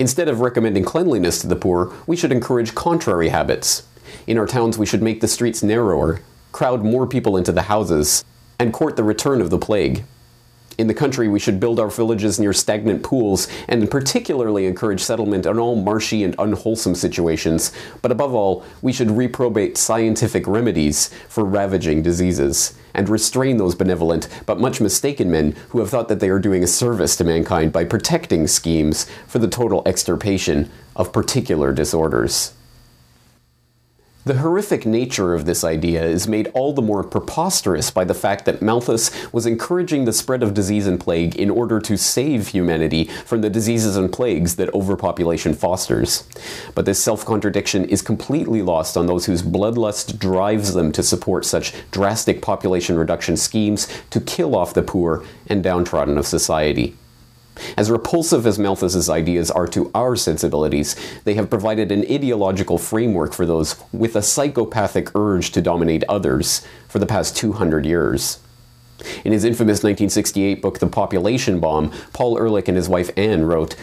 Instead 0.00 0.28
of 0.28 0.40
recommending 0.40 0.84
cleanliness 0.84 1.40
to 1.40 1.46
the 1.46 1.54
poor, 1.54 1.92
we 2.08 2.16
should 2.16 2.32
encourage 2.32 2.74
contrary 2.74 3.28
habits. 3.28 3.86
In 4.26 4.38
our 4.38 4.46
towns, 4.46 4.76
we 4.76 4.86
should 4.86 5.02
make 5.02 5.20
the 5.20 5.28
streets 5.28 5.62
narrower, 5.62 6.20
crowd 6.50 6.82
more 6.82 7.06
people 7.06 7.36
into 7.36 7.52
the 7.52 7.62
houses, 7.62 8.24
and 8.58 8.72
court 8.72 8.96
the 8.96 9.04
return 9.04 9.40
of 9.40 9.50
the 9.50 9.58
plague. 9.58 10.02
In 10.80 10.86
the 10.86 10.94
country, 10.94 11.28
we 11.28 11.38
should 11.38 11.60
build 11.60 11.78
our 11.78 11.90
villages 11.90 12.40
near 12.40 12.54
stagnant 12.54 13.02
pools 13.02 13.48
and 13.68 13.90
particularly 13.90 14.64
encourage 14.64 15.02
settlement 15.02 15.46
on 15.46 15.58
all 15.58 15.76
marshy 15.76 16.24
and 16.24 16.34
unwholesome 16.38 16.94
situations. 16.94 17.70
But 18.00 18.10
above 18.10 18.32
all, 18.32 18.64
we 18.80 18.90
should 18.90 19.10
reprobate 19.10 19.76
scientific 19.76 20.46
remedies 20.46 21.08
for 21.28 21.44
ravaging 21.44 22.00
diseases 22.00 22.72
and 22.94 23.10
restrain 23.10 23.58
those 23.58 23.74
benevolent 23.74 24.26
but 24.46 24.58
much 24.58 24.80
mistaken 24.80 25.30
men 25.30 25.54
who 25.68 25.80
have 25.80 25.90
thought 25.90 26.08
that 26.08 26.18
they 26.18 26.30
are 26.30 26.38
doing 26.38 26.64
a 26.64 26.66
service 26.66 27.14
to 27.16 27.24
mankind 27.24 27.74
by 27.74 27.84
protecting 27.84 28.46
schemes 28.46 29.04
for 29.26 29.38
the 29.38 29.48
total 29.48 29.82
extirpation 29.84 30.70
of 30.96 31.12
particular 31.12 31.74
disorders. 31.74 32.54
The 34.26 34.36
horrific 34.36 34.84
nature 34.84 35.32
of 35.32 35.46
this 35.46 35.64
idea 35.64 36.04
is 36.04 36.28
made 36.28 36.48
all 36.52 36.74
the 36.74 36.82
more 36.82 37.02
preposterous 37.02 37.90
by 37.90 38.04
the 38.04 38.12
fact 38.12 38.44
that 38.44 38.60
Malthus 38.60 39.10
was 39.32 39.46
encouraging 39.46 40.04
the 40.04 40.12
spread 40.12 40.42
of 40.42 40.52
disease 40.52 40.86
and 40.86 41.00
plague 41.00 41.36
in 41.36 41.48
order 41.48 41.80
to 41.80 41.96
save 41.96 42.48
humanity 42.48 43.04
from 43.24 43.40
the 43.40 43.48
diseases 43.48 43.96
and 43.96 44.12
plagues 44.12 44.56
that 44.56 44.74
overpopulation 44.74 45.54
fosters. 45.54 46.28
But 46.74 46.84
this 46.84 47.02
self 47.02 47.24
contradiction 47.24 47.86
is 47.86 48.02
completely 48.02 48.60
lost 48.60 48.94
on 48.94 49.06
those 49.06 49.24
whose 49.24 49.42
bloodlust 49.42 50.18
drives 50.18 50.74
them 50.74 50.92
to 50.92 51.02
support 51.02 51.46
such 51.46 51.72
drastic 51.90 52.42
population 52.42 52.98
reduction 52.98 53.38
schemes 53.38 53.88
to 54.10 54.20
kill 54.20 54.54
off 54.54 54.74
the 54.74 54.82
poor 54.82 55.24
and 55.46 55.62
downtrodden 55.62 56.18
of 56.18 56.26
society. 56.26 56.94
As 57.76 57.90
repulsive 57.90 58.46
as 58.46 58.58
Malthus's 58.58 59.10
ideas 59.10 59.50
are 59.50 59.66
to 59.68 59.90
our 59.94 60.16
sensibilities, 60.16 60.96
they 61.24 61.34
have 61.34 61.50
provided 61.50 61.92
an 61.92 62.04
ideological 62.10 62.78
framework 62.78 63.32
for 63.32 63.46
those 63.46 63.76
with 63.92 64.16
a 64.16 64.22
psychopathic 64.22 65.14
urge 65.14 65.50
to 65.52 65.62
dominate 65.62 66.04
others 66.08 66.66
for 66.88 66.98
the 66.98 67.06
past 67.06 67.36
200 67.36 67.84
years. 67.84 68.38
In 69.24 69.32
his 69.32 69.44
infamous 69.44 69.82
1968 69.82 70.60
book, 70.60 70.78
The 70.78 70.86
Population 70.86 71.60
Bomb, 71.60 71.90
Paul 72.12 72.38
Ehrlich 72.38 72.68
and 72.68 72.76
his 72.76 72.88
wife 72.88 73.10
Anne 73.16 73.44
wrote, 73.44 73.76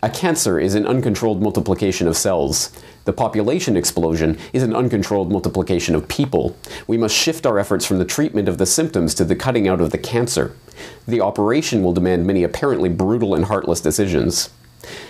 a 0.00 0.08
cancer 0.08 0.60
is 0.60 0.76
an 0.76 0.86
uncontrolled 0.86 1.42
multiplication 1.42 2.06
of 2.06 2.16
cells. 2.16 2.70
The 3.04 3.12
population 3.12 3.76
explosion 3.76 4.38
is 4.52 4.62
an 4.62 4.76
uncontrolled 4.76 5.32
multiplication 5.32 5.96
of 5.96 6.06
people. 6.06 6.56
We 6.86 6.96
must 6.96 7.16
shift 7.16 7.46
our 7.46 7.58
efforts 7.58 7.84
from 7.84 7.98
the 7.98 8.04
treatment 8.04 8.48
of 8.48 8.58
the 8.58 8.66
symptoms 8.66 9.12
to 9.14 9.24
the 9.24 9.34
cutting 9.34 9.66
out 9.66 9.80
of 9.80 9.90
the 9.90 9.98
cancer. 9.98 10.54
The 11.06 11.20
operation 11.20 11.82
will 11.82 11.92
demand 11.92 12.26
many 12.26 12.42
apparently 12.42 12.88
brutal 12.88 13.34
and 13.34 13.46
heartless 13.46 13.80
decisions. 13.80 14.50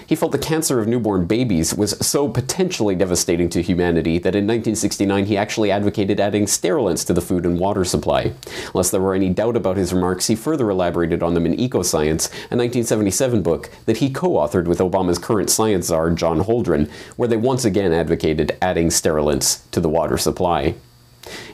He 0.07 0.17
felt 0.17 0.33
the 0.33 0.39
cancer 0.39 0.81
of 0.81 0.89
newborn 0.89 1.27
babies 1.27 1.75
was 1.75 1.99
so 2.05 2.29
potentially 2.29 2.95
devastating 2.95 3.49
to 3.51 3.63
humanity 3.63 4.19
that 4.19 4.35
in 4.35 4.47
1969 4.47 5.27
he 5.27 5.37
actually 5.37 5.71
advocated 5.71 6.19
adding 6.19 6.47
sterilants 6.47 7.05
to 7.05 7.13
the 7.13 7.21
food 7.21 7.45
and 7.45 7.59
water 7.59 7.85
supply. 7.85 8.33
Lest 8.73 8.91
there 8.91 9.01
were 9.01 9.15
any 9.15 9.29
doubt 9.29 9.57
about 9.57 9.77
his 9.77 9.93
remarks, 9.93 10.27
he 10.27 10.35
further 10.35 10.71
elaborated 10.71 11.23
on 11.23 11.35
them 11.35 11.45
in 11.45 11.57
Ecoscience, 11.57 12.31
a 12.51 12.57
1977 12.57 13.43
book 13.43 13.71
that 13.85 13.99
he 13.99 14.11
co 14.11 14.31
authored 14.31 14.67
with 14.67 14.79
Obama's 14.79 15.19
current 15.19 15.51
science 15.51 15.87
czar, 15.87 16.11
John 16.11 16.41
Holdren, 16.41 16.91
where 17.17 17.29
they 17.29 17.37
once 17.37 17.65
again 17.65 17.93
advocated 17.93 18.57
adding 18.63 18.91
sterilants 18.91 19.67
to 19.73 19.81
the 19.81 19.89
water 19.89 20.17
supply. 20.17 20.75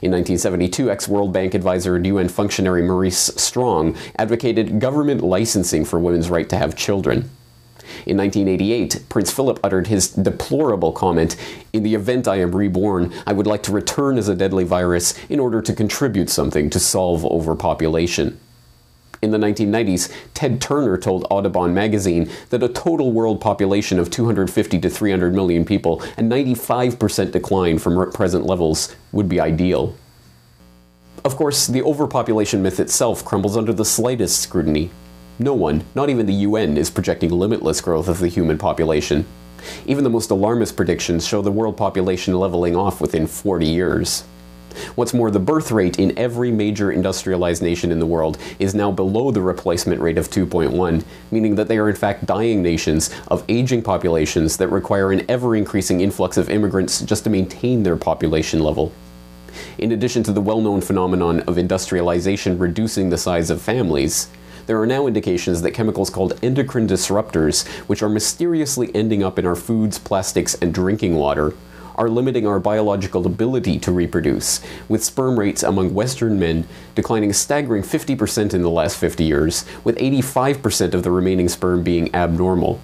In 0.01 0.11
1972, 0.11 0.89
ex 0.89 1.07
World 1.07 1.33
Bank 1.33 1.53
advisor 1.53 1.95
and 1.95 2.05
UN 2.05 2.29
functionary 2.29 2.81
Maurice 2.81 3.31
Strong 3.35 3.97
advocated 4.17 4.79
government 4.79 5.21
licensing 5.21 5.85
for 5.85 5.99
women's 5.99 6.29
right 6.29 6.49
to 6.49 6.57
have 6.57 6.75
children. 6.75 7.29
In 8.05 8.17
1988, 8.17 9.05
Prince 9.09 9.31
Philip 9.31 9.59
uttered 9.63 9.87
his 9.87 10.09
deplorable 10.09 10.91
comment 10.91 11.35
In 11.73 11.83
the 11.83 11.95
event 11.95 12.27
I 12.27 12.37
am 12.37 12.55
reborn, 12.55 13.13
I 13.25 13.33
would 13.33 13.47
like 13.47 13.63
to 13.63 13.71
return 13.71 14.17
as 14.17 14.27
a 14.27 14.35
deadly 14.35 14.63
virus 14.63 15.13
in 15.29 15.39
order 15.39 15.61
to 15.61 15.73
contribute 15.73 16.29
something 16.29 16.69
to 16.71 16.79
solve 16.79 17.25
overpopulation. 17.25 18.39
In 19.25 19.31
the 19.31 19.39
1990s, 19.39 20.13
Ted 20.35 20.61
Turner 20.61 20.99
told 20.99 21.25
Audubon 21.31 21.73
magazine 21.73 22.29
that 22.51 22.61
a 22.61 22.69
total 22.69 23.11
world 23.11 23.41
population 23.41 23.97
of 23.97 24.11
250 24.11 24.77
to 24.77 24.87
300 24.87 25.33
million 25.33 25.65
people, 25.65 25.99
a 26.15 26.21
95% 26.21 27.31
decline 27.31 27.79
from 27.79 28.11
present 28.11 28.45
levels, 28.45 28.95
would 29.11 29.27
be 29.27 29.39
ideal. 29.39 29.95
Of 31.23 31.37
course, 31.37 31.65
the 31.65 31.81
overpopulation 31.81 32.61
myth 32.61 32.79
itself 32.79 33.25
crumbles 33.25 33.57
under 33.57 33.73
the 33.73 33.83
slightest 33.83 34.41
scrutiny. 34.41 34.91
No 35.39 35.55
one, 35.55 35.83
not 35.95 36.11
even 36.11 36.27
the 36.27 36.45
UN, 36.45 36.77
is 36.77 36.91
projecting 36.91 37.31
limitless 37.31 37.81
growth 37.81 38.07
of 38.07 38.19
the 38.19 38.27
human 38.27 38.59
population. 38.59 39.25
Even 39.87 40.03
the 40.03 40.09
most 40.11 40.29
alarmist 40.29 40.75
predictions 40.75 41.25
show 41.25 41.41
the 41.41 41.51
world 41.51 41.77
population 41.77 42.35
leveling 42.35 42.75
off 42.75 43.01
within 43.01 43.25
40 43.25 43.65
years. 43.65 44.23
What's 44.95 45.13
more, 45.13 45.31
the 45.31 45.39
birth 45.39 45.71
rate 45.71 45.99
in 45.99 46.17
every 46.17 46.51
major 46.51 46.91
industrialized 46.91 47.61
nation 47.61 47.91
in 47.91 47.99
the 47.99 48.05
world 48.05 48.37
is 48.59 48.75
now 48.75 48.91
below 48.91 49.31
the 49.31 49.41
replacement 49.41 50.01
rate 50.01 50.17
of 50.17 50.29
2.1, 50.29 51.03
meaning 51.31 51.55
that 51.55 51.67
they 51.67 51.77
are 51.77 51.89
in 51.89 51.95
fact 51.95 52.25
dying 52.25 52.61
nations 52.61 53.09
of 53.27 53.43
aging 53.49 53.81
populations 53.81 54.57
that 54.57 54.67
require 54.67 55.11
an 55.11 55.25
ever 55.29 55.55
increasing 55.55 56.01
influx 56.01 56.37
of 56.37 56.49
immigrants 56.49 57.01
just 57.01 57.23
to 57.23 57.29
maintain 57.29 57.83
their 57.83 57.97
population 57.97 58.59
level. 58.59 58.91
In 59.77 59.91
addition 59.91 60.23
to 60.23 60.31
the 60.31 60.41
well 60.41 60.61
known 60.61 60.81
phenomenon 60.81 61.41
of 61.41 61.57
industrialization 61.57 62.57
reducing 62.57 63.09
the 63.09 63.17
size 63.17 63.49
of 63.49 63.61
families, 63.61 64.29
there 64.67 64.81
are 64.81 64.87
now 64.87 65.05
indications 65.05 65.61
that 65.61 65.71
chemicals 65.71 66.09
called 66.09 66.39
endocrine 66.41 66.87
disruptors, 66.87 67.67
which 67.87 68.01
are 68.01 68.09
mysteriously 68.09 68.93
ending 68.95 69.23
up 69.23 69.37
in 69.37 69.45
our 69.45 69.55
foods, 69.55 69.99
plastics, 69.99 70.55
and 70.55 70.73
drinking 70.73 71.15
water, 71.15 71.53
are 71.95 72.09
limiting 72.09 72.45
our 72.45 72.59
biological 72.59 73.25
ability 73.25 73.79
to 73.79 73.91
reproduce, 73.91 74.61
with 74.87 75.03
sperm 75.03 75.39
rates 75.39 75.63
among 75.63 75.93
Western 75.93 76.39
men 76.39 76.67
declining 76.93 77.29
a 77.29 77.33
staggering 77.33 77.83
50% 77.83 78.53
in 78.53 78.61
the 78.61 78.69
last 78.69 78.97
50 78.97 79.23
years, 79.23 79.65
with 79.83 79.97
85% 79.97 80.93
of 80.93 81.03
the 81.03 81.11
remaining 81.11 81.49
sperm 81.49 81.83
being 81.83 82.13
abnormal. 82.13 82.79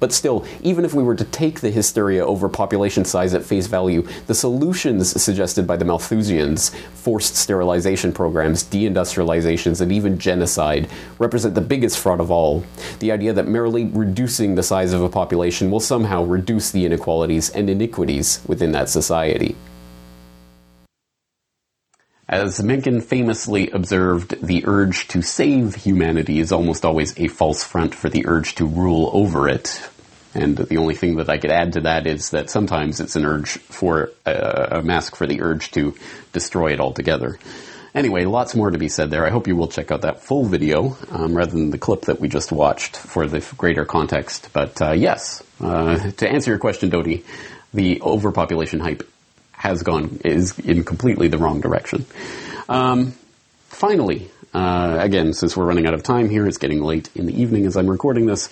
But 0.00 0.12
still, 0.12 0.44
even 0.62 0.84
if 0.86 0.94
we 0.94 1.02
were 1.02 1.14
to 1.14 1.24
take 1.24 1.60
the 1.60 1.70
hysteria 1.70 2.24
over 2.24 2.48
population 2.48 3.04
size 3.04 3.34
at 3.34 3.44
face 3.44 3.66
value, 3.66 4.08
the 4.26 4.34
solutions 4.34 5.22
suggested 5.22 5.66
by 5.66 5.76
the 5.76 5.84
Malthusians, 5.84 6.74
forced 6.94 7.36
sterilization 7.36 8.12
programs, 8.12 8.64
deindustrializations, 8.64 9.80
and 9.80 9.92
even 9.92 10.18
genocide, 10.18 10.88
represent 11.18 11.54
the 11.54 11.60
biggest 11.60 11.98
fraud 11.98 12.20
of 12.20 12.30
all. 12.30 12.64
The 13.00 13.12
idea 13.12 13.34
that 13.34 13.46
merely 13.46 13.84
reducing 13.84 14.54
the 14.54 14.62
size 14.62 14.94
of 14.94 15.02
a 15.02 15.10
population 15.10 15.70
will 15.70 15.80
somehow 15.80 16.24
reduce 16.24 16.70
the 16.70 16.86
inequalities 16.86 17.50
and 17.50 17.68
iniquities 17.68 18.40
within 18.46 18.72
that 18.72 18.88
society. 18.88 19.54
As 22.30 22.62
Mencken 22.62 23.00
famously 23.00 23.70
observed, 23.70 24.40
the 24.40 24.64
urge 24.64 25.08
to 25.08 25.20
save 25.20 25.74
humanity 25.74 26.38
is 26.38 26.52
almost 26.52 26.84
always 26.84 27.12
a 27.18 27.26
false 27.26 27.64
front 27.64 27.92
for 27.92 28.08
the 28.08 28.24
urge 28.24 28.54
to 28.54 28.66
rule 28.66 29.10
over 29.12 29.48
it. 29.48 29.82
And 30.34 30.56
the 30.56 30.76
only 30.76 30.94
thing 30.94 31.16
that 31.16 31.28
I 31.28 31.38
could 31.38 31.50
add 31.50 31.72
to 31.72 31.80
that 31.82 32.06
is 32.06 32.30
that 32.30 32.50
sometimes 32.50 33.00
it's 33.00 33.16
an 33.16 33.24
urge 33.24 33.58
for 33.58 34.12
uh, 34.24 34.78
a 34.78 34.82
mask 34.82 35.16
for 35.16 35.26
the 35.26 35.42
urge 35.42 35.72
to 35.72 35.94
destroy 36.32 36.72
it 36.72 36.80
altogether. 36.80 37.38
Anyway, 37.94 38.24
lots 38.24 38.54
more 38.54 38.70
to 38.70 38.78
be 38.78 38.88
said 38.88 39.10
there. 39.10 39.26
I 39.26 39.30
hope 39.30 39.48
you 39.48 39.56
will 39.56 39.66
check 39.66 39.90
out 39.90 40.02
that 40.02 40.22
full 40.22 40.44
video 40.44 40.96
um, 41.10 41.34
rather 41.34 41.50
than 41.50 41.70
the 41.70 41.78
clip 41.78 42.02
that 42.02 42.20
we 42.20 42.28
just 42.28 42.52
watched 42.52 42.96
for 42.96 43.26
the 43.26 43.40
greater 43.56 43.84
context. 43.84 44.50
But 44.52 44.80
uh, 44.80 44.92
yes, 44.92 45.42
uh, 45.60 46.10
to 46.12 46.28
answer 46.28 46.52
your 46.52 46.60
question, 46.60 46.90
Dodie, 46.90 47.24
the 47.74 48.00
overpopulation 48.02 48.78
hype 48.78 49.08
has 49.52 49.82
gone 49.82 50.20
is 50.24 50.58
in 50.60 50.84
completely 50.84 51.28
the 51.28 51.38
wrong 51.38 51.60
direction. 51.60 52.06
Um, 52.68 53.14
finally, 53.68 54.30
uh, 54.54 54.98
again, 55.00 55.32
since 55.32 55.56
we're 55.56 55.66
running 55.66 55.86
out 55.86 55.94
of 55.94 56.02
time 56.02 56.28
here, 56.28 56.46
it's 56.46 56.58
getting 56.58 56.82
late 56.82 57.10
in 57.14 57.26
the 57.26 57.40
evening 57.42 57.66
as 57.66 57.76
I'm 57.76 57.88
recording 57.88 58.26
this. 58.26 58.48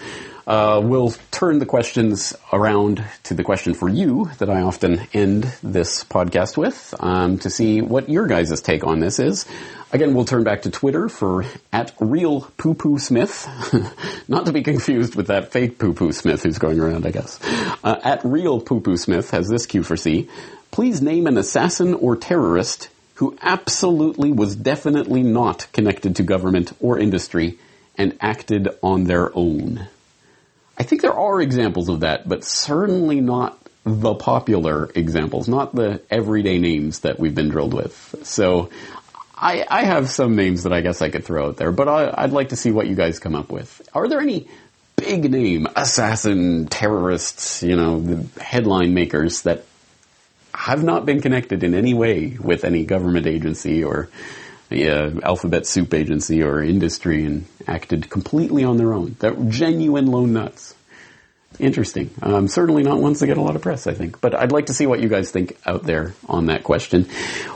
Uh, 0.48 0.80
we'll 0.82 1.12
turn 1.30 1.58
the 1.58 1.66
questions 1.66 2.34
around 2.54 3.04
to 3.22 3.34
the 3.34 3.44
question 3.44 3.74
for 3.74 3.86
you 3.86 4.30
that 4.38 4.48
I 4.48 4.62
often 4.62 5.06
end 5.12 5.44
this 5.62 6.04
podcast 6.04 6.56
with 6.56 6.94
um, 7.00 7.36
to 7.40 7.50
see 7.50 7.82
what 7.82 8.08
your 8.08 8.26
guys' 8.26 8.62
take 8.62 8.82
on 8.82 8.98
this 8.98 9.18
is. 9.18 9.44
Again, 9.92 10.14
we'll 10.14 10.24
turn 10.24 10.44
back 10.44 10.62
to 10.62 10.70
Twitter 10.70 11.10
for 11.10 11.44
at 11.70 11.92
real 12.00 12.50
poo 12.56 12.72
poo 12.72 12.98
Smith, 12.98 13.46
not 14.28 14.46
to 14.46 14.52
be 14.54 14.62
confused 14.62 15.16
with 15.16 15.26
that 15.26 15.52
fake 15.52 15.78
poo 15.78 15.92
poo 15.92 16.12
Smith 16.12 16.44
who's 16.44 16.56
going 16.56 16.80
around, 16.80 17.04
I 17.04 17.10
guess. 17.10 17.38
Uh, 17.84 18.00
at 18.02 18.24
real 18.24 18.58
poo 18.58 18.80
poo 18.80 18.96
Smith 18.96 19.30
has 19.32 19.48
this 19.48 19.66
Q 19.66 19.82
for 19.82 19.98
C. 19.98 20.30
Please 20.70 21.02
name 21.02 21.26
an 21.26 21.36
assassin 21.36 21.92
or 21.92 22.16
terrorist 22.16 22.88
who 23.16 23.36
absolutely 23.42 24.32
was 24.32 24.56
definitely 24.56 25.22
not 25.22 25.66
connected 25.74 26.16
to 26.16 26.22
government 26.22 26.72
or 26.80 26.98
industry 26.98 27.58
and 27.98 28.16
acted 28.22 28.70
on 28.82 29.04
their 29.04 29.30
own. 29.36 29.88
I 30.78 30.84
think 30.84 31.02
there 31.02 31.14
are 31.14 31.40
examples 31.40 31.88
of 31.88 32.00
that, 32.00 32.28
but 32.28 32.44
certainly 32.44 33.20
not 33.20 33.58
the 33.84 34.14
popular 34.14 34.90
examples, 34.94 35.48
not 35.48 35.74
the 35.74 36.00
everyday 36.10 36.58
names 36.58 37.00
that 37.00 37.18
we've 37.18 37.34
been 37.34 37.48
drilled 37.48 37.74
with. 37.74 38.14
So 38.22 38.70
I, 39.34 39.66
I 39.68 39.84
have 39.84 40.10
some 40.10 40.36
names 40.36 40.64
that 40.64 40.72
I 40.72 40.80
guess 40.80 41.02
I 41.02 41.10
could 41.10 41.24
throw 41.24 41.48
out 41.48 41.56
there, 41.56 41.72
but 41.72 41.88
I, 41.88 42.22
would 42.22 42.32
like 42.32 42.50
to 42.50 42.56
see 42.56 42.70
what 42.70 42.86
you 42.86 42.94
guys 42.94 43.18
come 43.18 43.34
up 43.34 43.50
with. 43.50 43.88
Are 43.94 44.08
there 44.08 44.20
any 44.20 44.48
big 44.96 45.30
name 45.30 45.66
assassin 45.74 46.66
terrorists, 46.66 47.62
you 47.62 47.76
know, 47.76 48.00
the 48.00 48.42
headline 48.42 48.94
makers 48.94 49.42
that 49.42 49.64
have 50.52 50.82
not 50.82 51.06
been 51.06 51.20
connected 51.20 51.62
in 51.62 51.74
any 51.74 51.94
way 51.94 52.36
with 52.40 52.64
any 52.64 52.84
government 52.84 53.26
agency 53.26 53.84
or 53.84 54.08
uh, 54.70 55.20
alphabet 55.22 55.66
soup 55.66 55.94
agency 55.94 56.42
or 56.42 56.62
industry 56.62 57.24
and 57.24 57.46
acted 57.66 58.10
completely 58.10 58.64
on 58.64 58.76
their 58.76 58.92
own. 58.92 59.16
They're 59.18 59.34
genuine 59.34 60.06
lone 60.06 60.32
nuts. 60.32 60.74
Interesting. 61.58 62.10
Um, 62.22 62.46
certainly 62.46 62.84
not 62.84 63.00
ones 63.00 63.18
that 63.18 63.26
get 63.26 63.36
a 63.36 63.42
lot 63.42 63.56
of 63.56 63.62
press, 63.62 63.86
I 63.86 63.94
think. 63.94 64.20
But 64.20 64.34
I'd 64.34 64.52
like 64.52 64.66
to 64.66 64.74
see 64.74 64.86
what 64.86 65.00
you 65.00 65.08
guys 65.08 65.30
think 65.30 65.58
out 65.66 65.82
there 65.82 66.14
on 66.28 66.46
that 66.46 66.62
question. 66.62 67.08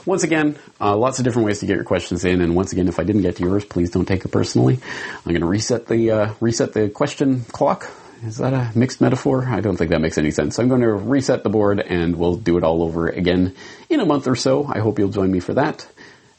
Once 0.05 0.25
again, 0.25 0.57
uh, 0.81 0.97
lots 0.97 1.19
of 1.19 1.25
different 1.25 1.47
ways 1.47 1.61
to 1.61 1.67
get 1.67 1.77
your 1.77 1.85
questions 1.85 2.25
in. 2.25 2.41
And 2.41 2.57
once 2.57 2.73
again, 2.73 2.89
if 2.89 2.99
I 2.99 3.05
didn't 3.05 3.23
get 3.23 3.37
to 3.37 3.45
yours, 3.45 3.65
please 3.65 3.91
don't 3.91 4.07
take 4.07 4.25
it 4.25 4.29
personally. 4.29 4.81
I'm 5.25 5.33
going 5.33 5.43
to 5.43 5.47
reset 5.47 5.87
the 5.87 6.11
uh, 6.11 6.35
reset 6.41 6.73
the 6.73 6.89
question 6.89 7.45
clock. 7.45 7.89
Is 8.25 8.39
that 8.39 8.53
a 8.53 8.71
mixed 8.77 9.01
metaphor? 9.01 9.45
I 9.49 9.61
don't 9.61 9.77
think 9.77 9.91
that 9.91 10.01
makes 10.01 10.17
any 10.17 10.31
sense. 10.31 10.59
I'm 10.59 10.69
going 10.69 10.81
to 10.81 10.93
reset 10.93 11.43
the 11.43 11.51
board 11.51 11.81
and 11.81 12.17
we'll 12.17 12.37
do 12.37 12.57
it 12.57 12.65
all 12.65 12.83
over 12.83 13.09
again 13.09 13.55
in 13.89 14.01
a 14.01 14.07
month 14.07 14.27
or 14.29 14.37
so. 14.37 14.65
I 14.65 14.79
hope 14.79 14.99
you'll 14.99 15.11
join 15.11 15.31
me 15.31 15.41
for 15.41 15.55
that. 15.55 15.87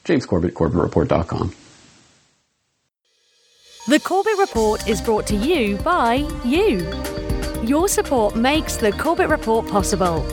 James 0.03 0.25
Corbett, 0.25 0.53
CorbettReport.com. 0.53 1.53
The 3.87 3.99
Corbett 3.99 4.37
Report 4.37 4.87
is 4.87 5.01
brought 5.01 5.27
to 5.27 5.35
you 5.35 5.77
by 5.77 6.27
you. 6.45 6.89
Your 7.63 7.87
support 7.89 8.35
makes 8.35 8.77
the 8.77 8.91
Corbett 8.93 9.29
Report 9.29 9.67
possible. 9.67 10.23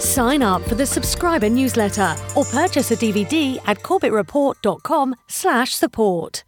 Sign 0.00 0.42
up 0.42 0.62
for 0.62 0.76
the 0.76 0.86
subscriber 0.86 1.48
newsletter 1.48 2.14
or 2.36 2.44
purchase 2.44 2.90
a 2.90 2.96
DVD 2.96 3.58
at 3.66 3.78
corbettreport.com 3.82 5.14
slash 5.28 5.74
support. 5.74 6.44